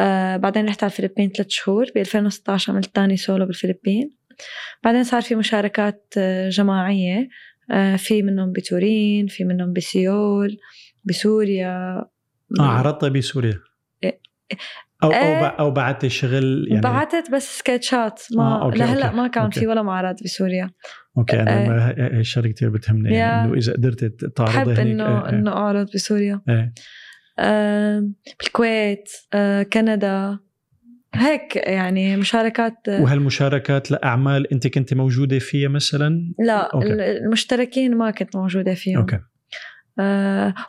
آه 0.00 0.36
بعدين 0.36 0.66
رحت 0.66 0.84
على 0.84 0.90
الفلبين 0.92 1.30
ثلاث 1.30 1.46
شهور 1.48 1.86
ب 1.94 1.98
2016 1.98 2.72
عملت 2.72 2.94
تاني 2.94 3.16
سولو 3.16 3.46
بالفلبين 3.46 4.20
بعدين 4.84 5.04
صار 5.04 5.22
في 5.22 5.34
مشاركات 5.34 6.14
آه، 6.18 6.48
جماعية 6.48 7.28
آه، 7.70 7.96
في 7.96 8.22
منهم 8.22 8.52
بتورينو 8.52 9.26
في 9.26 9.44
منهم 9.44 9.72
بسيول 9.72 10.56
بسوريا 11.04 11.98
آه 12.60 12.62
عرضتي 12.62 13.10
بسوريا 13.10 13.58
إيه. 14.04 14.20
أو 15.02 15.10
أو. 15.12 15.40
بع- 15.50 15.60
أو 15.60 15.70
بعتي 15.70 16.08
شغل 16.08 16.66
يعني 16.68 16.80
بعتت 16.80 17.30
بس 17.32 17.58
sketchات 17.58 18.22
ما 18.36 18.42
آه، 18.42 18.64
أوكي، 18.64 18.78
لهلا 18.78 19.06
أوكي، 19.06 19.16
ما 19.16 19.28
كان 19.28 19.44
أوكي. 19.44 19.60
في 19.60 19.66
ولا 19.66 19.82
معرض 19.82 20.16
بسوريا 20.24 20.70
Okay 21.18 21.40
أنا 21.42 21.88
هاي 21.88 22.20
الشغلة 22.20 22.48
كثير 22.52 22.68
بتهمني 22.70 23.14
يعني. 23.14 23.48
إنه 23.48 23.58
إذا 23.58 23.72
قدرتي 23.72 24.08
تعرضي 24.08 24.72
بحب 24.74 24.86
انه 24.86 25.06
إيه، 25.08 25.24
إيه. 25.24 25.28
إنه 25.38 25.52
أعرض 25.52 25.86
بسوريا 25.94 26.40
إيه. 26.48 26.72
آه، 27.38 28.08
بالكويت 28.40 29.08
آه، 29.34 29.62
كندا 29.62 30.38
هيك 31.14 31.56
يعني 31.56 32.16
مشاركات 32.16 32.74
آه، 32.88 33.02
وهالمشاركات 33.02 33.90
لأعمال 33.90 34.52
أنت 34.52 34.66
كنت 34.66 34.94
موجودة 34.94 35.38
فيها 35.38 35.68
مثلا 35.68 36.32
لا 36.38 36.74
okay. 36.74 36.92
المشتركين 36.92 37.96
ما 37.96 38.10
كنت 38.10 38.36
موجودة 38.36 38.74
فيهم 38.74 38.98
أوكي 38.98 39.16
آه 39.16 39.29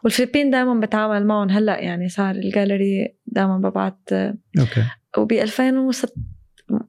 والفلبين 0.03 0.49
دائما 0.49 0.79
بتعامل 0.79 1.27
معهم 1.27 1.49
هلأ 1.49 1.79
يعني 1.79 2.09
صار 2.09 2.36
الجاليري 2.36 3.15
دائما 3.27 3.57
ببعت 3.57 3.99
آه، 4.11 4.38
okay 4.59 4.84
وب 5.17 5.32
2006 5.32 6.13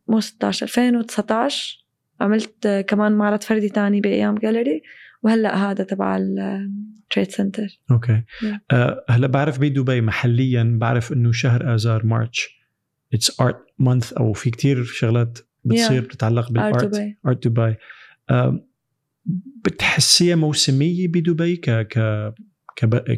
مو 0.09 0.20
16 0.20 0.66
2019 0.66 1.86
عملت 2.20 2.66
آه، 2.66 2.80
كمان 2.80 3.12
معرض 3.12 3.43
فردي 3.43 3.68
تاني 3.68 4.01
بأيام 4.01 4.34
جاليري 4.34 4.82
وهلأ 5.22 5.57
هذا 5.57 5.84
تبع 5.84 6.16
ال 6.16 6.36
trade 6.36 7.30
center 7.30 7.80
Okay. 7.90 8.22
Yeah. 8.43 8.47
آه 8.70 9.05
هلأ 9.11 9.26
بعرف 9.26 9.59
بدبي 9.59 10.01
محليا 10.01 10.76
بعرف 10.80 11.12
إنه 11.12 11.32
شهر 11.32 11.74
آذار 11.74 12.07
March. 12.07 12.62
It's 13.14 13.40
art 13.40 13.57
month 13.78 14.12
أو 14.12 14.32
في 14.32 14.51
كتير 14.51 14.84
شغلات 14.84 15.38
بتصير 15.64 16.03
Yeah. 16.03 16.05
بتتعلق 16.05 16.43
art 16.45 16.53
بال 16.53 16.77
art 16.77 17.14
Art 17.26 17.49
دبي 17.49 17.76
آه 18.30 18.64
بتحسيها 19.64 20.37
موسمية 20.37 21.09
بدبي 21.09 21.57
ك 21.57 21.70
ك 21.70 22.25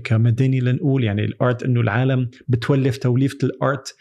كمدينة 0.04 0.70
لنقول 0.70 1.04
يعني 1.04 1.24
ال 1.24 1.34
art 1.34 1.62
إنه 1.62 1.80
العالم 1.80 2.30
بتولف 2.48 2.96
توليفة 2.96 3.38
ال 3.42 3.55
art 3.55 3.94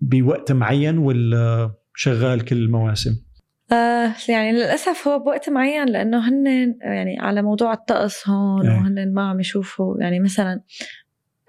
بوقت 0.00 0.52
معين 0.52 0.98
ولا 0.98 1.70
شغال 1.94 2.44
كل 2.44 2.56
المواسم؟ 2.56 3.26
آه 3.72 4.14
يعني 4.28 4.52
للأسف 4.52 5.08
هو 5.08 5.18
بوقت 5.18 5.48
معين 5.48 5.88
لأنه 5.88 6.28
هن 6.28 6.46
يعني 6.80 7.20
على 7.20 7.42
موضوع 7.42 7.72
الطقس 7.72 8.28
هون 8.28 8.68
إيه. 8.68 8.76
وهن 8.76 9.14
ما 9.14 9.28
عم 9.28 9.40
يشوفوا 9.40 10.00
يعني 10.00 10.20
مثلا 10.20 10.60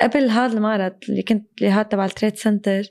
قبل 0.02 0.30
هذا 0.30 0.58
المعرض 0.58 0.94
اللي 1.10 1.24
كنت 1.24 1.46
اللي 1.58 1.72
هذا 1.72 1.84
تبع 1.84 2.06
ال 2.06 2.11
trade 2.11 2.36
center 2.36 2.84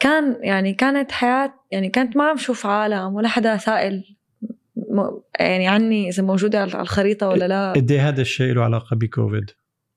كان 0.00 0.36
يعني 0.42 0.74
كانت 0.74 1.12
حياة 1.12 1.54
يعني 1.70 1.88
كانت 1.88 2.16
ما 2.16 2.24
عم 2.24 2.36
شوف 2.36 2.66
عالم 2.66 3.14
ولا 3.14 3.28
حدا 3.28 3.56
سائل 3.56 4.16
يعني 5.40 5.68
عني 5.68 6.08
إذا 6.08 6.22
موجودة 6.22 6.60
على 6.60 6.80
الخريطة 6.80 7.28
ولا 7.28 7.48
لا 7.48 7.72
قد 7.72 7.90
إيه 7.90 8.08
هذا 8.08 8.20
الشيء 8.20 8.54
له 8.54 8.62
علاقة 8.62 8.96
بكوفيد 8.96 9.50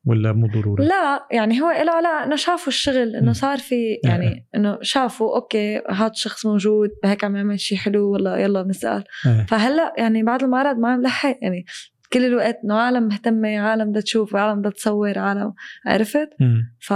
ولا 0.05 0.33
مو 0.33 0.47
ضروري؟ 0.47 0.85
لا 0.85 1.27
يعني 1.31 1.61
هو 1.61 1.71
له 1.71 1.91
علاقه 1.91 2.23
إنه 2.23 2.35
شافوا 2.35 2.67
الشغل. 2.67 3.15
إنه 3.15 3.33
صار 3.33 3.57
في 3.57 3.99
يعني 4.03 4.47
إنه 4.55 4.77
شافوا 4.81 5.35
okay 5.35 5.81
هذا 5.89 6.11
الشخص 6.11 6.45
موجود 6.45 6.89
هيك 7.05 7.23
عم 7.23 7.35
يعمل 7.35 7.59
شيء 7.59 7.77
حلو 7.77 8.11
والله 8.11 8.37
يلا 8.37 8.61
بنسأل 8.61 9.03
إيه. 9.25 9.45
فهلأ 9.45 9.93
يعني 9.97 10.23
بعد 10.23 10.43
المعرض 10.43 10.77
ما 10.77 10.89
عم 10.89 11.01
لحق 11.01 11.37
يعني 11.41 11.65
كل 12.13 12.25
الوقت 12.25 12.59
إنه 12.63 12.75
عالم 12.75 13.03
مهتمة 13.03 13.59
عالم 13.59 13.89
بدها 13.89 14.01
تشوف 14.01 14.35
عالم 14.35 14.59
بدها 14.59 14.71
تصور 14.71 15.19
عالم 15.19 15.53
عرفت. 15.85 16.29
ف 16.79 16.93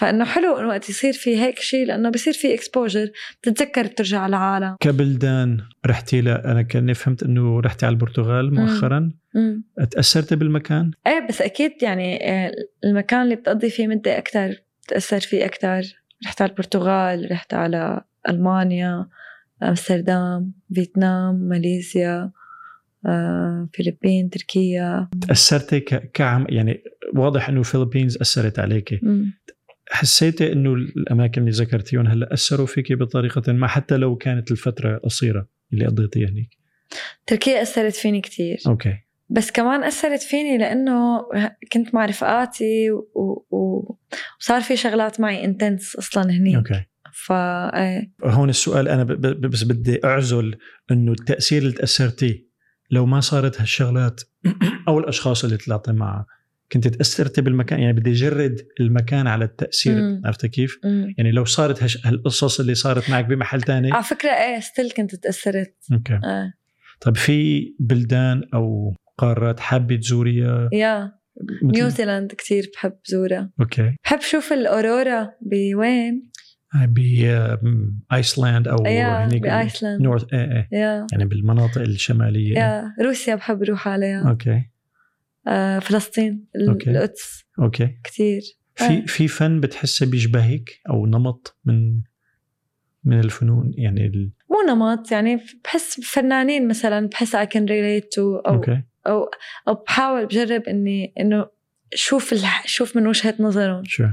فإنه 0.00 0.24
حلو 0.24 0.56
إنه 0.58 0.68
وقت 0.68 0.88
يصير 0.88 1.12
في 1.12 1.36
هيك 1.40 1.58
شيء 1.58 1.86
لإنه 1.86 2.10
بصير 2.10 2.32
في 2.32 2.54
exposure 2.54 3.10
بتتذكر 3.42 3.84
ترجع 3.84 4.26
لعالم 4.26 4.76
كبلدان 4.80 5.60
رحتي 5.86 6.20
ل 6.20 6.28
أنا 6.28 6.62
كاني 6.62 6.94
فهمت 6.94 7.22
إنه 7.22 7.60
رحتي 7.60 7.86
على 7.86 7.92
البرتغال 7.92 8.54
مؤخرا 8.54 9.12
مم. 9.34 9.64
تأثرتي 9.90 10.36
بالمكان؟ 10.36 10.90
إيه 11.06 11.26
بس 11.28 11.42
أكيد 11.42 11.72
يعني 11.82 12.30
آه، 12.30 12.52
المكان 12.84 13.22
اللي 13.22 13.36
بتقضي 13.36 13.70
فيه 13.70 13.86
مدة 13.86 14.18
أكثر 14.18 14.62
بتأثر 14.86 15.20
فيه 15.20 15.44
أكثر 15.44 15.82
رحت 16.26 16.42
على 16.42 16.50
البرتغال 16.50 17.28
رحت 17.32 17.54
على 17.54 18.04
ألمانيا 18.28 19.06
أمستردام 19.62 20.52
فيتنام 20.74 21.34
ماليزيا 21.34 22.30
آه، 23.06 23.68
فلبين 23.74 24.30
تركيا 24.30 25.08
تأثرتي 25.28 25.80
ك- 25.80 26.10
كعم 26.14 26.46
يعني 26.48 26.82
واضح 27.14 27.48
إنه 27.48 27.60
الفلبينز 27.60 28.16
أثرت 28.20 28.58
عليك 28.58 28.98
مم. 29.02 29.32
حسيتي 29.90 30.52
إنه 30.52 30.74
الأماكن 30.74 31.40
اللي 31.40 31.50
ذكرتيهم 31.52 32.06
هلأ 32.06 32.32
أثروا 32.34 32.66
فيك 32.66 32.92
بطريقة 32.92 33.52
ما 33.52 33.66
حتى 33.66 33.96
لو 33.96 34.16
كانت 34.16 34.50
الفترة 34.50 34.98
قصيرة 34.98 35.48
اللي 35.72 35.86
قضيتيها 35.86 36.28
هناك 36.28 36.48
تركيا 37.26 37.62
أثرت 37.62 37.94
فيني 37.94 38.20
كتير. 38.20 38.58
Okay. 38.66 38.96
بس 39.28 39.50
كمان 39.50 39.84
أثرت 39.84 40.22
فيني 40.22 40.58
لأنه 40.58 41.20
كنت 41.72 41.94
مع 41.94 42.04
رفقاتي 42.04 42.90
و... 42.90 43.08
و... 43.50 43.96
وصار 44.40 44.60
في 44.60 44.76
شغلات 44.76 45.20
معي 45.20 45.44
intense 45.44 45.96
أصلا 45.96 46.30
هنيك. 46.30 46.56
Okay. 46.56 46.84
فا 47.12 47.34
إيه. 47.82 48.10
هون 48.24 48.48
السؤال 48.50 48.88
أنا 48.88 49.04
ب- 49.04 49.12
ب- 49.12 49.46
بس 49.46 49.62
بدي 49.62 50.00
أعزل 50.04 50.58
إنه 50.90 51.12
التأثير 51.12 51.62
اللي 51.62 51.72
تاثرتيه 51.72 52.46
لو 52.90 53.06
ما 53.06 53.20
صارت 53.20 53.60
هالشغلات 53.60 54.20
أو 54.88 54.98
الأشخاص 54.98 55.44
اللي 55.44 55.56
طلعتي 55.56 55.92
معها 55.92 56.26
كنت 56.72 56.88
تاثرتي 56.88 57.40
بالمكان 57.40 57.80
يعني 57.80 57.92
بدي 57.92 58.10
أجرد 58.10 58.66
المكان 58.80 59.26
على 59.26 59.44
التأثير. 59.44 60.20
عرفتي 60.24 60.48
كيف؟ 60.48 60.78
مم. 60.84 61.14
يعني 61.18 61.32
لو 61.32 61.44
صارت 61.44 61.82
هش... 61.82 62.06
هالقصص 62.06 62.60
اللي 62.60 62.74
صارت 62.74 63.10
معك 63.10 63.24
بمحل 63.24 63.62
تاني. 63.62 63.92
على 63.92 64.02
فكرة 64.02 64.30
إيه 64.30 64.60
still 64.60 64.90
كنت 64.90 65.14
تأثرت. 65.14 65.74
Okay. 65.92 66.12
إيه. 66.24 66.54
طيب 67.00 67.16
في 67.16 67.68
بلدان 67.80 68.42
أو 68.54 68.94
قارات 69.18 69.60
حابة 69.60 69.96
تزوريها؟ 69.96 70.68
Yeah. 70.72 71.12
New 71.62 71.83
Zealand 71.83 72.32
كتير 72.32 72.70
بحب 72.74 72.92
زورها. 73.04 73.50
Okay. 73.60 73.96
بحب 74.04 74.20
شوف 74.20 74.52
الأورورا 74.52 75.30
بوين؟ 75.40 76.30
بايسلاند 78.10 78.68
أو 78.68 78.86
هنيك 78.86 79.42
ب 79.42 79.49
Iceland 79.49 80.02
north 80.02 80.24
إيه 80.32 80.68
إيه. 80.72 81.06
يعني 81.12 81.24
بالمناطق 81.24 81.80
الشمالية. 81.80 82.58
Yeah 82.58 82.94
روسيا 83.02 83.34
بحب 83.34 83.62
روح 83.62 83.88
عليها. 83.88 84.30
Okay. 84.30 84.50
آه 84.50 84.64
فلسطين 85.80 86.46
ال- 86.56 86.68
Okay. 86.68 86.90
القدس. 86.90 87.44
Okay. 87.62 87.98
كتير. 88.04 88.40
في 88.74 88.84
آه. 88.84 89.04
في 89.06 89.28
فن 89.28 89.60
بتحسه 89.60 90.06
بيشبهك 90.10 90.70
أو 90.90 91.06
نمط 91.06 91.58
من 91.64 92.00
من 93.04 93.20
الفنون؟ 93.20 93.72
يعني 93.76 94.06
ال... 94.06 94.30
مو 94.50 94.74
نمط 94.74 95.12
يعني 95.12 95.40
بحس 95.64 96.00
فنانين 96.00 96.68
مثلا 96.68 97.08
بحس 97.08 97.36
I 97.36 97.44
can 97.44 97.66
relate 97.66 98.04
to 98.16 98.18
أو 98.18 98.38
okay. 98.46 98.82
أو 99.06 99.30
أو 99.68 99.74
بحاول 99.74 100.26
بجرب 100.26 100.62
إني 100.62 101.12
إنه 101.20 101.46
شوف. 101.94 102.34
شوف 102.64 102.96
من 102.96 103.06
وجهة 103.06 103.34
نظرهم. 103.40 103.82
شو 103.84 104.04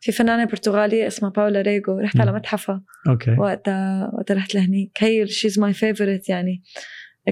في 0.00 0.12
فنانة 0.12 0.44
برتغالية 0.44 1.06
اسمها 1.06 1.30
باولا 1.30 1.60
ريجو 1.60 1.98
رحت 1.98 2.16
مم. 2.16 2.22
على 2.22 2.32
متحفها 2.32 2.82
okay. 3.08 3.30
وقتها 3.30 4.10
وقتها 4.14 4.34
رحت 4.34 4.54
لهنيك. 4.54 4.90
هي 4.98 5.26
she's 5.26 5.58
my 5.58 5.72
favorite 5.72 6.28
يعني. 6.28 6.62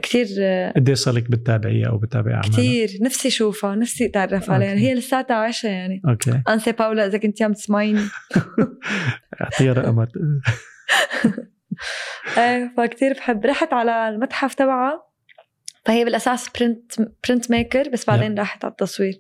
كثير 0.03 0.27
قد 0.77 0.89
إيه 0.89 0.95
صار 0.95 1.15
لك 1.15 1.31
بتتابعيها 1.31 1.89
أو 1.89 1.99
بتتابعي 1.99 2.35
اعمالها؟ 2.35 2.51
كثير 2.51 2.89
نفسي 3.03 3.29
أشوفها 3.29 3.75
نفسي 3.75 4.07
أتعرف 4.07 4.51
عليها. 4.51 4.73
Okay. 4.73 4.81
هي 4.81 4.95
لساتها 4.95 5.35
عايشة 5.37 5.67
يعني. 5.67 6.03
Okay. 6.09 6.43
أنسي 6.49 6.73
باولا 6.73 7.07
إذا 7.07 7.19
كنت 7.19 7.43
عم 7.43 7.53
تسمعيني 7.53 8.01
اعطيها 9.43 9.73
رقمها 9.73 10.09
إيه 12.39 12.75
فكتير 12.77 13.13
بحب. 13.13 13.47
رحت 13.47 13.73
على 13.73 14.09
المتحف 14.09 14.55
تبعها. 14.55 15.07
فهي 15.85 16.05
بالأساس 16.05 16.49
print 16.61 16.93
printmaker 17.29 17.89
بس 17.89 18.05
بعدين 18.07 18.39
راحت 18.39 18.65
على 18.65 18.73
التصوير. 18.73 19.19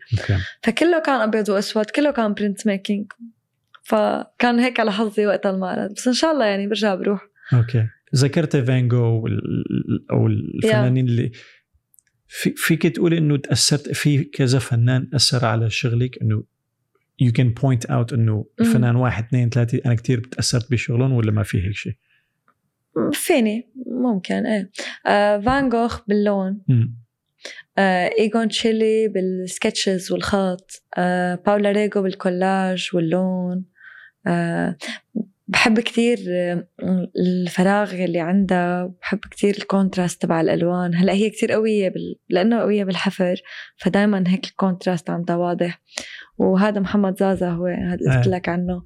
فكله 0.62 0.98
كان 0.98 1.20
أبيض 1.20 1.48
وأسود 1.48 1.84
كله 1.84 2.10
كان 2.10 2.34
printmaking 2.34 3.12
فكان 3.82 4.58
هيك 4.60 4.80
على 4.80 4.92
حظي 4.92 5.26
وقت 5.26 5.46
المعرض. 5.46 5.92
بس 5.94 6.08
إن 6.08 6.14
شاء 6.14 6.32
الله 6.32 6.44
يعني 6.44 6.66
برجع 6.66 6.94
بروح. 6.94 7.20
Okay. 7.52 7.86
ذكرت 8.14 8.56
فان 8.56 8.88
جو 8.88 9.28
أو 10.10 10.26
الفنانين 10.26 11.08
اللي 11.08 11.30
في 12.28 12.54
فيك 12.56 12.82
تقولي 12.82 13.18
إنه 13.18 13.36
تأثرت 13.36 13.92
في 13.92 14.24
كذا 14.24 14.58
فنان 14.58 15.10
أثر 15.14 15.44
على 15.44 15.70
شغلك؟ 15.70 16.22
إنه 16.22 16.44
you 17.20 17.32
can 17.32 17.48
point 17.50 17.86
out 17.86 18.12
إنه 18.12 18.46
الفنان 18.60 18.96
واحد 18.96 19.24
اثنين 19.24 19.48
ثلاثة 19.48 19.80
أنا 19.86 19.94
كثير 19.94 20.20
تأثرت 20.20 20.70
بشغلهم 20.70 21.12
ولا 21.12 21.32
ما 21.32 21.42
في 21.42 21.66
هيك 21.66 21.74
شيء؟ 21.74 21.92
فيني 23.12 23.70
ممكن 23.86 24.46
إيه. 24.46 24.70
آه 25.06 25.40
فان 25.40 25.68
جوخ 25.68 26.00
باللون. 26.08 26.60
آه 27.78 28.10
ايجون 28.18 28.48
تشيلي 28.48 29.08
بال 29.08 29.29
sketches 29.29 30.12
والخط. 30.12 30.82
آه 30.98 31.34
باولا 31.34 31.72
ريجو 31.72 32.02
بالكولاج 32.02 32.90
واللون. 32.94 33.64
آه 34.26 34.76
بحب 35.50 35.80
كتير 35.80 36.18
آه، 36.28 36.66
الفراغ 37.16 38.04
اللي 38.04 38.20
عندها 38.20 38.92
بحب 39.02 39.18
كتير 39.18 39.56
ال 39.56 39.64
contrast 39.64 40.22
تبع 40.22 40.40
الألوان. 40.40 40.94
هلأ 40.94 41.12
هي 41.12 41.30
كتير 41.30 41.52
قوية 41.52 41.88
بال... 41.88 42.16
لأنه 42.28 42.60
قوية 42.60 42.84
بالحفر 42.84 43.42
فدائما 43.76 44.24
هيك 44.26 44.46
ال 44.46 44.53
contrast 44.53 45.10
عندها 45.10 45.36
واضح 45.36 45.80
وهذا 46.38 46.80
محمد 46.80 47.18
زازا 47.18 47.48
هو 47.48 47.66
هذا 47.66 47.94
اللي 47.94 48.16
قلت 48.16 48.26
آه. 48.26 48.30
لك 48.30 48.48
عنه. 48.48 48.82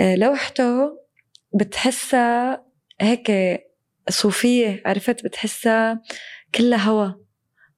آه، 0.00 0.16
لوحته 0.16 0.98
بتحسها 1.54 2.64
هيك 3.00 3.32
صوفية 4.08 4.82
عرفت؟ 4.86 5.24
بتحسها 5.24 6.02
كلها 6.54 6.78
هوا. 6.78 7.12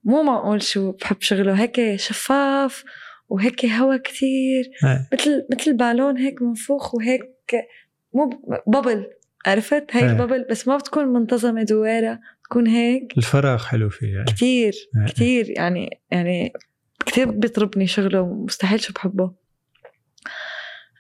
مو 0.05 0.23
معقول 0.23 0.63
شو 0.63 0.93
بحب 0.93 1.17
شغله 1.21 1.61
هيك 1.61 1.97
شفاف 1.97 2.85
وهيك 3.29 3.65
هوا 3.67 3.97
كتير. 3.97 4.71
آه. 4.85 5.09
مثل 5.13 5.47
مثل 5.53 5.77
بالون 5.77 6.17
هيك 6.19 6.43
منفوخ 6.43 6.95
وهيك 6.95 7.23
مو 8.17 8.31
ببل 8.67 9.07
عرفت؟ 9.47 9.85
هي. 9.91 10.11
الببل 10.11 10.47
بس 10.51 10.69
ما 10.69 10.77
بتكون 10.77 11.09
منتظمة 11.13 11.63
دويرة 11.63 12.21
تكون 12.45 12.67
هيك. 12.67 13.19
الفراغ 13.19 13.65
حلو 13.65 13.89
فيها 13.89 14.25
كتير 14.25 14.73
آه. 14.97 15.07
كتير. 15.07 15.51
يعني 15.51 16.01
يعني 16.11 16.53
كتير 17.07 17.31
بيطربني 17.31 17.87
شغله 17.87 18.27
مستحيل 18.27 18.81
شو 18.81 18.93
بحبه. 18.93 19.35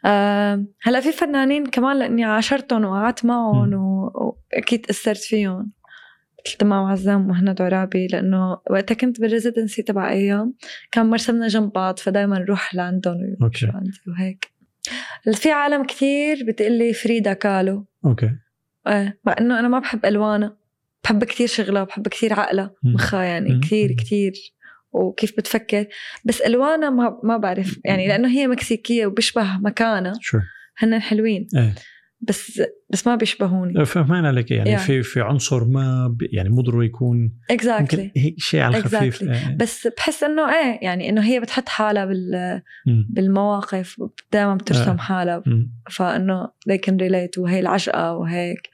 آه 0.04 0.64
هلا 0.82 1.00
في 1.00 1.12
فنانين 1.12 1.66
كمان 1.66 1.98
لأني 1.98 2.24
عاشرتهم 2.24 2.84
وقعدت 2.84 3.24
معهم 3.24 3.74
واكيد 4.54 4.80
تاثرت 4.80 5.18
فيهم. 5.18 5.72
مثل 6.46 6.56
تمام 6.56 6.84
عزام 6.84 7.20
ومهند 7.20 7.62
عرابي 7.62 8.06
لأنه 8.06 8.58
وقتها 8.70 8.94
كنت 8.94 9.20
بالريزيدنسي 9.20 9.82
تبع 9.82 10.10
أيام 10.10 10.54
كان 10.92 11.06
مرسمنا 11.06 11.48
جنب 11.48 11.72
بعض 11.72 11.98
فدايما 11.98 12.38
نروح 12.38 12.74
لعندهم 12.74 13.36
عندي 13.62 13.90
وهيك. 14.08 14.55
في 15.34 15.51
عالم 15.51 15.84
كتير 15.84 16.45
بتقلي 16.49 16.93
فريدا 16.93 17.32
كالو. 17.32 17.87
Okay. 18.04 18.30
إيه 18.89 19.18
مع 19.24 19.34
إنه 19.41 19.59
أنا 19.59 19.68
ما 19.68 19.78
بحب 19.78 20.07
الوانها 20.07 20.57
بحب 21.05 21.24
كتير 21.24 21.47
شغلها 21.47 21.84
بحب 21.84 22.09
كتير 22.09 22.41
عقلها. 22.41 22.74
مخها 22.82 23.22
يعني 23.22 23.53
مم. 23.55 23.61
كتير 23.61 24.34
وكيف 24.93 25.37
بتفكر. 25.37 25.87
بس 26.24 26.41
الوانها 26.41 26.91
ما 26.91 27.20
ما 27.24 27.37
بعرف. 27.37 27.78
يعني 27.84 28.09
لأنه 28.09 28.28
هي 28.28 28.47
مكسيكية 28.47 29.07
وبيشبه 29.07 29.59
مكانها 29.59 30.12
شو؟ 30.20 30.39
هن 30.78 30.99
حلوين. 30.99 31.47
إيه. 31.57 31.74
بس 32.28 32.62
بس 32.90 33.06
ما 33.06 33.16
بيشبهوني 33.16 33.84
فهمان 33.84 34.24
عليك 34.24 34.50
يعني 34.50 34.76
Yeah. 34.76 34.80
في 34.80 35.02
في 35.02 35.20
عنصر 35.20 35.64
ما 35.64 36.16
يعني 36.32 36.48
مو 36.48 36.62
ضروري 36.62 36.86
يكون 36.86 37.32
exactly 37.50 38.12
هيك 38.16 38.34
شيء 38.38 38.60
على 38.60 38.78
الخفيف 38.78 39.18
Exactly. 39.24 39.28
إيه. 39.30 39.56
بس 39.56 39.86
بحس 39.96 40.22
إنه 40.22 40.42
إيه 40.54 40.78
يعني 40.82 41.08
إنه 41.08 41.24
هي 41.24 41.40
بتحط 41.40 41.68
حالها 41.68 42.04
بال 42.04 42.62
مم. 42.86 43.06
بالمواقف 43.10 43.96
دائما 44.32 44.54
بترسم 44.54 44.90
آه. 44.90 44.96
حالها 44.96 45.42
مم. 45.46 45.72
فإنه 45.90 46.46
they 46.46 46.76
can 46.86 46.92
relate 46.94 47.38
وهي 47.38 47.60
العشقة 47.60 48.12
وهيك 48.16 48.68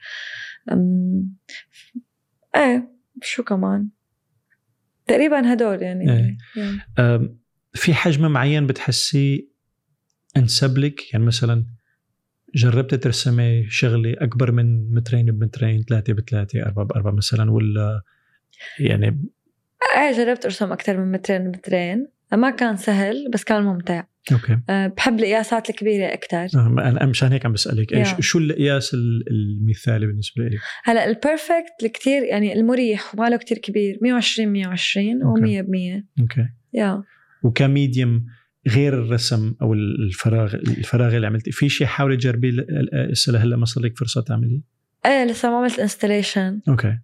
أم... 0.71 1.35
إيه 2.55 2.89
شو 3.21 3.43
كمان 3.43 3.89
تقريبا 5.07 5.53
هدول 5.53 5.81
يعني 5.81 6.11
إيه. 6.11 6.37
يعني. 6.55 6.77
أم، 6.99 7.39
في 7.73 7.93
حجم 7.93 8.31
معين 8.31 8.67
بتحسي 8.67 9.49
انسب 10.37 10.77
لك 10.77 11.13
يعني 11.13 11.25
مثلا 11.25 11.65
جربت 12.55 12.95
ترسمي 12.95 13.65
شغله 13.69 14.13
أكبر 14.17 14.51
من 14.51 14.93
مترين 14.93 15.25
بمترين 15.25 15.83
ثلاثة 15.89 16.13
بثلاثة 16.13 16.63
أربعة 16.65 16.85
باربعه 16.85 17.11
مثلا 17.11 17.51
ولا 17.51 18.01
يعني؟ 18.79 19.21
إيه 19.97 20.11
جربت 20.11 20.45
أرسم 20.45 20.71
أكثر 20.71 20.97
من 20.97 21.11
مترين 21.11 21.47
مترين 21.47 22.07
ما 22.33 22.49
كان 22.49 22.75
سهل 22.77 23.29
بس 23.33 23.43
كان 23.43 23.63
ممتع. 23.63 24.03
Okay. 24.31 24.59
أه 24.69 24.87
بحب 24.87 25.19
القياسات 25.19 25.69
الكبيرة 25.69 26.13
أكثر 26.13 26.37
آه، 26.59 26.67
أنا 26.67 27.05
مشان 27.05 27.31
هيك 27.31 27.45
عم 27.45 27.53
بسألك 27.53 27.93
Yeah. 27.95 28.19
شو 28.19 28.39
القياس 28.39 28.93
ال- 28.93 29.23
المثالي 29.31 30.07
بالنسبة 30.07 30.43
لك؟ 30.43 30.59
هلا 30.83 31.05
ال 31.05 31.15
perfect 31.15 31.83
الكتير 31.83 32.23
يعني 32.23 32.53
المريح 32.53 33.15
وماله 33.15 33.37
كتير 33.37 33.57
كبير 33.57 33.97
120 34.01 34.47
120 34.53 35.23
okay. 35.23 35.41
و100 35.61 35.65
ب 35.65 35.69
100 35.69 36.03
okay. 36.19 36.47
Yeah. 36.73 37.03
وك 37.43 37.64
medium 37.64 38.25
غير 38.67 38.93
الرسم 38.93 39.55
أو 39.61 39.73
الفراغ 39.73 40.53
الفراغ 40.55 41.15
اللي 41.15 41.27
عملتي 41.27 41.51
في 41.51 41.69
شيء 41.69 41.87
حاولي 41.87 42.17
تجربيه 42.17 42.51
هسه 43.11 43.31
لهلا 43.31 43.57
ما 43.57 43.65
صار 43.65 43.83
لك 43.83 43.97
فرصة 43.97 44.21
تعمليه؟ 44.21 44.61
إيه 45.05 45.25
لسه 45.25 45.49
ما 45.49 45.57
عملت 45.57 45.79
installation 45.79 46.61
okay 46.69 46.99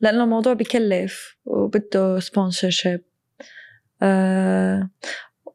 لأنه 0.00 0.24
الموضوع 0.24 0.52
بكلف 0.52 1.36
وبده 1.44 2.20
sponsorship 2.20 3.00
أه 4.02 4.90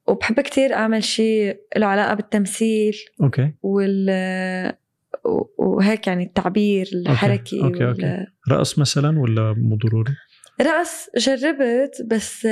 وبحب 0.07 0.39
كتير 0.39 0.73
أعمل 0.73 1.03
شيء 1.03 1.57
له 1.77 1.85
علاقة 1.85 2.13
بالتمثيل 2.13 2.93
okay 3.21 3.53
وال 3.61 4.09
وهيك 5.57 6.07
يعني 6.07 6.23
التعبير 6.23 6.89
الحركي 6.93 7.63
okay. 7.63 7.85
okay. 7.85 8.05
okay. 8.05 8.25
رقص 8.51 8.79
مثلا 8.79 9.19
ولا 9.19 9.53
مو 9.57 9.75
ضروري؟ 9.75 10.13
رقص 10.61 11.09
جربت 11.17 12.01
بس 12.05 12.47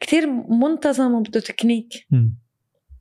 كتير 0.00 0.26
منتظم 0.48 1.14
وبده 1.14 1.40
تكنيك. 1.40 2.06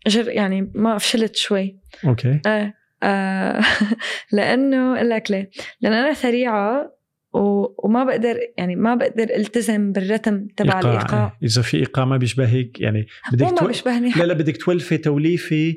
جر 0.08 0.30
يعني 0.30 0.72
ما 0.76 0.98
فشلت 0.98 1.36
شوي. 1.36 1.80
okay. 2.06 2.42
إيه 2.46 2.84
آه 3.04 3.62
لأنه 4.32 4.96
أقول 4.96 5.10
لك 5.10 5.32
ليه؟ 5.32 5.50
لأن 5.82 5.94
أنا 5.94 6.14
سريعة 6.14 6.94
وما 7.34 8.04
بقدر 8.04 8.40
يعني 8.58 8.76
ما 8.76 8.96
بقدر 8.96 9.24
التزم 9.24 9.92
بال 9.92 10.06
rhythm 10.06 10.48
تبع 10.48 10.78
إيقاع. 10.78 10.92
الإيقاع. 10.92 11.38
إذا 11.44 11.62
في 11.62 11.78
إيقاع 11.78 12.06
ما 12.06 12.18
بيشبهك 12.18 12.82
يعني 12.82 13.08
بدك 13.32 13.44
ما 13.44 13.56
تو... 13.56 13.68
بيشبهني. 13.68 14.10
لا 14.10 14.24
لا 14.24 14.34
بدك 14.34 14.58
تولفي 14.58 14.98
توليفه 14.98 15.74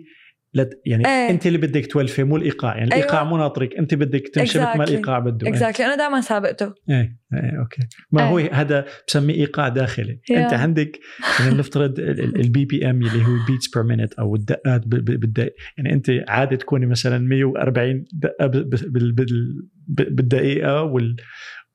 لت... 0.56 0.80
يعني 0.86 1.06
إيه. 1.06 1.30
أنت 1.30 1.46
اللي 1.46 1.58
بدك 1.58 1.86
تولفي 1.86 2.24
مو 2.24 2.36
الإيقاع 2.36 2.76
يعني 2.76 2.88
الإيقاع 2.88 3.20
أيوة. 3.20 3.30
مو 3.30 3.36
ناطرك 3.36 3.76
أنت 3.78 3.94
بدك 3.94 4.28
تمشي 4.28 4.58
exactly. 4.58 4.62
مثل 4.62 4.78
ما 4.78 4.84
الإيقاع 4.84 5.18
بده 5.18 5.48
exactly 5.48 5.84
exactly. 5.84 5.88
أنا 5.88 5.96
دائما 5.96 6.20
سابقته 6.20 6.74
إيه 6.90 7.18
إيه 7.34 7.58
okay 7.58 7.82
ما 8.12 8.22
إيه. 8.22 8.28
هو 8.28 8.38
هذا 8.52 8.84
بسميه 9.08 9.34
إيقاع 9.34 9.68
داخلي 9.68 10.20
yeah. 10.30 10.36
أنت 10.36 10.52
عندك 10.52 11.00
يعني 11.40 11.54
نفترض 11.58 11.98
ال 11.98 12.64
BPM 12.64 13.02
اللي 13.02 13.24
هو 13.24 13.46
beats 13.46 13.68
per 13.74 13.82
minute 13.82 14.12
أو 14.12 14.34
الدقات 14.34 14.86
بالدقيقه 14.86 15.54
يعني 15.78 15.92
أنت 15.92 16.10
عادة 16.28 16.56
تكوني 16.56 16.86
مثلا 16.86 17.18
140 17.18 18.04
دقة 18.12 18.46
بالدقيقة 19.88 20.82
وال 20.82 21.16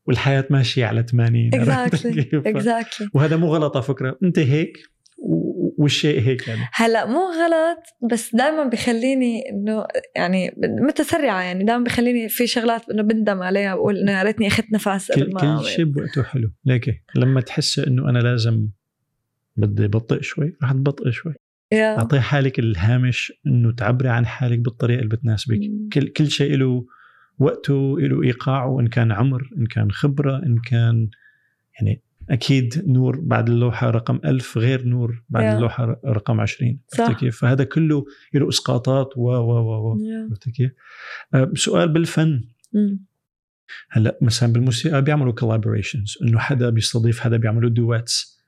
والحياة 0.07 0.45
ماشية 0.49 0.85
على 0.85 1.03
80 1.03 1.49
exactly 1.53 2.29
exactly 2.33 3.09
وهذا 3.13 3.37
مو 3.37 3.47
غلط 3.47 3.75
على 3.75 3.85
فكرة 3.85 4.17
أنت 4.23 4.39
هيك 4.39 4.77
والشيء 5.77 6.21
هيك 6.21 6.47
يعني. 6.47 6.61
هلا 6.73 7.05
مو 7.05 7.19
غلط 7.19 8.11
بس 8.11 8.35
دائما 8.35 8.63
بخليني 8.63 9.49
إنه 9.49 9.85
يعني 10.15 10.55
متسرعة 10.57 11.41
يعني 11.41 11.63
دائما 11.63 11.83
بخليني 11.83 12.29
في 12.29 12.47
شغلات 12.47 12.89
إنه 12.89 13.03
بندم 13.03 13.41
عليها 13.41 13.75
بقول 13.75 13.97
إنه 13.97 14.11
يا 14.11 14.23
ريتني 14.23 14.47
أخذت 14.47 14.71
نفس 14.71 15.11
قبل 15.11 15.33
ما 15.33 15.39
كل 15.39 15.65
شيء 15.65 15.85
بوقته 15.85 16.23
حلو. 16.23 16.51
ليك 16.65 17.03
لما 17.15 17.41
تحس 17.41 17.79
إنه 17.79 18.09
أنا 18.09 18.19
لازم 18.19 18.67
بدي 19.55 19.87
بطئ 19.87 20.21
شوي 20.21 20.57
رح 20.63 20.71
تبطئ 20.71 21.11
شوي. 21.11 21.33
أعطي 21.73 22.19
حالك 22.19 22.59
الهامش 22.59 23.33
إنه 23.47 23.71
تعبري 23.71 24.09
عن 24.09 24.25
حالك 24.25 24.59
بالطريقة 24.59 24.99
اللي 24.99 25.09
بتناسبك. 25.09 25.59
كل 25.93 26.07
كل 26.07 26.31
شيء 26.31 26.55
له 26.55 26.85
وقته 27.39 27.99
له 27.99 28.23
ايقاعه 28.23 28.79
ان 28.79 28.87
كان 28.87 29.11
عمر 29.11 29.49
إن 29.57 29.65
كان 29.65 29.91
خبرة 29.91 30.37
إن 30.37 30.57
كان 30.69 31.09
يعني 31.79 32.01
أكيد 32.29 32.83
نور 32.87 33.19
بعد 33.19 33.49
اللوحة 33.49 33.89
رقم 33.89 34.19
ألف 34.25 34.57
غير 34.57 34.85
نور 34.85 35.23
بعد 35.29 35.43
yeah. 35.43 35.55
اللوحة 35.55 36.01
رقم 36.05 36.41
20 36.41 36.79
صح. 36.97 37.19
كيف 37.19 37.37
فهذا 37.39 37.63
كله 37.63 38.05
له 38.33 38.49
إسقاطات. 38.49 39.17
و 39.17 39.21
و 39.21 39.51
و 39.51 39.91
و. 39.91 39.97
عرفت 40.29 40.49
كيف 40.49 40.71
أه 41.33 41.51
سؤال 41.55 41.89
بالفن. 41.89 42.41
mm. 42.75 43.11
هلا 43.89 44.17
مثلا 44.21 44.53
بالموسيقى 44.53 45.01
بيعملوا 45.01 45.33
collaborations 45.33 46.17
إنه 46.21 46.39
حدا 46.39 46.69
بيستضيف 46.69 47.19
حدا 47.19 47.37
بيعملوا 47.37 47.69
duets 47.69 48.41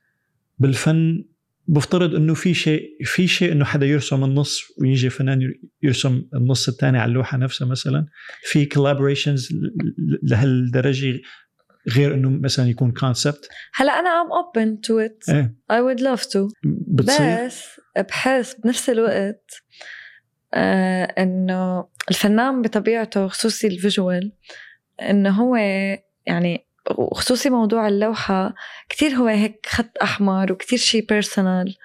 بالفن 0.58 1.24
بفترض 1.68 2.14
إنه 2.14 2.34
في 2.34 2.54
شيء 2.54 2.96
في 3.04 3.26
شيء 3.26 3.52
إنه 3.52 3.64
حدا 3.64 3.86
يرسم 3.86 4.24
النص 4.24 4.62
ويجي 4.80 5.10
فنان 5.10 5.54
يرسم 5.82 6.22
النص 6.34 6.68
الثاني 6.68 6.98
على 6.98 7.08
اللوحة 7.08 7.38
نفسها 7.38 7.68
مثلا. 7.68 8.06
في 8.42 8.66
collaborations 8.66 9.48
لهالدرجة 10.22 11.20
غير 11.88 12.14
إنه 12.14 12.30
مثلا 12.30 12.68
يكون 12.68 12.92
concept 12.92 13.48
هلا 13.74 13.92
أنا 13.92 14.10
I'm 14.10 14.32
open 14.32 14.80
to 14.80 14.98
it 14.98 15.24
I 15.70 15.80
would 15.80 16.00
love 16.00 16.24
to 16.24 16.48
بس 16.88 17.20
بحس 17.96 18.54
بنفس 18.54 18.90
الوقت 18.90 19.50
آه 20.54 21.04
إنه 21.04 21.88
الفنان 22.10 22.62
بطبيعته 22.62 23.28
خصوصي 23.28 23.66
ال 23.66 23.75
visual 23.75 24.32
إنه 25.02 25.30
هو 25.30 25.56
يعني 26.26 26.66
وخصوصي 26.98 27.50
موضوع 27.50 27.88
اللوحة 27.88 28.54
كتير 28.88 29.10
هو 29.10 29.26
هيك 29.26 29.66
خط 29.66 29.98
أحمر 30.02 30.52
وكتير 30.52 30.78
شي 30.78 31.00
personal 31.00 31.76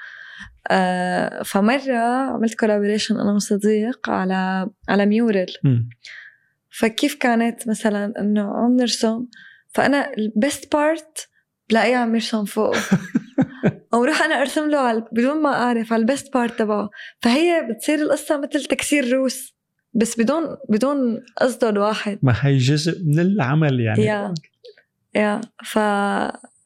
آه 0.72 1.44
فمرة 1.44 2.32
عملت 2.34 2.60
collaboration 2.60 3.20
أنا 3.20 3.32
وصديق 3.32 4.10
على 4.10 4.70
على 4.90 5.06
mural 5.06 5.48
فكيف 6.70 7.16
كانت 7.16 7.68
مثلا 7.68 8.14
إنه 8.20 8.42
عم 8.42 8.76
نرسم 8.76 9.26
فأنا 9.70 10.12
ال 10.18 10.29
best 10.29 10.74
part 10.74 11.30
بلاقيه 11.70 11.96
عم 11.96 12.16
يرسم 12.16 12.46
فوقه 12.46 12.80
أو 13.94 14.04
روح 14.04 14.22
أنا 14.22 14.42
أرسم 14.42 14.70
له 14.70 14.78
على 14.78 15.06
بدون 15.12 15.42
ما 15.42 15.50
أعرف 15.50 15.94
على 15.94 16.00
ال 16.00 16.07
best 16.07 16.34
part 16.34 16.60
تبعه. 16.60 16.90
فهي 17.20 17.68
بتصير 17.72 18.00
القصة 18.00 18.38
مثل 18.38 18.66
تكسير 18.66 19.14
روس 19.14 19.56
بس 19.94 20.20
بدون 20.20 20.58
بدون 20.70 21.24
قصده 21.38 21.70
الواحد 21.70 22.20
ما 22.24 22.36
هي 22.42 22.58
جزء 22.58 23.04
من 23.06 23.20
العمل 23.20 23.80
يعني. 23.80 24.04
yeah 24.06 24.34
yeah 25.16 25.42
ف 25.66 25.80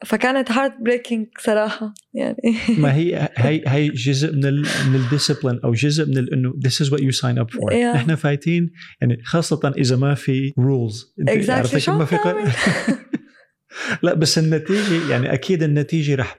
فكانت 0.05 0.51
heartbreaking 0.51 1.27
صراحة 1.39 1.93
يعني. 2.13 2.57
ما 2.77 2.95
هي 2.95 3.29
هي 3.35 3.63
هي 3.67 3.87
جزء 3.89 4.33
من 4.33 4.45
ال 4.45 4.65
من 4.87 4.95
ال 4.95 5.01
discipline 5.01 5.59
أو 5.63 5.71
جزء 5.71 6.05
من 6.05 6.33
إنه 6.33 6.53
this 6.67 6.85
is 6.85 6.89
what 6.89 6.99
you 6.99 7.11
sign 7.21 7.43
up 7.43 7.51
for. 7.51 7.71
Yeah. 7.71 7.95
إحنا 7.95 8.15
فايتين 8.15 8.71
يعني 9.01 9.23
خاصة 9.23 9.73
إذا 9.77 9.95
ما 9.95 10.13
في 10.13 10.53
rules 10.59 11.13
exactly. 11.29 11.77
شو 11.77 11.97
ما 11.97 12.05
في 12.05 12.17
لا 14.03 14.13
بس 14.13 14.37
النتيجة 14.37 15.11
يعني 15.11 15.33
أكيد 15.33 15.63
النتيجة 15.63 16.15
رح. 16.15 16.37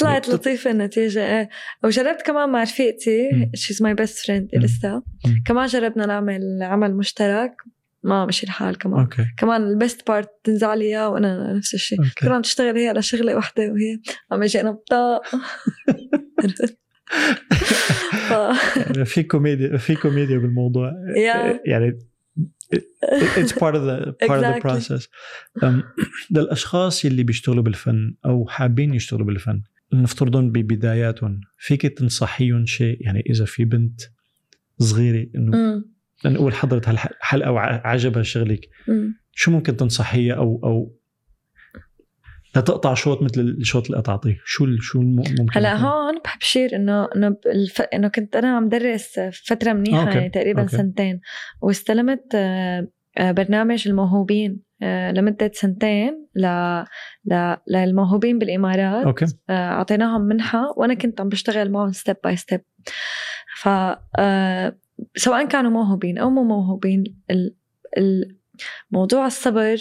طلعت 0.00 0.28
يعني 0.28 0.38
لطيفة 0.38 0.70
النتيجة 0.70 1.38
إيه. 1.38 1.48
وجربت 1.84 2.22
كمان 2.22 2.48
مع 2.48 2.62
رفيقتي 2.62 3.30
she's 3.54 3.82
my 3.82 3.94
best 3.94 4.26
friend 4.26 4.48
لسه 4.54 5.02
كمان 5.46 5.66
جربنا 5.66 6.06
نعمل 6.06 6.62
عمل 6.62 6.96
مشترك. 6.96 7.56
ما 8.02 8.26
مشي 8.26 8.46
الحال 8.46 8.78
كمان. 8.78 9.00
okay. 9.00 9.26
كمان 9.38 9.62
ال 9.62 9.71
best 9.71 10.08
part 10.08 10.30
تنزع 10.44 10.74
لي 10.74 10.84
إياه 10.84 11.08
وأنا 11.08 11.52
نفس 11.52 11.74
الشيء. 11.74 11.98
كنا 12.18 12.34
عم 12.34 12.42
تشتغل 12.42 12.76
هي 12.76 12.88
على 12.88 13.02
شغلة 13.02 13.36
وحده 13.36 13.62
وهي 13.62 13.98
عم 14.32 14.42
أجي 14.42 14.60
أنا 14.60 14.70
بطاق. 14.70 15.22
في 19.04 19.22
كوميديا 19.22 19.76
في 19.76 19.94
كوميديا 19.94 20.38
بالموضوع. 20.38 20.92
يعني 21.66 21.98
it's 23.36 23.52
part 23.52 23.74
of 23.74 23.82
the 23.84 24.14
part 24.28 24.38
exactly. 24.38 24.46
of 24.46 24.54
the 24.54 24.60
process. 24.60 25.08
um, 25.62 25.82
للأشخاص 26.30 27.04
اللي 27.04 27.22
بيشتغلوا 27.22 27.62
بالفن 27.62 28.14
أو 28.24 28.46
حابين 28.48 28.94
يشتغلوا 28.94 29.26
بالفن 29.26 29.62
نفترضهم 29.92 30.52
ببداياتهم 30.52 31.40
فيك 31.58 31.82
تنصحيهم 31.82 32.66
شيء؟ 32.66 32.96
يعني 33.00 33.24
إذا 33.30 33.44
في 33.44 33.64
بنت 33.64 34.00
صغيرة 34.78 35.26
إنه 35.34 35.84
لنقول 36.24 36.54
حضرت 36.54 36.88
هالحلقة 36.88 37.52
وعجبها 37.52 38.22
شغلك. 38.22 38.68
شو 39.32 39.50
ممكن 39.50 39.76
تنصحيها 39.76 40.34
أو 40.34 40.60
أو 40.64 41.02
لا 42.54 42.60
تقطع 42.60 42.94
شوط 42.94 43.22
مثل 43.22 43.40
الشوط 43.40 43.86
اللي 43.86 43.96
قطعتيه؟ 43.96 44.38
شو 44.44 44.76
شو 44.80 45.00
ممكن 45.00 45.46
هلأ 45.52 45.76
هون 45.76 46.18
بحب 46.24 46.40
share 46.40 46.76
إنه 46.76 47.08
إنه 47.16 47.36
الف... 47.46 47.80
إنه 47.80 48.08
كنت 48.08 48.36
أنا 48.36 48.56
عم 48.56 48.68
درس 48.68 49.20
فترة 49.46 49.72
منيحة 49.72 50.06
okay. 50.06 50.18
يعني 50.18 50.30
تقريبا 50.30 50.62
okay. 50.62 50.76
سنتين 50.76 51.20
واستلمت 51.62 52.24
آه، 52.34 52.88
آه، 53.18 53.32
برنامج 53.32 53.88
الموهوبين 53.88 54.60
آه، 54.82 55.12
لمدة 55.12 55.50
سنتين 55.54 56.26
ل... 56.34 56.46
ل... 57.24 57.56
للموهوبين 57.68 58.38
بالإمارات. 58.38 59.06
okay. 59.06 59.26
أعطيناهم 59.50 60.20
منحة 60.20 60.74
وأنا 60.76 60.94
كنت 60.94 61.20
عم 61.20 61.28
بشتغل 61.28 61.70
معهم 61.70 61.92
step 61.92 62.16
by 62.24 62.36
step 62.36 62.60
ف 63.56 63.68
سواء 65.16 65.46
كانوا 65.46 65.70
موهوبين 65.70 66.18
أو 66.18 66.30
مو 66.30 66.44
موهوبين 66.44 67.04
الموضوع 68.92 69.26
الصبر 69.26 69.76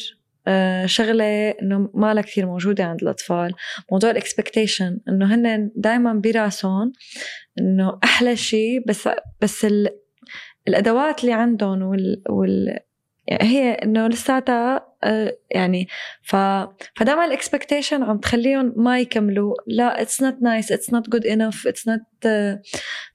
آه، 0.47 0.85
شغلة 0.85 1.49
إنه 1.49 1.89
ما 1.93 2.13
لها 2.13 2.23
كثير 2.23 2.45
موجودة 2.45 2.83
عند 2.83 3.01
الأطفال. 3.01 3.53
موضوع 3.91 4.11
ال 4.11 4.18
expectation 4.18 4.99
إنه 5.09 5.35
هن 5.35 5.71
دائما 5.75 6.13
براسهم 6.13 6.93
إنه 7.59 7.99
أحلى 8.03 8.35
شيء 8.35 8.83
بس 8.87 9.09
بس 9.41 9.67
الأدوات 10.67 11.21
اللي 11.21 11.33
عندهم 11.33 11.81
وال, 12.29 12.79
هي 13.41 13.71
إنه 13.71 14.07
لساتها 14.07 14.87
آه، 15.03 15.37
يعني 15.51 15.87
ف 16.21 16.35
فدائما 16.95 17.25
ال 17.25 17.32
expectation 17.32 18.03
عم 18.03 18.17
تخليهم 18.17 18.73
ما 18.77 18.99
يكملوا. 18.99 19.55
لا 19.67 20.01
it's 20.01 20.23
not 20.23 20.41
nice 20.41 20.71
it's 20.71 20.93
not 20.93 21.09
good 21.09 21.25
enough 21.25 21.67
it's 21.67 21.87
not 21.87 22.01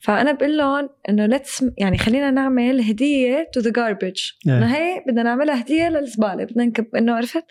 فأنا 0.01 0.33
بقول 0.33 0.59
لهم 0.59 0.89
إنه 1.09 1.27
let's 1.27 1.65
يعني 1.79 1.99
خلينا 1.99 2.31
نعمل 2.31 2.81
هدية 2.81 3.51
to 3.53 3.61
the 3.61 3.71
garbage 3.71 4.21
إنه 4.47 4.77
هي 4.77 5.05
بدنا 5.07 5.23
نعملها 5.23 5.61
هدية 5.61 5.89
للزبالة 5.89 6.45
بدنا 6.45 6.65
نكب 6.65 6.97
إنه 6.97 7.15
عرفت؟ 7.15 7.45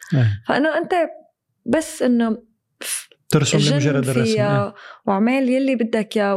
فانه 0.48 0.78
أنت 0.78 0.94
بس 1.66 2.02
إنه 2.02 2.38
ترسم 3.30 3.58
لمجرد 3.74 4.10
الرسم 4.10 4.72
وعمل 5.06 5.50
يلي 5.50 5.76
بدك 5.76 6.18
إياه 6.18 6.34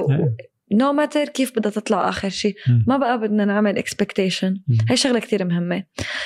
no 0.73 0.95
no 0.95 1.02
matter 1.02 1.25
كيف 1.25 1.59
بدها 1.59 1.73
تطلع 1.73 2.09
آخر 2.09 2.29
شيء. 2.29 2.55
ما 2.87 2.97
بقى 2.97 3.21
بدنا 3.21 3.45
نعمل 3.45 3.79
expectation. 3.79 4.55
هي 4.89 4.97
شغلة 4.97 5.21
كتير 5.21 5.45
مهمة 5.45 5.85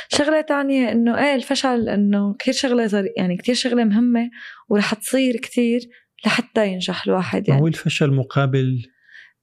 شغلة 0.08 0.40
تانية 0.40 0.92
إنه 0.92 1.18
إيه 1.18 1.34
الفشل 1.34 1.88
إنه 1.88 2.34
كتير 2.38 2.54
شغلة 2.54 2.86
زر... 2.86 3.08
يعني 3.16 3.36
كتير 3.36 3.54
شغلة 3.54 3.84
مهمة 3.84 4.30
ورح 4.68 4.94
تصير 4.94 5.36
كتير 5.36 5.80
لحتى 6.26 6.68
ينجح 6.68 7.06
الواحد 7.06 7.44
ما 7.50 7.54
هو 7.54 7.58
يعني 7.58 7.68
الفشل 7.68 8.10
مقابل 8.10 8.86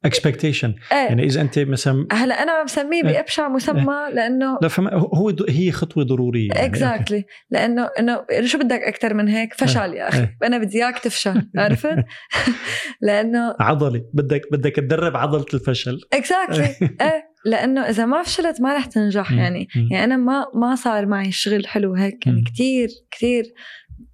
expectation 0.05 0.75
إيه 0.91 0.97
يعني 0.97 1.23
إذا 1.23 1.41
أنت 1.41 1.59
مثلا 1.59 2.07
هلأ 2.11 2.43
أنا 2.43 2.51
عم 2.51 2.67
سميه 2.67 3.03
إيه. 3.03 3.03
بأبشع 3.03 3.49
مسمى 3.49 3.95
لأنه 4.13 4.57
لا 4.61 4.67
فما 4.67 4.93
هو 4.93 5.33
هي 5.49 5.71
خطوة 5.71 6.03
ضرورية 6.03 6.47
يعني. 6.47 6.65
exactly 6.65 7.25
لأنه 7.51 7.89
إنه 7.99 8.25
شو 8.45 8.57
بدك 8.57 8.81
أكثر 8.81 9.13
من 9.13 9.27
هيك 9.27 9.53
فشل 9.53 9.93
يا 9.93 10.09
أخي 10.09 10.19
إيه. 10.19 10.37
أنا 10.43 10.57
بدي 10.57 10.83
إياك 10.83 10.99
تفشل 10.99 11.49
عرفت 11.57 12.05
لأنه 13.01 13.55
عضلة 13.59 14.01
بدك 14.13 14.41
بدك 14.51 14.75
تدرب 14.75 15.17
عضلة 15.17 15.45
الفشل 15.53 15.99
exactly 16.13 16.75
إيه 17.01 17.29
لأنه 17.45 17.81
إذا 17.81 18.05
ما 18.05 18.23
فشلت 18.23 18.61
ما 18.61 18.75
رح 18.75 18.85
تنجح. 18.85 19.31
يعني. 19.31 19.67
يعني 19.91 20.03
أنا 20.03 20.17
ما 20.17 20.45
ما 20.55 20.75
صار 20.75 21.05
معي 21.05 21.27
الشغل 21.27 21.67
حلو 21.67 21.93
هيك 21.93 22.27
يعني 22.27 22.39
مم. 22.39 22.43
كتير 22.43 22.89
كتير 23.11 23.43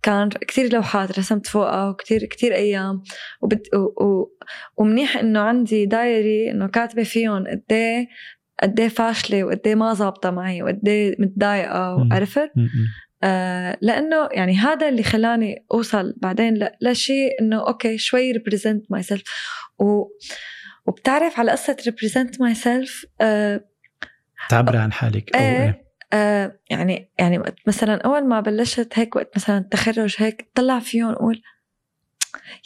كان 0.03 0.29
كتير 0.29 0.73
لوحات 0.73 1.19
رسمت 1.19 1.47
فوقها 1.47 1.89
وكتير 1.89 2.25
كتير 2.25 2.55
أيام 2.55 3.03
وبد 3.41 3.61
و 3.75 4.03
و 4.05 4.31
ومنيح 4.77 5.17
إنه 5.17 5.39
عندي 5.39 5.85
diary 5.85 6.51
إنه 6.51 6.67
كاتبة 6.67 7.03
فيهم 7.03 7.47
قد 7.47 7.63
إيه 7.71 8.07
قد 8.63 8.79
إيه 8.79 8.87
فاشلة 8.87 9.43
وقد 9.43 9.61
إيه 9.65 9.75
ما 9.75 9.93
ظابطة 9.93 10.31
معي 10.31 10.63
وقد 10.63 10.87
إيه 10.87 11.15
متضايقة 11.19 11.97
مم. 11.97 12.13
عرفت؟ 12.13 12.51
م- 12.55 12.61
م. 12.61 12.67
آه 13.23 13.77
لأنه 13.81 14.29
يعني 14.31 14.55
هذا 14.57 14.89
اللي 14.89 15.03
خلاني 15.03 15.65
أوصل 15.73 16.13
بعدين 16.17 16.53
ل- 16.57 16.69
لشيء 16.81 17.41
إنه 17.41 17.67
okay 17.67 17.97
شوي 17.97 18.31
represent 18.31 18.91
myself 18.91 19.23
و 19.79 20.03
وبتعرف 20.85 21.39
على 21.39 21.51
قصة 21.51 21.77
ريبريزنت 21.85 22.41
ماي 22.41 22.53
سيلف 22.55 23.05
تعبري 24.49 24.77
عن 24.77 24.91
حالك 24.91 25.35
أو 25.35 25.41
إيه 25.41 25.84
آه 26.15 26.59
يعني 26.69 27.11
يعني 27.19 27.39
وقت 27.39 27.55
مثلا 27.67 27.95
أول 28.01 28.25
ما 28.27 28.39
بلشت 28.39 28.99
هيك 28.99 29.15
وقت 29.15 29.29
مثلا 29.35 29.57
التخرج 29.57 30.15
هيك 30.17 30.49
طلع 30.55 30.79
فيهم 30.79 31.09
أقول 31.11 31.41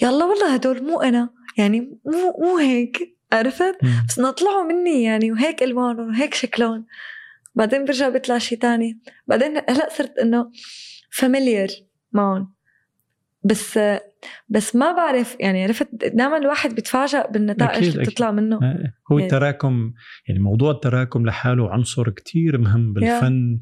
يلا 0.02 0.26
والله 0.26 0.54
هدول 0.54 0.84
مو 0.84 1.02
إنا 1.02 1.30
يعني 1.58 1.80
مو 2.06 2.36
مو 2.39 2.58
هيك 2.58 3.18
عرفت. 3.34 3.78
بس 4.08 4.20
إنه 4.20 4.32
طلعوا 4.32 4.64
مني 4.64 5.04
يعني 5.04 5.32
وهيك 5.32 5.64
الوانهم 5.64 6.10
وهيك 6.10 6.34
شكلهم. 6.34 6.86
بعدين 7.56 7.86
برجع 7.86 8.10
بيطلع 8.10 8.38
شيء 8.38 8.58
تاني. 8.58 9.00
بعدين 9.28 9.58
هلأ 9.58 9.89
صرت 9.97 10.18
إنه 10.18 10.52
فاميليير 11.12 11.70
معهم. 12.12 12.54
بس 13.43 13.79
بس 14.49 14.75
ما 14.75 14.91
بعرف 14.91 15.37
يعني 15.39 15.63
عرفت 15.63 15.87
دائما 15.93 16.37
الواحد 16.37 16.75
بيتفاجئ 16.75 17.31
بالنتائج 17.31 17.77
أكيد، 17.77 17.93
اللي. 17.93 18.03
بتطلع 18.03 18.31
منه 18.31 18.55
آه، 18.55 18.93
هو 19.11 19.19
إيه. 19.19 19.25
التراكم 19.25 19.93
يعني 20.27 20.39
موضوع 20.39 20.71
التراكم 20.71 21.25
لحاله 21.25 21.71
عنصر 21.71 22.09
كتير 22.09 22.57
مهم 22.57 22.93
بالفن 22.93 23.59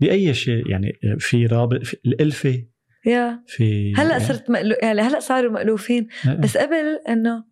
بأي 0.00 0.34
شيء 0.34 0.70
يعني 0.70 0.92
في 1.18 1.46
رابط 1.46 1.84
في 1.84 1.96
الألفة 2.06 2.64
يا 3.06 3.42
في 3.46 3.94
هلأ 3.96 4.18
صرت 4.18 4.50
مألو... 4.50 4.76
يعني 4.82 5.00
هلأ 5.00 5.20
صاروا 5.20 5.52
مألوفين 5.52 6.08
آه، 6.28 6.34
بس 6.34 6.56
قبل 6.56 6.98
إنه 7.08 7.44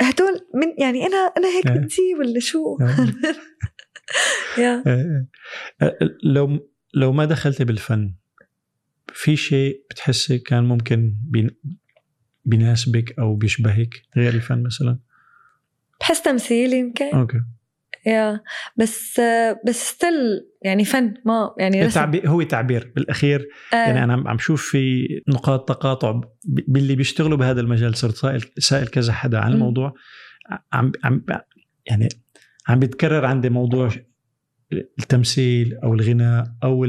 هدول 0.00 0.32
من 0.54 0.74
يعني 0.78 1.06
أنا 1.06 1.16
أنا 1.16 1.48
هيك. 1.48 1.68
بدي 1.68 2.14
ولا 2.18 2.40
شو 2.40 2.78
آه. 2.80 3.06
يا 4.62 4.82
آه، 4.86 5.26
آه، 5.82 5.98
لو 6.24 6.58
لو 6.94 7.12
ما 7.12 7.24
دخلتي 7.24 7.64
بالفن 7.64 8.14
في 9.18 9.36
شيء 9.36 9.84
بتحسي 9.90 10.38
كان 10.38 10.64
ممكن 10.64 11.14
بين- 11.22 11.56
بيناسبك 12.44 13.18
أو 13.18 13.34
بيشبهك 13.36 13.94
غير 14.16 14.34
الفن 14.34 14.62
مثلا؟ 14.62 14.98
بحس 16.00 16.22
تمثيل 16.22 16.72
يمكن. 16.72 17.04
أوكي. 17.14 17.40
يا 18.06 18.40
بس 18.76 19.20
بس 19.66 19.88
ستيل 19.90 20.14
يعني 20.62 20.84
فن 20.84 21.14
ما 21.24 21.54
يعني 21.58 21.78
رسم. 21.80 21.88
التعبير 21.88 22.28
هو 22.28 22.42
تعبير. 22.42 22.92
بالأخير 22.96 23.48
آه. 23.72 23.76
يعني 23.76 24.04
أنا 24.04 24.30
عم 24.30 24.38
شوف 24.38 24.70
في 24.70 25.08
نقاط 25.28 25.68
تقاطع 25.68 26.20
باللي 26.44 26.94
بيشتغلوا 26.96 27.38
بهذا 27.38 27.60
المجال. 27.60 27.96
صرت 27.96 28.14
سائل 28.16 28.40
سائل 28.58 28.86
كذا 28.86 29.12
حدا 29.12 29.38
عن. 29.38 29.52
الموضوع. 29.52 29.94
عم 30.72 30.92
عم 31.04 31.24
يعني 31.86 32.08
عم 32.68 32.78
بيتكرر 32.78 33.24
عندي 33.24 33.50
موضوع 33.50 33.90
التمثيل 34.72 35.74
أو 35.84 35.94
الغناء 35.94 36.44
أو 36.64 36.84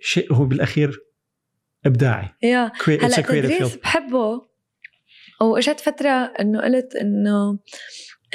الشيء 0.00 0.32
هو 0.32 0.44
بالأخير 0.44 1.00
إبداعي. 1.86 2.28
يا 2.42 2.72
هلا 2.88 3.20
تدريس. 3.20 3.76
بحبه. 3.76 4.46
وإجت 5.40 5.80
فترة 5.80 6.32
إنه 6.40 6.60
قلت 6.60 6.96
إنه 6.96 7.58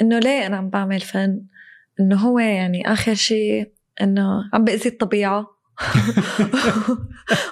إنه 0.00 0.18
ليه 0.18 0.46
أنا 0.46 0.56
عم 0.56 0.70
بعمل 0.70 1.00
فن؟ 1.00 1.40
إنه 2.00 2.16
هو 2.16 2.38
يعني 2.38 2.92
آخر 2.92 3.14
شيء 3.14 3.72
إنه 4.00 4.50
عم 4.52 4.64
بأذي 4.64 4.88
الطبيعة. 4.88 5.46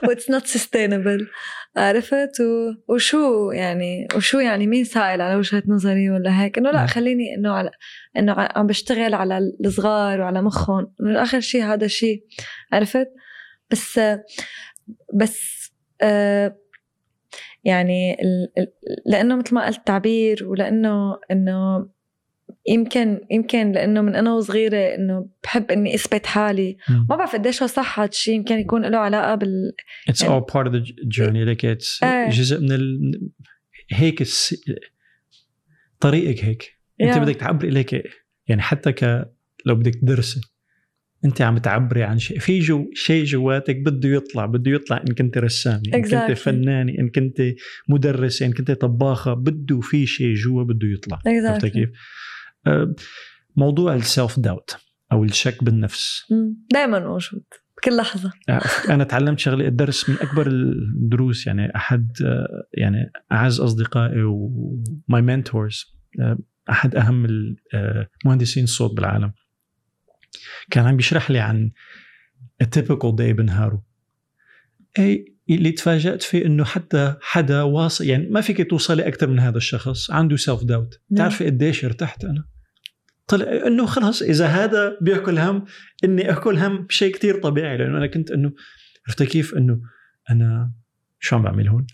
what's 0.08 0.30
not 0.30 0.46
sustainable 0.46 1.28
عرفت؟ 1.76 2.40
و... 2.40 2.74
وشو 2.92 3.50
يعني 3.50 4.08
وشو 4.16 4.38
يعني 4.38 4.66
مين 4.66 4.84
سائل 4.84 5.20
على 5.20 5.36
وجهة 5.36 5.62
نظري 5.66 6.10
ولا 6.10 6.42
هيك؟ 6.42 6.58
إنه 6.58 6.70
لا 6.70 6.76
نعم. 6.76 6.86
خليني 6.86 7.34
إنه 7.34 7.52
على 7.52 7.70
إنه 8.16 8.34
عم 8.38 8.66
بشتغل 8.66 9.14
على 9.14 9.38
الصغار 9.64 10.20
وعلى 10.20 10.42
مخهم. 10.42 10.92
إنه 11.00 11.22
آخر 11.22 11.40
شيء 11.40 11.64
هذا 11.64 11.86
شيء 11.86 12.24
عرفت؟ 12.72 13.08
بس 13.70 14.00
بس 15.14 15.59
يعني 17.64 18.14
ال- 18.22 18.52
ال- 18.58 18.72
لأنه 19.06 19.36
مثل 19.36 19.54
ما 19.54 19.66
قلت 19.66 19.86
تعبير 19.86 20.44
ولأنه 20.48 21.18
إنه 21.30 21.88
يمكن 22.68 23.20
يمكن 23.30 23.72
لأنه 23.72 24.00
من 24.00 24.14
أنا 24.14 24.34
وصغيرة 24.34 24.94
إنه 24.94 25.28
بحب 25.42 25.70
إني 25.70 25.94
أثبت 25.94 26.26
حالي. 26.26 26.76
ما 27.08 27.16
بعرف 27.16 27.32
قديش 27.32 27.62
هو 27.62 27.68
صح 27.68 28.00
هذا 28.00 28.08
الشيء 28.08 28.34
يمكن 28.34 28.58
يكون 28.58 28.84
له 28.86 28.98
علاقة 28.98 29.34
بال 29.34 29.72
يعني- 30.22 30.40
all 30.40 30.44
part 30.44 30.66
of 30.66 30.72
the 30.72 30.92
journey. 31.18 31.44
Like 31.54 31.64
it's 31.76 32.04
إيه. 32.04 32.30
جزء 32.30 32.60
من 32.60 32.72
ال... 32.72 33.20
هيك 33.90 34.20
الس... 34.20 34.54
طريقك 36.00 36.44
هيك. 36.44 36.80
أنت 37.00 37.14
Yeah. 37.14 37.18
بدك 37.18 37.36
تعبري 37.36 37.70
لك 37.70 38.04
يعني 38.48 38.62
حتى 38.62 38.92
ك 38.92 39.04
لو 39.66 39.74
بدك 39.74 39.94
تدرسي 39.94 40.40
أنت 41.24 41.42
عم 41.42 41.58
تعبري 41.58 42.02
عن 42.02 42.18
شيء 42.18 42.38
في 42.38 42.58
جو 42.58 42.90
شيء 42.94 43.24
جواتك 43.24 43.76
بده 43.76 44.08
يطلع 44.08 44.46
بده 44.46 44.70
يطلع 44.70 45.02
إن 45.08 45.14
كنت 45.14 45.38
رسامه 45.38 45.82
إن 45.94 46.02
كنت. 46.02 46.38
فنانة 46.38 46.92
إن 46.98 47.08
كنت 47.08 47.42
مدرسة 47.88 48.46
إن 48.46 48.52
كنت 48.52 48.70
طباخة 48.70 49.34
بده 49.34 49.80
في 49.80 50.06
شيء 50.06 50.34
جوا 50.34 50.64
بده 50.64 50.88
يطلع 50.88 51.18
عرفت. 51.26 51.66
كيف؟ 51.66 51.90
آه، 52.66 52.94
موضوع 53.56 53.94
ال 53.94 54.03
self 54.03 54.40
doubt 54.40 54.76
أو 55.12 55.24
الشك 55.24 55.64
بالنفس 55.64 56.32
دائما 56.72 56.98
موجود 56.98 57.44
بكل 57.76 57.96
لحظة 57.96 58.32
أنا 58.88 59.04
تعلمت 59.04 59.38
شغلة 59.38 59.68
الدرس 59.68 60.10
من 60.10 60.16
أكبر 60.16 60.46
الدروس 60.46 61.46
يعني 61.46 61.76
أحد 61.76 62.08
يعني 62.74 63.12
أعز 63.32 63.60
أصدقائي 63.60 64.22
و 64.22 64.55
my 64.55 65.22
mentors 65.22 65.84
أحد 66.70 66.96
أهم 66.96 67.26
مهندسين 68.24 68.64
الصوت 68.64 68.96
بالعالم 68.96 69.32
كان 70.70 70.86
عم 70.86 70.96
بيشرح 70.96 71.30
لي 71.30 71.38
عن 71.38 71.70
ال 72.60 72.67
typical 72.67 73.16
day 73.16 73.32
بنهاره. 73.32 73.82
أي 74.98 75.34
اللي 75.50 75.72
تفاجأت 75.72 76.22
فيه 76.22 76.46
إنه 76.46 76.64
حتى 76.64 77.14
حدا 77.20 77.62
واصل 77.62 78.04
يعني 78.04 78.26
ما 78.26 78.40
فيك 78.40 78.70
توصلي 78.70 79.08
أكثر 79.08 79.26
من 79.26 79.38
هذا 79.38 79.56
الشخص 79.56 80.10
عنده 80.10 80.36
سيلف 80.36 80.64
داوت 80.64 81.00
نعم. 81.10 81.18
تعرفي 81.18 81.46
قديش 81.46 81.84
ارتحت 81.84 82.24
أنا. 82.24 82.44
طلع 83.26 83.66
إنه 83.66 83.86
خلص 83.86 84.22
إذا 84.22 84.46
هذا 84.46 84.98
بيأكل 85.00 85.38
هم 85.38 85.64
إني 86.04 86.30
أكل 86.30 86.58
هم 86.58 86.86
شيء 86.90 87.14
كتير 87.14 87.40
طبيعي 87.40 87.76
لأنه 87.76 87.98
أنا 87.98 88.06
كنت 88.06 88.30
إنه 88.30 88.52
عرفت 89.06 89.22
كيف؟ 89.22 89.54
إنه 89.54 89.80
أنا 90.30 90.72
شو 91.20 91.36
عم 91.36 91.42
بعمل 91.42 91.68
هون؟ 91.68 91.86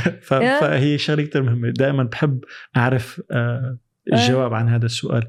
ف... 0.28 0.34
Yeah. 0.34 0.60
فهي 0.60 0.98
شغلة 0.98 1.22
كتير 1.22 1.42
مهمة. 1.42 1.70
دائما 1.70 2.02
بحب 2.02 2.44
أعرف 2.76 3.22
آه، 3.30 3.78
الجواب 4.12 4.54
عن 4.54 4.68
هذا 4.68 4.86
السؤال. 4.86 5.28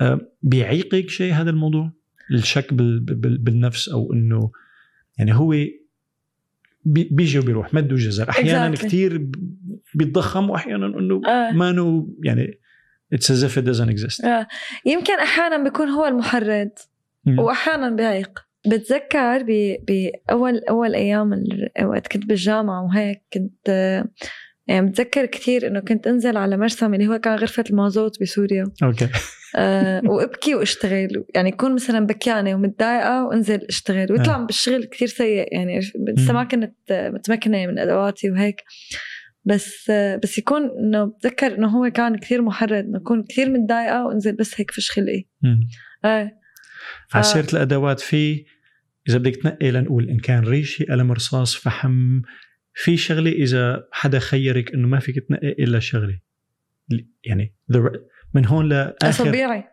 آه، 0.00 0.20
بيعيقك 0.42 1.10
شيء 1.10 1.32
هذا 1.32 1.50
الموضوع؟ 1.50 1.92
الشك 2.34 2.74
بال... 2.74 3.00
بال... 3.00 3.38
بالنفس 3.38 3.88
أو 3.88 4.12
إنه 4.12 4.50
يعني 5.18 5.34
هو 5.34 5.48
بي- 6.84 7.08
بيجي 7.12 7.38
وبيروح 7.38 7.74
مد 7.74 7.92
وجزر 7.92 8.30
أحيانا 8.30 8.76
Exactly. 8.76 8.78
كثير 8.84 9.28
بيتضخم 9.94 10.50
واحيانا 10.50 10.86
إنه 10.86 11.20
آه. 11.28 11.50
ما 11.52 11.72
نو 11.72 12.16
يعني 12.24 12.58
it's 13.12 13.32
as 13.32 13.48
if 13.50 13.54
it 13.62 13.66
doesn't 13.66 13.90
exist 13.96 14.24
آه. 14.24 14.46
يمكن 14.86 15.14
أحيانا 15.14 15.64
بيكون 15.64 15.88
هو 15.88 16.06
المحرض 16.06 16.70
مم. 17.24 17.38
واحيانا 17.38 17.90
بيعيق 17.90 18.38
بتذكر 18.66 19.42
ب- 19.42 19.76
باول 19.88 20.58
أول 20.58 20.94
أيام 20.94 21.44
وقت 21.84 22.06
كنت 22.12 22.26
بالجامعة 22.26 22.84
وهيك 22.84 23.22
كنت 23.32 23.68
يعني 24.66 24.86
بتذكر 24.90 25.26
كثير 25.26 25.66
إنه 25.66 25.80
كنت 25.80 26.06
أنزل 26.06 26.36
على 26.36 26.56
مرسم 26.56 26.94
اللي 26.94 27.06
هو 27.08 27.18
كان 27.18 27.34
غرفة 27.38 27.64
المازوت 27.70 28.20
بسوريا 28.22 28.64
okay 28.82 29.08
أه 29.56 30.02
وابكي 30.04 30.54
واشتغل. 30.54 31.24
يعني 31.34 31.48
اكون 31.52 31.74
مثلا 31.74 32.06
بكيانه 32.06 32.54
ومتضايقه 32.54 33.24
وأنزل 33.26 33.58
أشتغل. 33.68 34.12
ويطلع 34.12 34.34
آه. 34.36 34.46
بالشغل 34.46 34.84
كثير 34.84 35.08
سيء. 35.08 35.54
يعني 35.54 35.78
لسه 36.16 36.32
ما 36.32 36.44
كنت 36.44 36.72
متمكنة 36.90 37.66
من 37.66 37.78
أدواتي 37.78 38.30
وهيك. 38.30 38.56
بس 39.44 39.90
بس 40.22 40.38
يكون 40.38 40.70
إنه 40.78 41.04
بتذكر 41.04 41.54
إنه 41.58 41.68
هو 41.68 41.90
كان 41.90 42.16
كثير 42.18 42.42
محرض. 42.42 42.72
إنه 42.72 42.98
أكون 42.98 43.24
كثير 43.24 43.50
متضايقة 43.50 44.06
وأنزل 44.06 44.36
بس 44.36 44.60
هيك 44.60 44.70
فش 44.70 44.90
خلقي. 44.90 45.24
إيه 46.04 46.38
ف- 47.08 47.16
على 47.16 47.24
سيره 47.24 47.46
الأدوات 47.52 48.00
في 48.00 48.44
إذا 49.08 49.18
بدك 49.18 49.36
تنقي 49.36 49.70
لنقول 49.70 50.08
إن 50.08 50.18
كان 50.18 50.44
ريشه 50.44 50.84
قلم 50.90 51.12
رصاص 51.12 51.54
فحم 51.56 52.20
في 52.74 52.96
شغلة 52.96 53.30
إذا 53.32 53.88
حدا 53.92 54.18
خيرك 54.18 54.74
إنه 54.74 54.88
ما 54.88 54.98
فيك 54.98 55.16
تنقي 55.28 55.48
إلا 55.48 55.78
شغلة. 55.78 56.18
يعني 57.24 57.54
the- 57.72 58.11
من 58.34 58.46
هون 58.46 58.68
لاخر 58.68 58.96
اصابيعي 59.08 59.64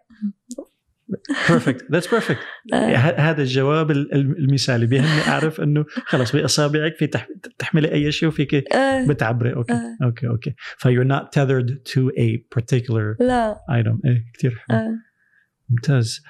perfect 1.49 1.91
that's 1.91 2.07
perfect. 2.11 2.37
هذا 3.17 3.41
الجواب 3.41 3.91
ال- 3.91 4.13
المثالي. 4.13 4.85
بيهمني 4.85 5.21
أعرف 5.27 5.61
إنه 5.61 5.85
خلص 6.05 6.35
بأصابعك 6.35 6.95
في 6.95 7.07
تح- 7.07 7.27
تحملي 7.59 7.91
أي 7.91 8.11
شيء 8.11 8.29
وفيك 8.29 8.73
آه. 8.75 9.07
بتعبري. 9.07 9.53
okay. 9.53 9.73
آه. 9.73 9.97
okay 10.03 10.27
okay. 10.27 10.53
ف 10.77 10.87
you're 10.87 11.07
not 11.07 11.23
tethered 11.39 11.69
to 11.93 12.09
a 12.19 12.57
particular 12.59 13.17
لا. 13.19 13.55
item. 13.71 13.99
إيه 14.05 14.23
كثير 14.33 14.63
حلو. 14.69 14.77
آه. 14.77 14.91
ممتاز 15.69 16.21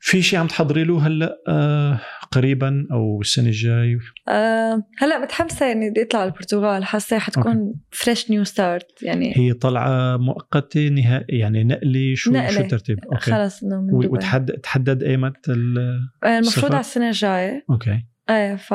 في 0.00 0.22
شيء 0.22 0.38
عم 0.38 0.46
تحضري 0.46 0.84
له 0.84 1.06
هلا 1.06 1.38
آه، 1.48 2.00
قريبا 2.32 2.86
أو 2.92 3.20
السنة 3.20 3.46
الجاي 3.46 3.98
آه. 4.28 4.82
هلا 4.98 5.18
متحمسة 5.18 5.72
إني 5.72 5.90
بدي 5.90 6.02
أطلع 6.02 6.24
البرتغال 6.24 6.84
حاسة 6.84 7.18
حتكون 7.18 7.74
fresh 7.90 8.30
new 8.30 8.44
start 8.44 9.02
يعني 9.02 9.32
هي 9.36 9.52
طلعة 9.52 10.16
مؤقتة 10.16 10.88
نهائي 10.88 11.38
يعني 11.38 11.64
نقلي 11.64 12.16
شو 12.16 12.30
نقلة. 12.30 12.50
شو 12.50 12.60
الترتيب 12.60 13.04
okay 13.04 13.30
خلص 13.30 13.62
إنه 13.62 13.80
من 13.80 13.94
وتحدد 13.94 14.52
تحدد 14.52 15.02
أيمت 15.02 15.48
آه، 15.48 16.38
المفروض؟ 16.38 16.72
على 16.72 16.80
السنة 16.80 17.08
الجاية 17.08 17.64
أوكي 17.70 18.04
إيه 18.30 18.56
ف 18.56 18.74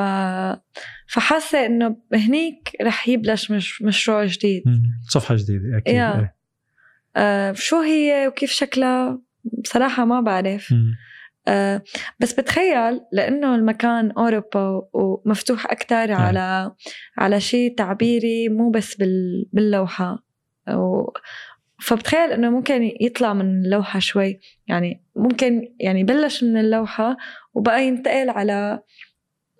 فحاسة 1.08 1.66
إنه 1.66 1.98
هنيك 2.14 2.72
رح 2.82 3.08
يبلش 3.08 3.52
مش... 3.52 3.82
مشروع 3.82 4.26
جديد. 4.26 4.64
صفحة 5.10 5.36
جديدة 5.36 5.78
أكيد 5.78 5.96
يا. 5.96 6.20
إيه. 6.20 6.36
آه 7.16 7.54
شو 7.54 7.82
هي 7.82 8.28
وكيف 8.28 8.52
شكلها 8.52 9.27
بصراحة 9.64 10.06
ما 10.06 10.22
بعرف. 10.22 10.74
آه 11.48 11.84
بس 12.20 12.34
بتخيل 12.34 13.00
لأنه 13.12 13.56
المكان 13.56 14.12
أوروبا 14.12 14.82
ومفتوح 14.94 15.66
أكثر 15.66 16.12
على 16.12 16.72
على 17.18 17.40
شيء 17.40 17.76
تعبيري 17.76 18.50
مو 18.50 18.70
بس 18.70 18.96
بال... 18.96 19.46
باللوحة 19.54 20.24
و... 20.70 21.12
فبتخيل 21.82 22.32
إنه 22.32 22.50
ممكن 22.50 22.92
يطلع 23.02 23.34
من 23.34 23.66
اللوحة 23.66 24.00
شوي 24.00 24.40
يعني 24.68 25.04
ممكن 25.16 25.76
يعني 25.80 26.04
بلش 26.04 26.44
من 26.44 26.58
اللوحة 26.58 27.18
وبقى 27.54 27.88
ينتقل 27.88 28.30
على 28.30 28.80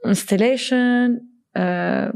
انستليشن 0.06 1.20
آه 1.56 2.14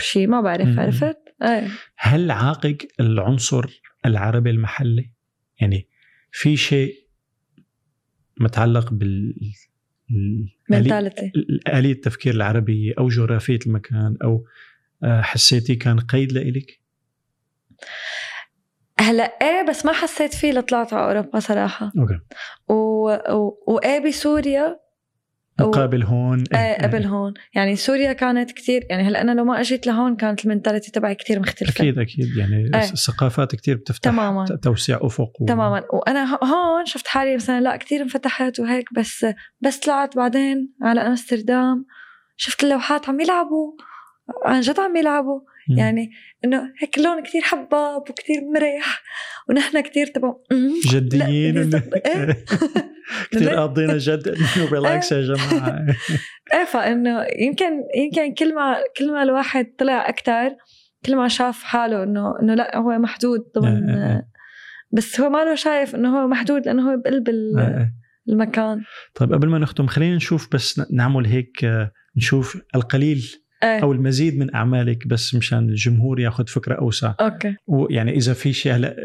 شيء 0.00 0.26
ما. 0.28 0.40
بعرف 0.40 0.78
عرفت؟ 0.78 1.18
إيه 1.42 1.68
هل 1.96 2.30
عاقق 2.30 2.76
العنصر 3.00 3.80
العربي 4.06 4.50
المحلي؟ 4.50 5.10
يعني 5.60 5.88
في 6.32 6.56
شيء 6.56 6.94
متعلق 8.40 8.92
بال 8.92 9.34
آلية 11.68 11.92
التفكير 11.92 12.34
العربية 12.34 12.94
أو 12.98 13.08
جغرافية 13.08 13.58
المكان 13.66 14.16
أو 14.24 14.44
آه، 15.04 15.20
حسيتي 15.20 15.76
كان 15.76 16.00
قيد 16.00 16.32
لإلك؟ 16.32 16.80
هلأ 19.00 19.24
إيه 19.24 19.68
بس 19.68 19.86
ما 19.86 19.92
حسيت 19.92 20.34
فيه 20.34 20.52
لطلعت 20.52 20.92
على 20.92 21.04
أوروبا 21.04 21.40
صراحة. 21.40 21.92
okay. 21.98 22.20
و... 22.68 22.74
و... 23.34 23.64
وإيه 23.66 24.08
بسوريا 24.08 24.80
مقابل 25.68 26.02
هون. 26.02 26.44
إيه 26.54 26.82
قبل 26.82 27.04
هون. 27.04 27.34
يعني 27.54 27.76
سوريا 27.76 28.12
كانت 28.12 28.50
كتير 28.50 28.86
يعني 28.90 29.02
هلأ 29.02 29.20
أنا 29.20 29.32
لو 29.32 29.44
ما 29.44 29.60
أجيت 29.60 29.86
لهون 29.86 30.16
كانت 30.16 30.44
ال 30.44 30.49
mentality 30.49 30.90
تبعي 30.90 31.14
كتير 31.14 31.40
مختلفة. 31.40 31.72
أكيد 31.72 31.98
أكيد. 31.98 32.36
يعني 32.36 32.70
إيه. 32.74 32.80
الثقافات 32.92 33.54
كتير 33.54 33.76
بتفتح 33.76 34.10
تماماً. 34.10 34.44
توسيع 34.62 34.98
أفق 35.02 35.42
و... 35.42 35.46
تماما. 35.46 35.82
وأنا 35.92 36.38
هون 36.44 36.86
شفت 36.86 37.06
حالي 37.06 37.36
مثلا 37.36 37.60
لأ 37.60 37.76
كتير 37.76 38.02
انفتحت 38.02 38.60
وهيك 38.60 38.94
بس 38.94 39.26
بس 39.60 39.78
طلعت 39.78 40.16
بعدين 40.16 40.72
على 40.82 41.00
أمستردام. 41.00 41.86
شفت 42.36 42.64
اللوحات 42.64 43.08
عم 43.08 43.20
يلعبوا. 43.20 43.72
عن 44.44 44.60
جد 44.60 44.80
عم 44.80 44.96
يلعبوا. 44.96 45.40
مم. 45.70 45.78
يعني 45.78 46.10
إنه 46.44 46.72
هيك 46.78 46.98
اللون 46.98 47.22
كتير 47.22 47.42
حباب 47.42 48.00
وكتير 48.10 48.40
مريح 48.54 49.02
ونحن 49.48 49.80
كتير 49.80 50.06
تبع. 50.06 50.34
جديين. 50.92 51.74
إيه. 52.06 52.44
كثير 53.32 53.50
قاضينا 53.54 53.98
جد 53.98 54.36
ريلاكس 54.72 55.12
يا 55.12 55.22
جماعة 55.22 55.86
إيه 56.54 56.64
فإنه 56.64 57.26
يمكن 57.38 57.70
يمكن 57.96 58.34
كل 58.34 58.54
ما 58.54 58.76
كل 58.96 59.12
ما 59.12 59.22
الواحد 59.22 59.66
طلع 59.78 60.08
أكثر 60.08 60.50
كل 61.06 61.16
ما 61.16 61.28
شاف 61.28 61.62
حاله 61.62 62.02
انه 62.02 62.40
إنه 62.42 62.54
لا 62.54 62.76
هو 62.76 62.98
محدود 62.98 63.40
ضمن 63.58 63.90
إيه، 63.90 64.12
إيه. 64.12 64.28
بس 64.92 65.20
هو 65.20 65.30
ما 65.30 65.44
له 65.44 65.54
شايف 65.54 65.94
إنه 65.94 66.18
هو 66.18 66.26
محدود 66.26 66.66
لأنه 66.66 66.90
هو 66.90 66.96
بقلب 66.96 67.28
ال-. 67.28 67.90
المكان 68.28 68.82
طيب 69.14 69.32
قبل 69.32 69.48
ما 69.48 69.58
نختم 69.58 69.86
خلينا 69.86 70.16
نشوف 70.16 70.48
بس 70.52 70.80
نعمل 70.92 71.26
هيك 71.26 71.64
آه، 71.64 71.92
نشوف 72.16 72.62
القليل 72.74 73.22
إيه. 73.62 73.82
أو 73.82 73.92
المزيد 73.92 74.38
من 74.38 74.54
أعمالك 74.54 75.06
بس 75.06 75.34
مشان 75.34 75.68
الجمهور 75.68 76.20
ياخذ 76.20 76.46
فكرة 76.46 76.74
أوسع. 76.74 77.14
okay. 77.20 77.56
ويعني 77.66 78.16
إذا 78.16 78.32
في 78.32 78.52
شيء 78.52 78.72
هلا 78.72 78.96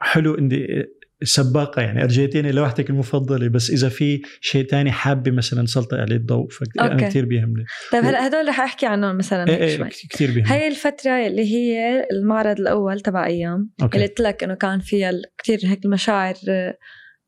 حلو 0.00 0.34
اني 0.34 0.86
سباقة 1.22 1.82
يعني 1.82 2.02
ارجيتيني 2.02 2.52
لوحدك 2.52 2.90
المفضلة 2.90 3.48
بس 3.48 3.70
إذا 3.70 3.88
في 3.88 4.22
شيء 4.40 4.64
تاني 4.64 4.92
حابة 4.92 5.30
مثلا 5.30 5.66
سلطي 5.66 5.96
عليه 5.96 6.16
الضوء 6.16 6.48
okay. 6.80 7.06
كثير 7.06 7.24
بيهمني. 7.24 7.64
طيب 7.92 8.04
هلا 8.04 8.26
هدول 8.26 8.48
رح 8.48 8.60
أحكي 8.60 8.86
عنهم 8.86 9.16
مثلا 9.16 9.48
إيه 9.48 9.56
إيه 9.56 9.76
شوي. 9.76 9.88
كثير 10.10 10.30
بيهمني. 10.30 10.52
هاي 10.52 10.68
الفترة 10.68 11.26
اللي 11.26 11.54
هي 11.54 12.06
المعرض 12.12 12.60
الأول 12.60 13.00
تبع 13.00 13.26
أيام 13.26 13.54
اللي 13.54 13.70
okay. 13.82 14.02
قلت 14.02 14.20
لك 14.20 14.44
إنه 14.44 14.54
كان 14.54 14.80
فيها 14.80 15.12
كثير 15.38 15.58
هيك 15.64 15.84
المشاعر 15.84 16.34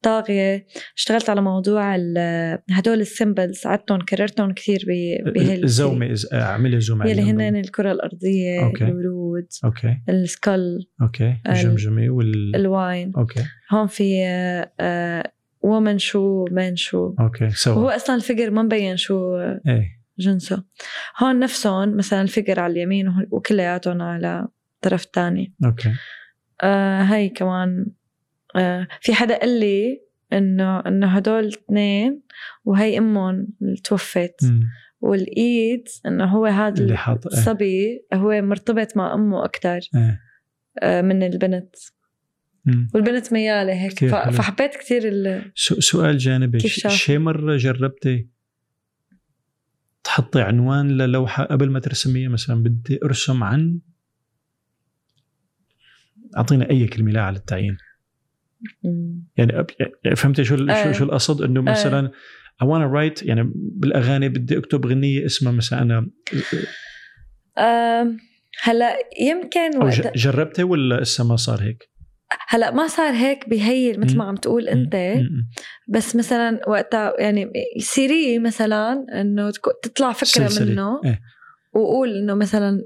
طاغية. 0.03 0.67
اشتغلت 0.97 1.31
على 1.31 1.41
موضوع 1.43 1.97
ال- 1.97 2.59
هدول 2.71 3.01
ال 3.01 3.09
symbols 3.09 3.67
عدتهم 3.67 4.01
كررتهم 4.01 4.53
كثير 4.53 4.85
بهي 5.35 5.55
الزومة 5.63 6.15
إز- 6.15 6.35
اعملي 6.35 6.81
زوم 6.81 7.03
يلي. 7.07 7.23
هن 7.23 7.57
الكرة 7.57 7.93
الأرضية 7.93 8.65
أوكي. 8.65 8.85
الورود 8.85 9.47
أوكي. 9.65 9.97
السكال 10.09 10.87
أوكي. 11.03 11.37
الجمجمه 11.49 12.11
وال 12.11 12.57
ال 12.57 12.66
wine. 12.66 13.13
okay. 13.17 13.41
هون 13.71 13.87
في 13.87 14.25
وومن 15.63 15.99
شو 15.99 16.45
مان 16.51 16.77
شو 16.77 17.15
أوكي. 17.21 17.45
وهو 17.45 17.51
سوا 17.55 17.97
أصلا 17.97 18.17
ال 18.17 18.21
figure 18.21 18.51
ما 18.51 18.63
مبين 18.63 18.97
شو 18.97 19.37
إيه. 19.39 20.01
جنسه. 20.19 20.65
هون 21.23 21.39
نفسهم 21.39 21.97
مثلا 21.97 22.23
ال 22.23 22.28
figure 22.28 22.61
على 22.61 22.73
اليمين 22.73 23.27
وكلياتهم 23.31 24.03
على 24.03 24.49
الطرف 24.77 25.05
الثاني 25.05 25.55
okay. 25.65 25.93
آه 26.63 27.03
هاي 27.03 27.29
كمان 27.29 27.87
في 29.01 29.15
حدا 29.15 29.39
قال 29.39 29.61
لي 29.61 30.03
إنه 30.33 30.81
إنه 30.81 31.07
هدول 31.07 31.47
اثنين 31.49 32.23
وهي 32.65 32.99
أمهم 32.99 33.49
اللي 33.63 33.77
توفت. 33.85 34.45
والإيد 35.01 35.89
إنه 36.07 36.25
هو 36.25 36.47
هذا 36.47 36.83
اللي 36.83 36.97
حاط 36.97 37.27
إيه. 37.27 37.39
الصبي 37.39 38.05
هو 38.15 38.43
مرتبط 38.43 38.97
مع 38.97 39.15
أمه 39.15 39.45
أكثر 39.45 39.81
إيه 39.95 40.21
آه 40.83 41.03
من 41.03 41.23
البنت 41.23 41.77
مم. 42.65 42.89
والبنت 42.95 43.33
ميالة 43.33 43.73
هيك 43.73 43.93
كتير 43.93 44.11
ف-. 44.11 44.37
فحبيت 44.37 44.77
كثير 44.77 45.09
ال... 45.09 45.53
سؤال 45.55 46.19
جانبي؟ 46.19 46.59
شي 46.89 47.19
مرة 47.19 47.57
جربتي 47.57 48.29
تحطي 50.05 50.41
عنوان 50.43 50.89
للوحة 50.89 51.45
قبل 51.45 51.71
ما 51.71 51.81
ترسميها 51.81 52.29
مثلا 52.29 52.63
بدي 52.63 52.99
أرسم 53.05 53.45
عن 53.45 53.79
اعطينا 56.37 56.71
أي 56.71 56.87
كلمة 56.87 57.13
لا 57.13 57.23
على 57.23 57.37
التعيين. 57.37 57.77
يعني 59.37 59.67
يعني 60.05 60.17
فهمتي 60.17 60.45
شو 60.45 60.55
ال- 60.55 60.71
آه. 60.71 60.85
شو, 60.85 60.99
شو 60.99 61.05
القصد 61.05 61.43
إنه 61.43 61.63
مثلا 61.63 62.11
I 62.63 62.67
wanna 62.67 62.93
write 62.95 63.27
يعني 63.27 63.53
بالأغاني 63.55 64.29
بدي 64.29 64.59
أكتب 64.59 64.87
غنية 64.87 65.27
اسمها 65.27 65.53
مثلا 65.53 65.83
أنا 65.83 66.07
هلأ 68.63 68.97
يمكن 69.21 69.77
وقت 69.83 70.17
جربتي 70.17 70.63
ولا 70.63 71.01
لسه 71.01 71.29
ما 71.29 71.37
صار 71.37 71.63
هيك؟ 71.63 71.91
هلأ 72.49 72.71
ما 72.71 72.87
صار 72.87 73.13
هيك 73.15 73.49
بهي 73.49 73.97
مثل 73.99 74.17
ما. 74.19 74.25
عم 74.25 74.35
تقول 74.35 74.69
أنت 74.69 75.23
بس 75.89 76.17
مثلا 76.17 76.61
وقتها 76.69 77.15
يعني 77.21 77.53
series 77.79 78.39
مثلا 78.39 79.07
إنه 79.21 79.51
تطلع 79.83 80.13
فكرة 80.13 80.47
سلسلة. 80.49 80.73
منه 80.73 81.01
إيه. 81.05 81.21
وقول 81.75 82.09
إنه 82.19 82.35
مثلا 82.35 82.81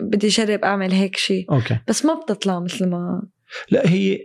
بدي 0.00 0.26
أجرب 0.26 0.64
أعمل 0.64 0.92
هيك 0.92 1.16
شيء 1.16 1.52
okay 1.52 1.78
بس 1.88 2.04
ما 2.04 2.14
بتطلع 2.14 2.60
مثل 2.60 2.86
ما 2.88 3.22
لا 3.70 3.88
هي 3.90 4.18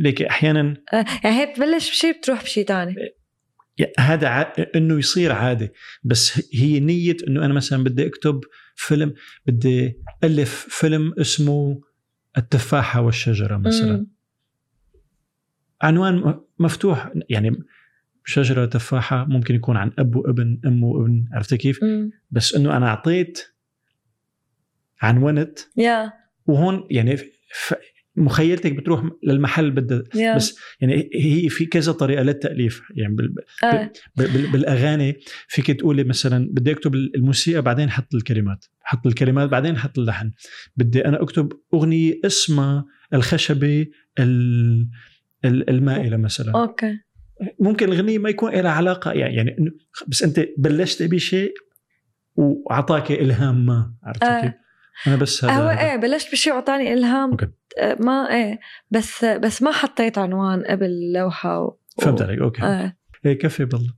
ليك 0.00 0.22
أحيانا 0.22 0.74
آه، 0.92 1.04
يعني 1.24 1.40
هي 1.40 1.46
بتبلش 1.46 1.90
بشيء 1.90 2.18
بتروح 2.18 2.42
بشيء 2.42 2.64
تاني 2.66 2.94
يا- 3.78 3.92
هذا 3.98 4.28
ع... 4.28 4.52
إنه 4.74 4.98
يصير 4.98 5.32
عادي 5.32 5.68
بس 6.04 6.42
هي 6.54 6.80
نية 6.80 7.16
إنه 7.28 7.44
أنا 7.44 7.54
مثلا 7.54 7.84
بدي 7.84 8.06
أكتب 8.06 8.40
فيلم 8.76 9.14
بدي 9.46 9.96
ألف 10.24 10.66
فيلم 10.70 11.14
اسمه 11.20 11.80
التفاحة 12.38 13.00
والشجرة 13.00 13.56
مثلا 13.56 13.92
مم. 13.96 14.06
عنوان 15.82 16.40
مفتوح 16.58 17.10
يعني 17.28 17.56
شجرة 18.24 18.66
تفاحة 18.66 19.24
ممكن 19.24 19.54
يكون 19.54 19.76
عن 19.76 19.92
أب 19.98 20.16
وابن 20.16 20.60
أم 20.66 20.84
وابن 20.84 21.28
عرفت 21.32 21.54
كيف 21.54 21.82
مم. 21.82 22.10
بس 22.30 22.54
إنه 22.54 22.76
أنا 22.76 22.86
أعطيت 22.88 23.42
عنونت 25.02 25.58
يا 25.76 26.12
وهون 26.46 26.86
يعني 26.90 27.16
ف- 27.54 27.74
مخيلتك 28.16 28.72
بتروح 28.72 29.02
للمحل 29.22 29.70
بدها 29.70 30.02
يا 30.14 30.36
بس 30.36 30.58
يعني 30.80 31.10
هي 31.14 31.48
في 31.48 31.66
كذا 31.66 31.92
طريقة 31.92 32.22
للتأليف 32.22 32.82
يعني 32.96 33.14
بال 33.14 33.34
آه. 33.64 33.90
بال- 34.16 34.32
بال- 34.32 34.50
بالأغاني 34.52 35.16
فيك 35.48 35.70
تقولي 35.70 36.04
مثلا 36.04 36.48
بدي 36.52 36.72
أكتب 36.72 36.94
الموسيقى 36.94 37.62
بعدين 37.62 37.90
حط 37.90 38.14
الكلمات 38.14 38.64
حط 38.82 39.06
الكلمات 39.06 39.48
بعدين 39.48 39.76
حط 39.78 39.98
اللحن 39.98 40.30
بدي 40.76 41.04
أنا 41.04 41.22
أكتب 41.22 41.52
أغنية 41.74 42.20
اسمها 42.26 42.84
الخشبة 43.14 43.86
ال- 44.18 44.88
ال- 45.44 45.70
المائلة 45.70 46.16
مثلا 46.16 46.52
okay 46.52 46.98
ممكن 47.60 47.92
الغنية 47.92 48.18
ما 48.18 48.28
يكون 48.30 48.52
لها 48.52 48.70
علاقة 48.70 49.12
يعني, 49.12 49.34
يعني 49.34 49.56
بس 50.08 50.22
أنت 50.22 50.48
بلشت 50.58 51.02
بشيء 51.02 51.54
وأعطاك 52.36 53.12
إلهام 53.12 53.66
ما 53.66 53.92
عرفت 54.02 54.22
آه. 54.22 54.40
كيف؟ 54.40 54.52
أنا 55.06 55.16
بس 55.16 55.44
هذا 55.44 55.54
هو. 55.54 55.68
إيه 55.68 55.96
بلشت 55.96 56.32
بشيء 56.32 56.52
وعطاني 56.52 56.92
إلهام 56.92 57.30
okay. 57.30 57.46
ما 58.00 58.34
إيه 58.34 58.60
بس 58.90 59.24
بس 59.24 59.62
ما 59.62 59.72
حطيت 59.72 60.18
عنوان 60.18 60.62
قبل 60.64 61.12
لوحة 61.12 61.60
و... 61.60 61.76
فهمت 62.02 62.22
عليك 62.22 62.62
إيه. 62.62 62.96
إيه 63.26 63.38
كفي 63.38 63.64
بالله. 63.64 63.94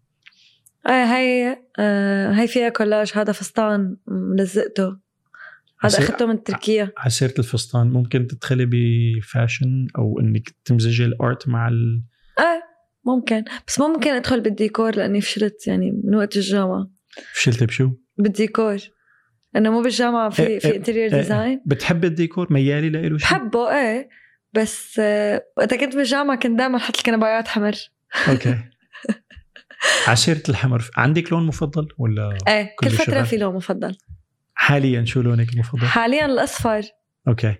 إيه 0.89 1.05
هي 1.17 1.59
آه 1.79 2.33
هي 2.33 2.47
فيها 2.49 2.69
كولاج 2.69 3.13
هذا 3.15 3.33
فستان 3.33 3.97
ملزقته 4.07 4.87
هذا 5.81 5.97
عسير- 5.97 6.05
أخذته 6.05 6.27
من 6.27 6.43
تركيا. 6.43 6.93
على 6.99 7.11
سيرة 7.11 7.35
الفستان 7.39 7.87
ممكن 7.87 8.27
تدخلي 8.27 8.67
ب 8.73 8.87
fashion 8.87 9.87
أو 9.99 10.21
إنك 10.21 10.55
تمزجي 10.65 11.05
ال 11.05 11.16
art 11.16 11.49
مع 11.49 11.69
ال... 11.69 12.03
إيه 12.39 12.63
ممكن. 13.05 13.45
بس 13.67 13.81
ما 13.81 13.89
ممكن 13.89 14.11
أدخل 14.11 14.41
بالديكور 14.41 14.97
لأني 14.97 15.21
فشلت 15.21 15.67
يعني 15.67 16.01
من 16.05 16.15
وقت 16.15 16.37
الجامعة. 16.37 16.91
فشلتي 17.35 17.67
بشو؟ 17.67 17.91
بالديكور. 18.17 18.77
انه 19.57 19.71
مو 19.71 19.83
بالجامعة 19.83 20.31
في 20.31 20.47
إيه، 20.47 20.59
في 20.59 20.69
إيه، 20.69 20.77
interior 20.77 21.13
إيه، 21.13 21.21
design 21.21 21.63
بتحبي 21.67 22.07
الديكور؟ 22.07 22.53
ميالي 22.53 22.91
لإله 22.91 23.19
شو؟ 23.19 23.25
بحبه 23.25 23.71
إيه. 23.71 24.09
بس 24.53 25.01
آه، 25.03 25.45
وقت 25.57 25.75
كنت 25.75 25.97
بالجامعة 25.97 26.39
كنت 26.39 26.59
دائما 26.59 26.77
أحط 26.77 26.97
الكنبايات 26.97 27.49
حمر. 27.49 27.75
okay. 28.29 28.59
على 30.07 30.17
سيرة 30.17 30.43
الحمر. 30.49 30.91
عندك 30.97 31.33
لون 31.33 31.47
مفضل 31.47 31.89
ولا 31.99 32.39
إيه 32.49 32.75
كل 32.79 32.89
كل 32.89 32.91
فترة 32.91 33.03
الشباب. 33.03 33.25
في 33.25 33.37
لون 33.37 33.55
مفضل. 33.55 33.97
حاليا 34.55 35.05
شو 35.05 35.21
لونك 35.21 35.53
المفضل؟ 35.53 35.87
حاليا 35.87 36.27
الأصفر. 36.27 36.83
okay. 37.29 37.55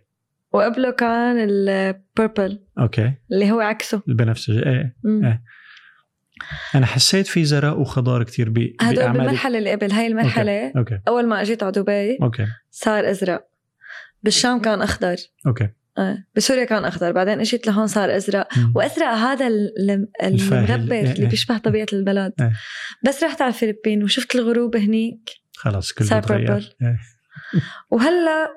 وقبله 0.53 0.91
كان 0.91 1.37
ال 1.51 1.66
purple 1.66 2.61
okay. 2.79 3.15
اللي 3.33 3.51
هو 3.51 3.61
عكسه. 3.61 4.03
البنفسجي 4.09 4.67
إيه 4.67 4.97
مم. 5.05 5.43
أنا 6.75 6.87
حسيت 6.87 7.27
في 7.27 7.45
زراق 7.45 7.81
وخضار 7.81 8.23
كتير 8.23 8.51
ب- 8.51 8.73
هدول 8.81 9.13
بالمرحلة 9.13 9.59
اللي 9.59 9.71
قبل 9.73 9.93
هاي 9.93 10.07
المرحلة 10.07 10.73
okay 10.77 11.01
أول 11.09 11.27
ما 11.27 11.43
أجيت 11.43 11.63
على 11.63 11.73
دبي 11.73 12.19
okay 12.23 12.47
صار 12.71 13.11
أزرق 13.11 13.49
بالشام 14.23 14.61
كان 14.61 14.83
أخضر 14.83 15.17
okay 15.47 15.69
آه. 15.99 16.19
بسوريا 16.35 16.65
كان 16.65 16.85
أخضر 16.85 17.13
بعدين 17.13 17.41
أجيت 17.41 17.67
لهون 17.67 17.87
صار 17.87 18.17
أزرق. 18.17 18.49
وأزرق 18.75 19.07
هذا. 19.09 19.47
المغبر 19.47 20.95
إيه، 20.95 21.01
اللي 21.13 21.23
إيه. 21.23 21.29
بيشبه 21.29 21.59
طبيعة 21.59 21.87
البلد 21.93 22.33
إيه. 22.41 22.53
بس 23.07 23.23
رحت 23.23 23.43
على 23.43 23.49
الفلبين 23.49 24.05
وشفت 24.05 24.35
الغروب 24.35 24.77
هنيك 24.77 25.31
خلاص 25.57 25.93
كله 25.93 26.07
صار. 26.09 26.63
وهلا 27.91 28.49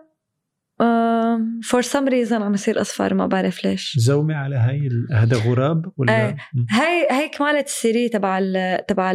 for 1.64 1.82
some 1.82 2.08
reason 2.08 2.42
عم 2.42 2.54
يصير 2.54 2.82
أصفر 2.82 3.14
ما 3.14 3.28
بعرف 3.28 3.66
ليش. 3.66 3.98
zoom 3.98 4.26
ي 4.26 4.34
على 4.34 4.56
هاي 4.56 4.90
هذا 5.12 5.38
غراب 5.38 5.92
ولا. 5.98 6.36
مم. 6.54 6.66
هاي 6.70 7.08
هي 7.12 7.30
كمالة 7.30 7.60
ال 7.60 7.68
série 7.68 8.10
تبع 8.10 8.40
ال 8.40 8.80
تبع 8.88 9.12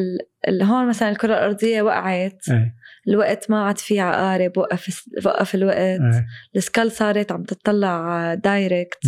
ال 0.49 0.63
هون 0.63 0.89
مثلا 0.89 1.09
الكرة 1.09 1.35
الأرضية 1.35 1.83
وقعت. 1.83 2.49
إيه 2.51 2.75
الوقت 3.09 3.51
ما 3.51 3.65
عاد 3.65 3.79
في 3.79 4.01
عقارب 4.01 4.59
وقف 4.59 5.09
وقف 5.27 5.55
الوقت. 5.55 5.77
إيه 5.77 6.27
ال 6.57 6.63
skull 6.63 6.93
صارت 6.93 7.33
عم 7.33 7.43
تطلع 7.43 8.35
direct 8.35 8.99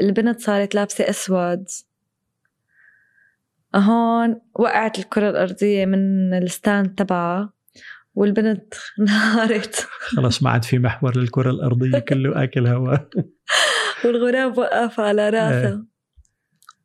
البنت 0.00 0.40
صارت 0.40 0.74
لابسة 0.74 1.10
أسود. 1.10 1.64
هون 3.74 4.40
وقعت 4.54 4.98
الكرة 4.98 5.30
الأرضية 5.30 5.86
من 5.86 6.34
ال 6.34 6.44
stand 6.44 6.94
تبعها. 6.94 7.57
والبنت 8.18 8.74
انهارت 9.00 9.86
خلاص 10.00 10.42
ما 10.42 10.50
عاد 10.50 10.64
في 10.64 10.78
محور 10.78 11.16
للكرة 11.18 11.50
الأرضية 11.50 11.98
كله 11.98 12.42
آكل 12.44 12.66
هواء 12.66 13.08
والغراب 14.04 14.58
وقف 14.58 15.00
على 15.00 15.30
راسها 15.30 15.84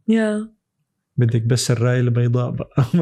yeah. 0.08 0.54
بدك 1.18 1.42
بس 1.42 1.72
الرايه 1.72 2.00
البيضاء 2.00 2.52
بقى. 2.52 2.86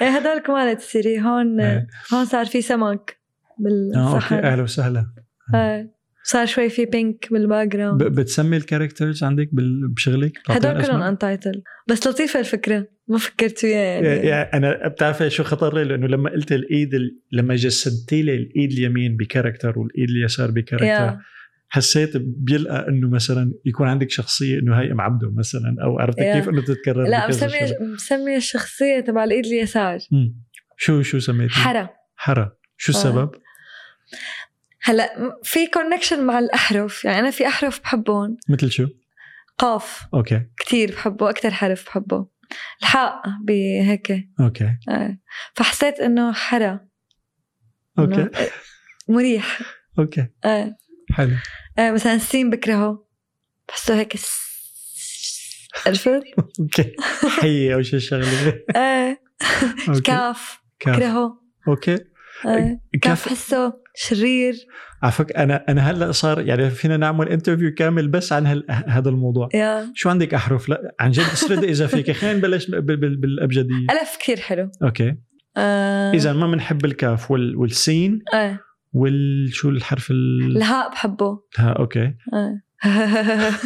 إيه 0.00 0.08
هدول 0.08 0.38
كمان 0.38 0.76
ال 0.76 0.83
série 0.83 1.20
هون 1.20 1.60
إيه. 1.60 1.86
هون 2.14 2.24
صار 2.24 2.46
في 2.46 2.62
سمك 2.62 3.20
بالصحن 3.58 4.34
أهلا 4.34 4.62
وسهلا. 4.62 5.06
إيه. 5.54 5.97
صار 6.30 6.46
شوي 6.46 6.68
في 6.70 6.84
pink 6.84 7.28
بال 7.32 7.68
background 7.68 8.02
بتسمي 8.04 8.56
ال 8.56 8.62
characters 8.62 9.24
عندك 9.24 9.48
بال- 9.52 9.88
بشغلك 9.88 10.32
هدول 10.48 10.86
كلهم؟ 10.86 11.02
untitled 11.02 11.62
بس 11.88 12.06
لطيفة 12.06 12.40
الفكرة 12.40 12.86
ما 13.08 13.18
فكرت 13.18 13.58
فيها 13.58 13.78
يعني 13.78 14.06
يعني 14.06 14.50
أنا 14.56 14.88
بتعرفي 14.88 15.30
شو 15.30 15.42
خطر 15.44 15.74
لي 15.74 15.84
لأنه 15.84 16.06
لما 16.06 16.30
قلت 16.30 16.52
الإيد 16.52 16.94
ال... 16.94 17.18
لما 17.32 17.54
جسدتي 17.54 18.22
لي 18.22 18.34
الإيد 18.34 18.72
اليمين 18.72 19.16
ب 19.16 19.22
character 19.22 19.78
والإيد 19.78 20.10
اليسار 20.10 20.50
ب 20.50 20.54
character 20.54 20.86
yeah 20.86 21.20
حسيت 21.68 22.16
بيلقى 22.16 22.88
إنه 22.88 23.10
مثلا 23.10 23.52
يكون 23.64 23.88
عندك 23.88 24.10
شخصية 24.10 24.58
إنه 24.58 24.80
هي 24.80 24.92
أم 24.92 25.00
عبده 25.00 25.30
مثلا 25.36 25.76
أو 25.84 25.98
عرفت 25.98 26.18
yeah. 26.18 26.34
كيف 26.34 26.48
إنه 26.48 26.62
تتكرر 26.62 27.02
لا 27.08 27.30
شغلة. 27.30 27.76
مسمية 27.94 28.36
الشخصية 28.36 29.00
تبع 29.00 29.24
الإيد 29.24 29.46
اليسار 29.46 29.98
مم. 30.12 30.34
شو 30.76 31.02
شو 31.02 31.18
سميتي؟ 31.18 31.54
حرا 31.54 31.88
حرا 32.16 32.52
شو 32.76 32.92
آه. 32.92 32.96
السبب؟ 32.96 33.30
هلا 34.88 35.38
في 35.42 35.66
connection 35.66 36.26
مع 36.26 36.38
الأحرف. 36.38 37.04
يعني 37.04 37.18
أنا 37.18 37.30
في 37.30 37.46
أحرف 37.46 37.80
بحبهم. 37.80 38.36
مثل 38.48 38.70
شو؟ 38.70 38.86
قاف. 39.58 40.06
okay. 40.14 40.42
كتير 40.58 40.92
بحبه 40.92 41.30
أكتر 41.30 41.50
حرف 41.50 41.86
بحبه. 41.86 42.26
الحاء 42.80 43.22
بهيك 43.44 44.28
okay. 44.40 44.76
آه. 44.88 45.18
فحسيت 45.54 46.00
إنه 46.00 46.32
حرا. 46.32 46.80
okay. 47.98 48.14
إنه 48.14 48.30
مريح. 49.08 49.60
okay. 49.98 50.26
آه. 50.44 50.76
حلو. 51.12 51.36
آه. 51.78 51.90
مثلا 51.90 52.14
السين 52.14 52.50
بكرهه. 52.50 53.06
بحسه 53.68 53.98
هيك 53.98 54.16
عرفت؟ 55.86 56.08
okay. 56.60 56.92
حية 57.40 57.74
أو 57.74 57.82
شي. 57.82 57.96
okay. 58.16 59.16
الكاف 59.88 60.60
كاف. 60.80 60.94
بكرهه. 60.94 61.40
أوكي. 61.68 61.98
آه. 62.46 62.80
كاف 63.02 63.28
بحسه 63.28 63.87
شرير. 64.00 64.54
على 65.02 65.12
فكره 65.12 65.36
أنا 65.42 65.64
أنا 65.68 65.90
هلأ 65.90 66.12
صار 66.12 66.40
يعني 66.40 66.70
فينا 66.70 66.96
نعمل 66.96 67.28
interview 67.28 67.74
كامل 67.74 68.08
بس 68.08 68.32
عن 68.32 68.62
هذا 68.70 69.08
الموضوع. 69.08 69.48
yeah. 69.54 69.92
شو 69.94 70.08
عندك 70.10 70.34
أحرف؟ 70.34 70.68
لا 70.68 70.94
عن 71.00 71.10
جد 71.10 71.20
أسرد 71.20 71.64
إذا 71.64 71.86
فيك. 71.86 72.10
خلينا 72.16 72.36
نبلش 72.38 72.66
بال- 72.70 72.80
بال- 72.96 73.16
بالأبجدية. 73.16 73.86
ألف 73.90 74.16
كتير 74.20 74.36
حلو. 74.40 74.70
okay. 74.82 75.14
آه. 75.56 76.12
إذا 76.12 76.32
ما 76.32 76.46
بنحب 76.46 76.84
الكاف 76.84 77.30
وال... 77.30 77.56
والسين 77.56 78.22
آه. 78.34 78.58
وال 78.92 79.48
شو 79.52 79.68
الحرف 79.68 80.10
ال... 80.10 80.56
الهاء 80.56 80.90
بحبه. 80.90 81.42
ها 81.56 81.72
okay. 81.72 82.14
آه. 82.34 82.60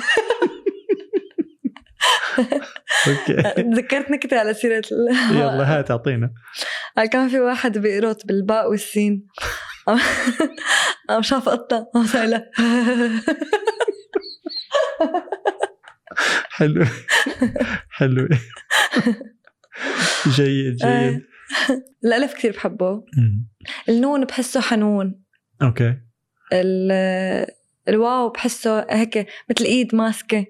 okay. 3.09 3.62
تذكرت 3.62 4.11
نكتة 4.11 4.39
على 4.39 4.55
سيرة 4.55 4.83
ال- 4.93 5.37
يلا 5.37 5.78
هات 5.78 5.91
اعطينا 5.91 6.30
كان 7.12 7.28
في 7.28 7.41
واحد 7.41 7.78
بيقرط 7.78 8.26
بالباء 8.26 8.70
والسين. 8.70 9.26
قام 11.09 11.22
شاف 11.30 11.49
قام 11.49 12.07
سألها 12.07 12.51
حلو. 16.51 16.85
حلو. 17.91 18.28
جيد 20.37 20.76
جيد. 20.76 21.22
الألف 22.05 22.35
كثير 22.35 22.53
بحبه. 22.53 23.05
النون 23.89 24.24
بحسه 24.24 24.61
حنون. 24.61 25.22
okay. 25.62 25.96
ال- 26.53 27.47
الواو 27.89 28.28
بحسه 28.30 28.87
هيك 28.91 29.26
مثل 29.50 29.64
إيد 29.64 29.95
ماسكة. 29.95 30.46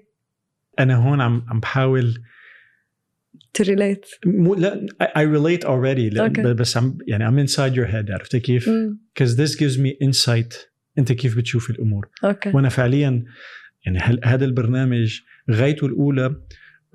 أنا 0.79 0.95
هون 0.95 1.21
عم 1.21 1.45
عم 1.49 1.59
بحاول 1.59 2.23
to 3.57 3.65
relate 3.65 4.19
مو 4.25 4.55
لا 4.55 4.85
I 5.01 5.21
relate 5.21 5.63
already. 5.65 6.13
لأن 6.13 6.55
بس 6.55 6.77
عم 6.77 6.97
يعني 7.07 7.27
I'm 7.27 7.47
inside 7.47 7.73
your 7.73 7.91
head 7.91 8.11
عرفت 8.11 8.35
كيف؟ 8.35 8.69
because 8.69 9.31
this 9.31 9.55
gives 9.55 9.77
me 9.77 10.07
insight 10.07 10.73
أنت 10.97 11.11
كيف 11.11 11.37
بتشوف 11.37 11.69
الأمور 11.69 12.09
okay 12.23 12.49
وأنا 12.49 12.69
فعليا 12.69 13.23
يعني 13.85 14.19
هذا 14.23 14.45
البرنامج 14.45 15.19
غايته 15.51 15.87
الأولى 15.87 16.35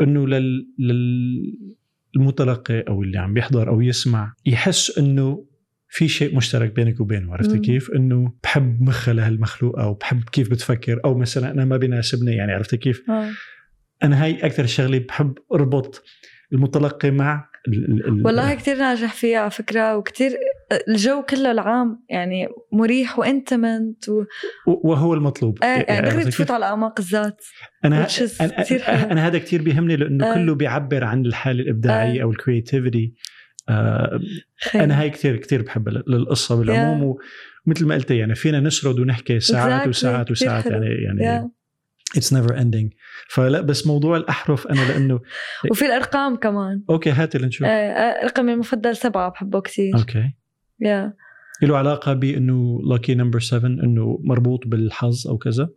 إنه 0.01 0.27
لل, 0.27 0.75
لل 0.79 1.79
المتلقي 2.17 2.81
أو 2.81 3.03
اللي 3.03 3.19
عم 3.19 3.35
بيحضر 3.35 3.69
أو 3.69 3.81
يسمع 3.81 4.35
يحس 4.47 4.99
إنه 4.99 5.47
في 5.89 6.09
شيء 6.09 6.37
مشترك 6.37 6.73
بينك 6.73 7.01
وبينه 7.01 7.33
عرفت 7.33 7.51
مم. 7.51 7.63
كيف؟ 7.63 7.91
إنه 7.91 8.33
بحب 8.43 8.83
مخها 8.83 9.15
لهالمخلوقة 9.15 9.83
أو 9.83 9.95
بحب 9.95 10.23
كيف 10.33 10.51
بتفكر 10.51 11.01
أو 11.05 11.19
مثلا 11.19 11.51
أنا 11.51 11.65
ما 11.65 11.77
بيناسبني 11.77 12.35
يعني 12.35 12.53
عرفت 12.53 12.75
كيف؟ 12.75 13.11
آه. 13.11 13.31
أنا 14.03 14.25
هاي 14.25 14.47
أكثر 14.47 14.67
شغلة 14.67 14.99
بحب 14.99 15.35
أربط 15.55 16.05
المتلقي 16.53 17.11
مع 17.11 17.49
ال 17.69 18.07
ال 18.09 18.27
والله 18.27 18.55
كتير 18.55 18.77
ناجح 18.77 19.13
فيها 19.13 19.39
على 19.39 19.51
فكرة 19.51 19.97
وكتير 19.97 20.33
الجو 20.89 21.23
كله 21.23 21.51
العام 21.51 22.05
يعني 22.11 22.49
مريح 22.73 23.19
وإنتمنت 23.19 24.09
و... 24.09 24.25
وهو 24.67 25.15
المطلوب 25.15 25.59
آه 25.63 25.67
يعني 25.67 26.09
دغري 26.09 26.17
عرفت 26.17 26.29
تفوت؟ 26.29 26.51
على 26.51 26.65
أعماق 26.65 27.01
الذات 27.01 27.45
أنا 27.85 28.07
أنا, 28.41 28.63
كتير 28.63 28.79
حلو. 28.79 29.11
أنا 29.11 29.27
هذا 29.27 29.39
كثير 29.39 29.63
بيهمني 29.63 29.97
لأنه 29.97 30.31
آه. 30.31 30.35
كله 30.35 30.55
بيعبر 30.55 31.05
عن 31.05 31.27
الحالة 31.27 31.61
الإبداعية 31.63 32.21
آه. 32.21 32.23
أو 32.23 32.31
ال 32.31 32.38
creativity 32.38 33.15
آه 33.69 34.21
خير. 34.71 34.85
أنا 34.85 35.01
هاي 35.01 35.11
كثير 35.11 35.37
كثير 35.37 35.63
بحب 35.63 35.89
للقصة 35.89 36.57
بالعموم 36.57 37.17
ومثل 37.67 37.87
ما 37.87 37.95
قلت 37.95 38.11
يعني 38.11 38.35
فينا 38.35 38.61
نسرد 38.61 39.01
ونحكي 39.01 39.41
ساعات 39.41 39.83
Exactly. 39.83 39.89
وساعات 39.89 40.31
وساعات. 40.31 40.67
يعني 40.67 40.87
يعني 40.87 41.21
Yeah. 41.21 41.58
it's 42.17 42.33
never 42.33 42.59
ending 42.59 42.93
فلا 43.29 43.61
بس 43.61 43.87
موضوع 43.87 44.17
الأحرف 44.17 44.67
أنا 44.67 44.81
لأنه 44.81 45.21
وفي 45.71 45.87
الأرقام 45.87 46.37
كمان. 46.37 46.83
okay 46.91 47.11
هاتي 47.11 47.39
لنشوف 47.39 47.67
آه، 47.67 47.71
آه، 47.71 48.25
رقمي 48.25 48.53
المفضل 48.53 48.97
سبعة 48.97 49.31
بحبه 49.31 49.61
كتير. 49.61 49.95
okay. 49.99 50.33
يا 50.81 51.13
له 51.63 51.77
علاقة 51.77 52.13
بأنه 52.13 52.81
lucky 52.91 53.15
number 53.15 53.41
7 53.41 53.67
أنه 53.69 54.19
مربوط 54.25 54.61
بالحظ 54.67 55.29
أو 55.29 55.39
كذا؟ 55.39 55.69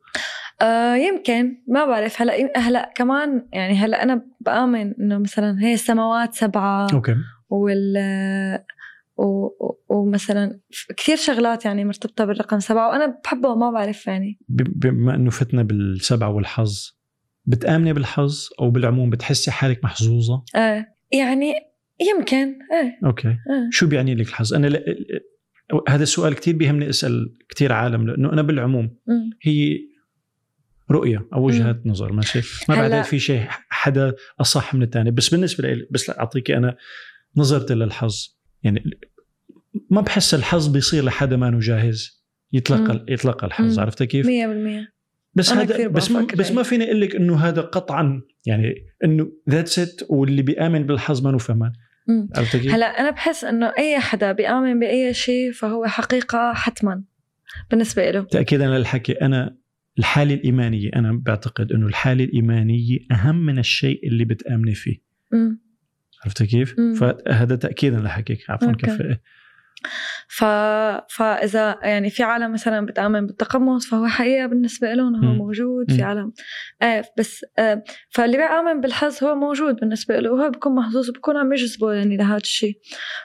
آه 0.62 0.96
يمكن. 0.96 1.58
ما 1.68 1.86
بعرف. 1.86 2.22
هلا 2.22 2.58
هلا 2.58 2.92
كمان 2.96 3.48
يعني 3.54 3.74
هلا 3.74 4.04
أنا 4.04 4.26
بآمن 4.40 4.94
إنه 5.00 5.18
مثلا 5.18 5.58
هي 5.60 5.74
السماوات 5.74 6.34
سبعة 6.34 6.88
okay. 6.94 7.16
وال 7.50 7.98
ومثلا 9.90 10.60
كثير 10.98 11.16
شغلات 11.16 11.66
يعني 11.66 11.86
مرتبطة 11.86 12.26
بالرقم 12.26 12.60
سبعة 12.60 12.90
وأنا 12.90 13.22
بحبه 13.24 13.50
وما 13.50 13.72
بعرف 13.72 14.08
يعني. 14.08 14.40
بما 14.50 15.16
إنه 15.16 15.30
فتنا 15.30 15.64
بالسبعة 15.64 16.30
والحظ 16.30 16.92
بتآمني 17.46 17.94
بالحظ 17.94 18.50
أو 18.60 18.70
بالعموم 18.70 19.10
بتحسي 19.10 19.52
حالك 19.52 19.84
محظوظة؟ 19.84 20.44
آه 20.56 20.86
يعني 21.12 21.54
يمكن 22.02 22.38
إيه 22.72 23.00
أوكي. 23.06 23.28
آه. 23.28 23.70
شو 23.72 23.88
بيعني 23.88 24.16
لك 24.16 24.28
الحظ؟ 24.28 24.54
أنا 24.54 24.68
ل... 24.68 24.84
هذا 25.90 26.04
السؤال 26.04 26.36
كثير 26.36 26.56
بيهمني 26.56 26.90
أسأل 26.90 27.38
كثير 27.50 27.74
عالم 27.74 28.08
لأنه 28.08 28.34
أنا 28.34 28.42
بالعموم 28.42 28.98
مم. 29.08 29.30
هي 29.42 29.80
رؤية 30.92 31.28
أو 31.34 31.46
وجهة 31.46 31.82
نظر 31.86 32.14
ماشي؟ 32.14 32.42
ما 32.70 32.76
بعتقد 32.76 33.04
في 33.04 33.20
شيء 33.20 33.46
حدا 33.70 34.14
أصح 34.42 34.74
من 34.74 34.84
الثاني 34.84 35.12
بس 35.12 35.30
بالنسبة 35.30 35.68
لي 35.68 35.88
بس 35.92 36.10
أعطيكي 36.10 36.58
أنا 36.58 36.78
نظرتي 37.38 37.74
للحظ. 37.74 38.28
يعني 38.64 38.84
ما 39.90 40.02
بحس 40.02 40.34
الحظ 40.34 40.68
بيصير 40.68 41.04
لحدا 41.04 41.38
ما 41.38 41.60
جاهز 41.60 42.24
يتلقى 42.54 42.94
مم. 42.94 43.06
يتلقى 43.10 43.48
الحظ 43.48 43.74
مم. 43.74 43.80
عرفت 43.80 44.04
كيف؟ 44.04 44.26
مية 44.26 44.48
بالمية 44.48 44.94
بس 45.34 45.52
أنا 45.52 45.62
هذا 45.62 45.88
بس 45.88 46.12
ما 46.12 46.28
بس 46.38 46.52
ما 46.52 46.62
هيك. 46.62 46.68
فيني 46.68 46.86
أقول 46.86 47.02
لك 47.02 47.16
إنه 47.16 47.38
هذا 47.38 47.62
قطعا 47.62 48.22
يعني 48.46 48.76
إنه 49.04 49.32
that's 49.50 49.80
it 49.80 50.02
واللي 50.10 50.42
بيآمن 50.42 50.86
بالحظ 50.86 51.28
ما 51.28 51.38
فهمان. 51.38 51.72
عرفت 52.36 52.58
كيف؟ 52.58 52.74
هلا 52.74 52.86
أنا 52.86 53.10
بحس 53.10 53.44
إنه 53.44 53.74
أي 53.78 54.00
حدا 54.00 54.32
بيآمن 54.32 54.80
بأي 54.80 55.14
شيء 55.14 55.52
فهو 55.52 55.86
حقيقة 55.86 56.54
حتما 56.54 57.04
بالنسبة 57.72 58.12
له 58.12 58.22
تاكيدا 58.22 58.68
للحكي 58.68 59.12
أنا 59.12 59.58
الحالة 60.00 60.34
الإيمانية 60.34 60.90
أنا 60.96 61.22
بعتقد 61.26 61.72
إنه 61.72 61.88
الحالة 61.88 62.24
الإيمانية 62.24 63.00
أهم 63.12 63.46
من 63.46 63.60
الشيء 63.60 64.08
اللي 64.08 64.26
بتآمني 64.26 64.76
فيه 64.76 64.98
مم. 65.34 65.62
عرفت 66.24 66.44
كيف؟ 66.44 66.80
مم. 66.80 66.94
فهذا 66.94 67.56
تاكيدا 67.56 68.00
لحكيك 68.00 68.50
عفوا 68.50 68.68
okay. 68.68 69.18
ف... 70.28 70.44
فاذا 71.10 71.80
يعني 71.84 72.10
في 72.10 72.24
عالم 72.24 72.54
مثلا 72.54 72.86
بتأمن 72.86 73.28
بالتقمص 73.28 73.90
فهو 73.90 74.08
حقيقة 74.08 74.46
بالنسبة 74.46 74.94
لهم 74.94 75.16
هو. 75.16 75.34
موجود. 75.34 75.92
في 75.92 76.02
عالم 76.04 76.34
آه 76.82 77.04
بس 77.18 77.46
آه 77.60 77.84
فاللي 78.10 78.38
بيأمن 78.38 78.82
بالحظ 78.82 79.24
هو 79.24 79.36
موجود 79.36 79.76
بالنسبة 79.76 80.20
له 80.20 80.32
وهو 80.32 80.50
بيكون 80.50 80.76
محظوظ 80.76 81.10
وبيكون 81.10 81.38
عم 81.38 81.54
يجذبه 81.54 81.94
يعني 81.94 82.18
لهذا 82.18 82.38
الشيء 82.38 82.80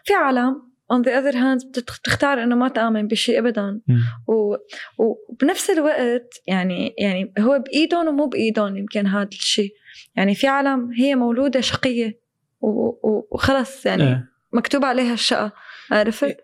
في 0.04 0.14
عالم 0.14 0.66
on 0.92 1.02
the 1.02 1.10
other 1.10 1.34
hand 1.34 1.66
بتختار 1.66 2.42
إنه 2.42 2.54
ما 2.56 2.68
تأمن 2.68 3.08
بشيء 3.08 3.38
ابدا. 3.38 3.80
و... 4.28 4.56
وبنفس 4.98 5.70
الوقت 5.70 6.42
يعني 6.46 6.94
يعني 6.98 7.32
هو 7.38 7.58
بإيدهم 7.58 8.08
ومو 8.08 8.26
بإيدهم 8.26 8.76
يمكن 8.76 9.06
هذا 9.06 9.28
الشيء 9.28 9.74
يعني 10.16 10.34
في 10.34 10.46
عالم 10.46 10.92
هي 10.92 11.14
مولودة 11.14 11.60
شقية 11.60 12.20
و... 12.60 12.68
و... 12.68 13.28
وخلص 13.30 13.86
يعني 13.86 14.02
آه. 14.02 14.28
مكتوب 14.52 14.84
عليها 14.84 15.12
الشقة 15.12 15.52
عرفت؟ 15.90 16.36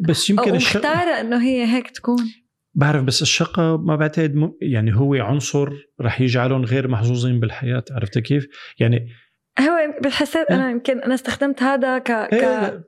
بس 0.00 0.30
أو 0.30 0.36
يمكن 0.36 0.54
الشقة 0.54 0.78
مختارة 0.78 1.20
إنه 1.20 1.42
هي 1.42 1.64
هيك 1.66 1.90
تكون 1.90 2.24
بعرف 2.74 3.04
بس 3.04 3.22
الشقة 3.22 3.76
ما 3.76 3.96
بعتقد 3.96 4.34
م... 4.34 4.52
يعني 4.60 4.94
هو 4.96 5.14
عنصر 5.14 5.72
رح 6.00 6.20
يجعلهم 6.20 6.64
غير 6.64 6.88
محظوظين 6.88 7.40
بالحياة 7.40 7.84
عرفت 7.90 8.18
كيف؟ 8.18 8.46
يعني 8.80 9.08
هو 9.60 10.00
بحسيت 10.04 10.50
أنا 10.50 10.70
يمكن 10.70 11.00
أنا 11.00 11.14
استخدمت 11.14 11.62
هذا 11.62 11.98
ك 11.98 12.10
إيه، 12.10 12.68
ك 12.68 12.84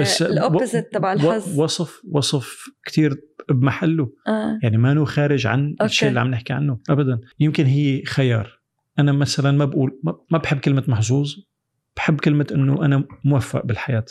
بس 0.00 0.22
ال 0.22 0.30
opposite 0.30 0.92
تبع 0.92 1.12
الحظ 1.12 1.60
وصف 1.60 2.00
وصف 2.12 2.64
كتير 2.84 3.14
بمحله 3.48 4.12
آه. 4.28 4.58
يعني 4.62 4.78
ما 4.78 4.94
نو 4.94 5.04
خارج 5.04 5.46
عن 5.46 5.70
okay. 5.70 5.84
الشيء 5.84 6.08
اللي 6.08 6.20
عم 6.20 6.30
نحكي 6.30 6.52
عنه 6.52 6.78
ابدا 6.90 7.20
يمكن 7.40 7.64
هي 7.64 8.04
خيار 8.04 8.58
أنا 8.98 9.12
مثلا 9.12 9.50
ما 9.50 9.64
بقول 9.64 10.00
ما 10.30 10.38
بحب 10.38 10.58
كلمة 10.58 10.84
محظوظ 10.88 11.34
بحب 11.98 12.20
كلمة 12.20 12.46
إنه 12.54 12.84
أنا 12.84 13.04
موفق 13.24 13.66
بالحياة. 13.66 14.04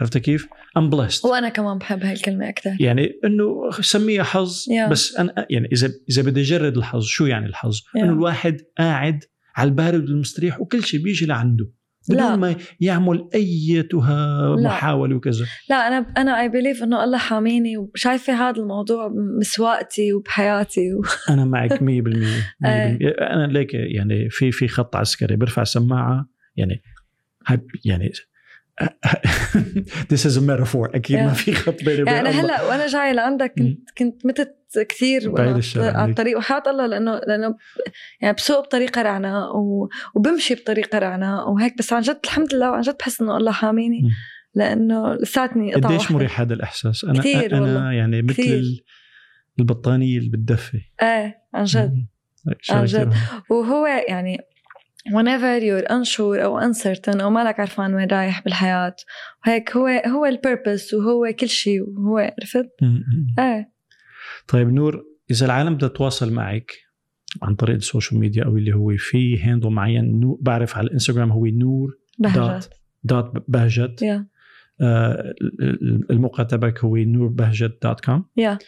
عرفت 0.00 0.18
كيف 0.18 0.48
I'm 0.76 0.90
blessed 0.90 1.24
وأنا 1.24 1.48
كمان 1.48 1.78
بحب 1.78 2.04
هاي 2.04 2.12
الكلمة 2.12 2.48
أكثر 2.48 2.76
يعني 2.80 3.12
إنه 3.24 3.70
سميها 3.80 4.22
حظ 4.22 4.50
Yeah. 4.60 4.90
بس 4.90 5.16
أنا 5.16 5.46
يعني 5.50 5.68
إذا 5.72 5.90
إذا 6.10 6.22
بدي 6.22 6.40
أجرد 6.40 6.76
الحظ 6.76 7.02
شو 7.02 7.26
يعني 7.26 7.46
الحظ؟ 7.46 7.76
Yeah. 7.76 8.02
إنه 8.02 8.12
الواحد 8.12 8.60
قاعد 8.78 9.24
على 9.56 9.68
البارد 9.68 10.10
والمستريح 10.10 10.60
وكل 10.60 10.84
شيء 10.84 11.02
بيجي 11.02 11.26
لعنده 11.26 11.72
بدون 12.08 12.22
لا. 12.22 12.36
ما 12.36 12.56
يعمل 12.80 13.28
ايتها. 13.34 14.56
محاولة 14.56 15.16
وكذا 15.16 15.46
لا 15.70 15.76
أنا 15.76 16.06
أنا 16.16 16.40
I 16.40 16.48
believe 16.48 16.82
إنه 16.82 17.04
الله 17.04 17.18
حاميني 17.18 17.76
وشايفة 17.76 18.32
هذا 18.32 18.62
الموضوع 18.62 19.08
بسواقتي 19.08 20.12
وبحياتي 20.12 20.94
و... 20.94 21.02
أنا 21.34 21.44
معك 21.44 21.72
100% 21.72 21.76
100% 21.78 21.84
إيه. 21.84 23.08
أنا 23.20 23.46
ليك 23.46 23.74
يعني 23.74 24.30
في 24.30 24.52
في 24.52 24.68
خط 24.68 24.96
عسكري 24.96 25.36
برفع 25.36 25.64
سماعة 25.64 26.26
يعني 26.56 26.82
يعني 27.84 28.12
This 30.12 30.24
is 30.24 30.36
a 30.36 30.40
metaphor 30.40 30.94
أكيد 30.94 31.18
ما 31.18 31.32
Yeah. 31.32 31.36
في 31.36 31.52
خط 31.54 31.84
بيني 31.84 32.02
وبين 32.02 32.14
يعني 32.14 32.28
أنا 32.28 32.40
الله. 32.40 32.54
هلا 32.56 32.62
وأنا 32.68 32.86
جاي 32.86 33.12
لعندك. 33.12 33.52
كنت 33.58 33.90
كنت 33.98 34.26
متت 34.26 34.56
كثير 34.88 35.30
بعيد 35.30 35.46
وأنا 35.48 35.58
الشر 35.58 35.82
على. 35.96 36.10
الطريق 36.10 36.38
وحياة 36.38 36.62
الله 36.66 36.86
لأنه 36.86 37.18
لأنه 37.26 37.56
يعني 38.20 38.34
بسوق 38.34 38.64
بطريقة 38.64 39.02
رعناء. 39.02 39.50
وبمشي 40.14 40.54
بطريقة 40.54 40.98
رعناء 40.98 41.50
وهيك 41.50 41.78
بس 41.78 41.92
عن 41.92 42.02
جد 42.02 42.18
الحمد 42.24 42.54
لله 42.54 42.70
وعن 42.70 42.80
جد 42.80 42.96
بحس 43.00 43.20
إنه 43.20 43.36
الله 43.36 43.52
حاميني. 43.52 44.10
لأنه 44.54 45.14
لساتني 45.14 45.74
قطعه 45.74 45.94
قديش. 45.96 46.10
مريح 46.10 46.40
هذا 46.40 46.54
الإحساس 46.54 47.04
أنا 47.04 47.20
كتير 47.20 47.52
أنا 47.56 47.60
والله. 47.60 47.92
يعني 47.92 48.22
مثل 48.22 48.32
كتير. 48.34 48.54
ال- 48.58 48.80
البطانية 49.58 50.18
اللي 50.18 50.30
بتدفي 50.30 50.80
إيه 51.02 51.38
عن 51.54 51.64
جد 51.64 52.06
عن 52.70 52.84
جد. 52.84 53.12
وهو 53.50 53.86
يعني 53.86 54.38
whenever 55.08 55.60
you're 55.60 55.88
unsure 55.88 56.42
أو 56.44 56.60
uncertain 56.60 57.20
أو 57.20 57.30
مالك 57.30 57.60
عرفان 57.60 57.94
وين 57.94 58.08
رايح 58.08 58.44
بالحياة 58.44 58.96
وهيك 59.46 59.76
هو 59.76 59.86
هو 59.86 60.26
ال 60.26 60.35
purpose 60.35 60.94
وهو 60.94 61.32
كل 61.40 61.48
شيء 61.48 61.82
وهو 61.82 62.18
عرفت؟ 62.18 62.68
إيه. 63.38 63.72
طيب 64.48 64.72
نور 64.72 65.04
إذا 65.30 65.46
العالم 65.46 65.74
بدها 65.74 65.88
تتواصل 65.88 66.32
معك 66.32 66.72
عن 67.42 67.54
طريق 67.54 67.76
ال 67.76 67.82
social 67.82 68.20
media 68.20 68.44
أو 68.44 68.56
اللي 68.56 68.74
هو 68.74 68.92
في 68.98 69.42
handle 69.42 69.70
معين 69.70 70.20
نور 70.20 70.38
بعرف 70.40 70.76
على 70.76 70.86
الانستغرام 70.86 71.32
هو 71.32 71.46
نور 71.46 71.98
بهجت. 72.18 72.70
dot 73.04 73.44
بهجت. 73.48 74.02
yeah 74.02 74.26
آه، 74.82 75.34
الموقع 76.10 76.44
تبعك 76.44 76.84
هو 76.84 76.96
نوربهجت 76.96 77.78
dot 77.82 78.00
com 78.00 78.24
yeah 78.36 78.58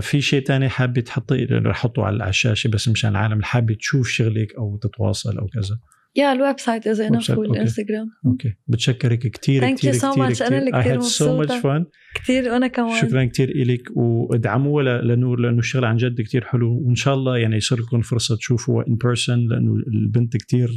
في 0.00 0.20
شيء 0.20 0.42
تاني 0.42 0.68
حابة 0.68 1.00
تحطي 1.00 1.44
رح 1.44 1.76
أحطه 1.76 2.04
على 2.04 2.28
الشاشة 2.28 2.68
بس 2.68 2.88
مشان 2.88 3.10
العالم 3.10 3.32
اللي 3.32 3.44
حابة 3.44 3.74
تشوف 3.74 4.08
شغلك 4.08 4.54
أو 4.54 4.76
تتواصل 4.76 5.38
أو 5.38 5.46
كذا. 5.46 5.78
يا 6.18 6.32
الويب 6.32 6.60
سايت 6.60 6.86
إذا 6.86 7.04
ويب 7.04 7.14
انف. 7.14 7.30
والانستغرام 7.30 8.06
okay 8.26 8.54
بتشكرك 8.68 9.18
كتير 9.18 9.62
Thank 9.62 9.74
كتير 9.78 9.92
you 9.92 9.96
so 9.96 10.10
كتير 10.12 10.34
much. 10.34 10.42
أنا 10.42 10.58
اللي 10.58 10.70
كتير 10.82 11.00
had 11.00 11.04
so 11.04 11.20
much 11.20 11.22
مبسوطة. 11.22 11.60
fun 11.60 11.84
كثير 12.14 12.52
وأنا 12.52 12.66
كمان 12.66 13.00
شكرا 13.00 13.24
كتير 13.24 13.48
إلك 13.48 13.82
وادعموها 13.96 14.84
ل- 14.84 15.08
لنور 15.08 15.40
لأنه 15.40 15.58
الشغل 15.58 15.84
عن 15.84 15.96
جد 15.96 16.20
كتير 16.20 16.44
حلو 16.44 16.82
وإن 16.86 16.94
شاء 16.94 17.14
الله 17.14 17.38
يعني 17.38 17.56
يصير 17.56 17.78
لكم 17.80 18.00
فرصة 18.00 18.36
تشوفوا 18.36 18.82
in 18.82 18.86
person 19.06 19.28
لأنه 19.30 19.74
البنت 19.94 20.36
كتير 20.36 20.70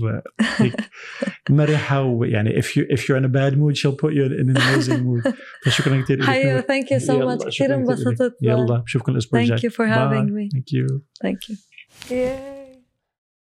هيك 0.58 0.74
مرحة 1.50 2.02
ويعني 2.04 2.62
if 2.62 2.66
you 2.66 2.82
if 2.98 3.00
you're 3.02 3.22
in 3.22 3.26
a 3.26 3.34
bad 3.34 3.54
mood 3.58 3.78
she'll 3.78 3.98
put 4.04 4.14
you 4.14 4.24
in 4.26 4.32
an 4.50 4.58
amazing 4.58 5.00
mood 5.06 5.34
فشكرا 5.66 6.02
كتير 6.02 6.18
إلك 6.20 6.26
حيو. 6.28 6.62
thank 6.62 6.92
you 6.92 7.00
so 7.00 7.20
much 7.26 7.58
كثير. 7.62 7.76
انبسطت 7.76 8.36
يلا 8.42 8.78
بشوفكم 8.78 9.12
الأسبوع 9.12 9.46
Thank 9.46 9.52
الجاي 9.52 9.70
you 9.70 9.74
for 9.74 9.86
having 9.88 10.28
Bye. 10.30 10.32
me. 10.32 10.58
Thank 10.58 10.78
you 10.78 11.00
ثانك 11.24 11.50
يو 11.50 12.61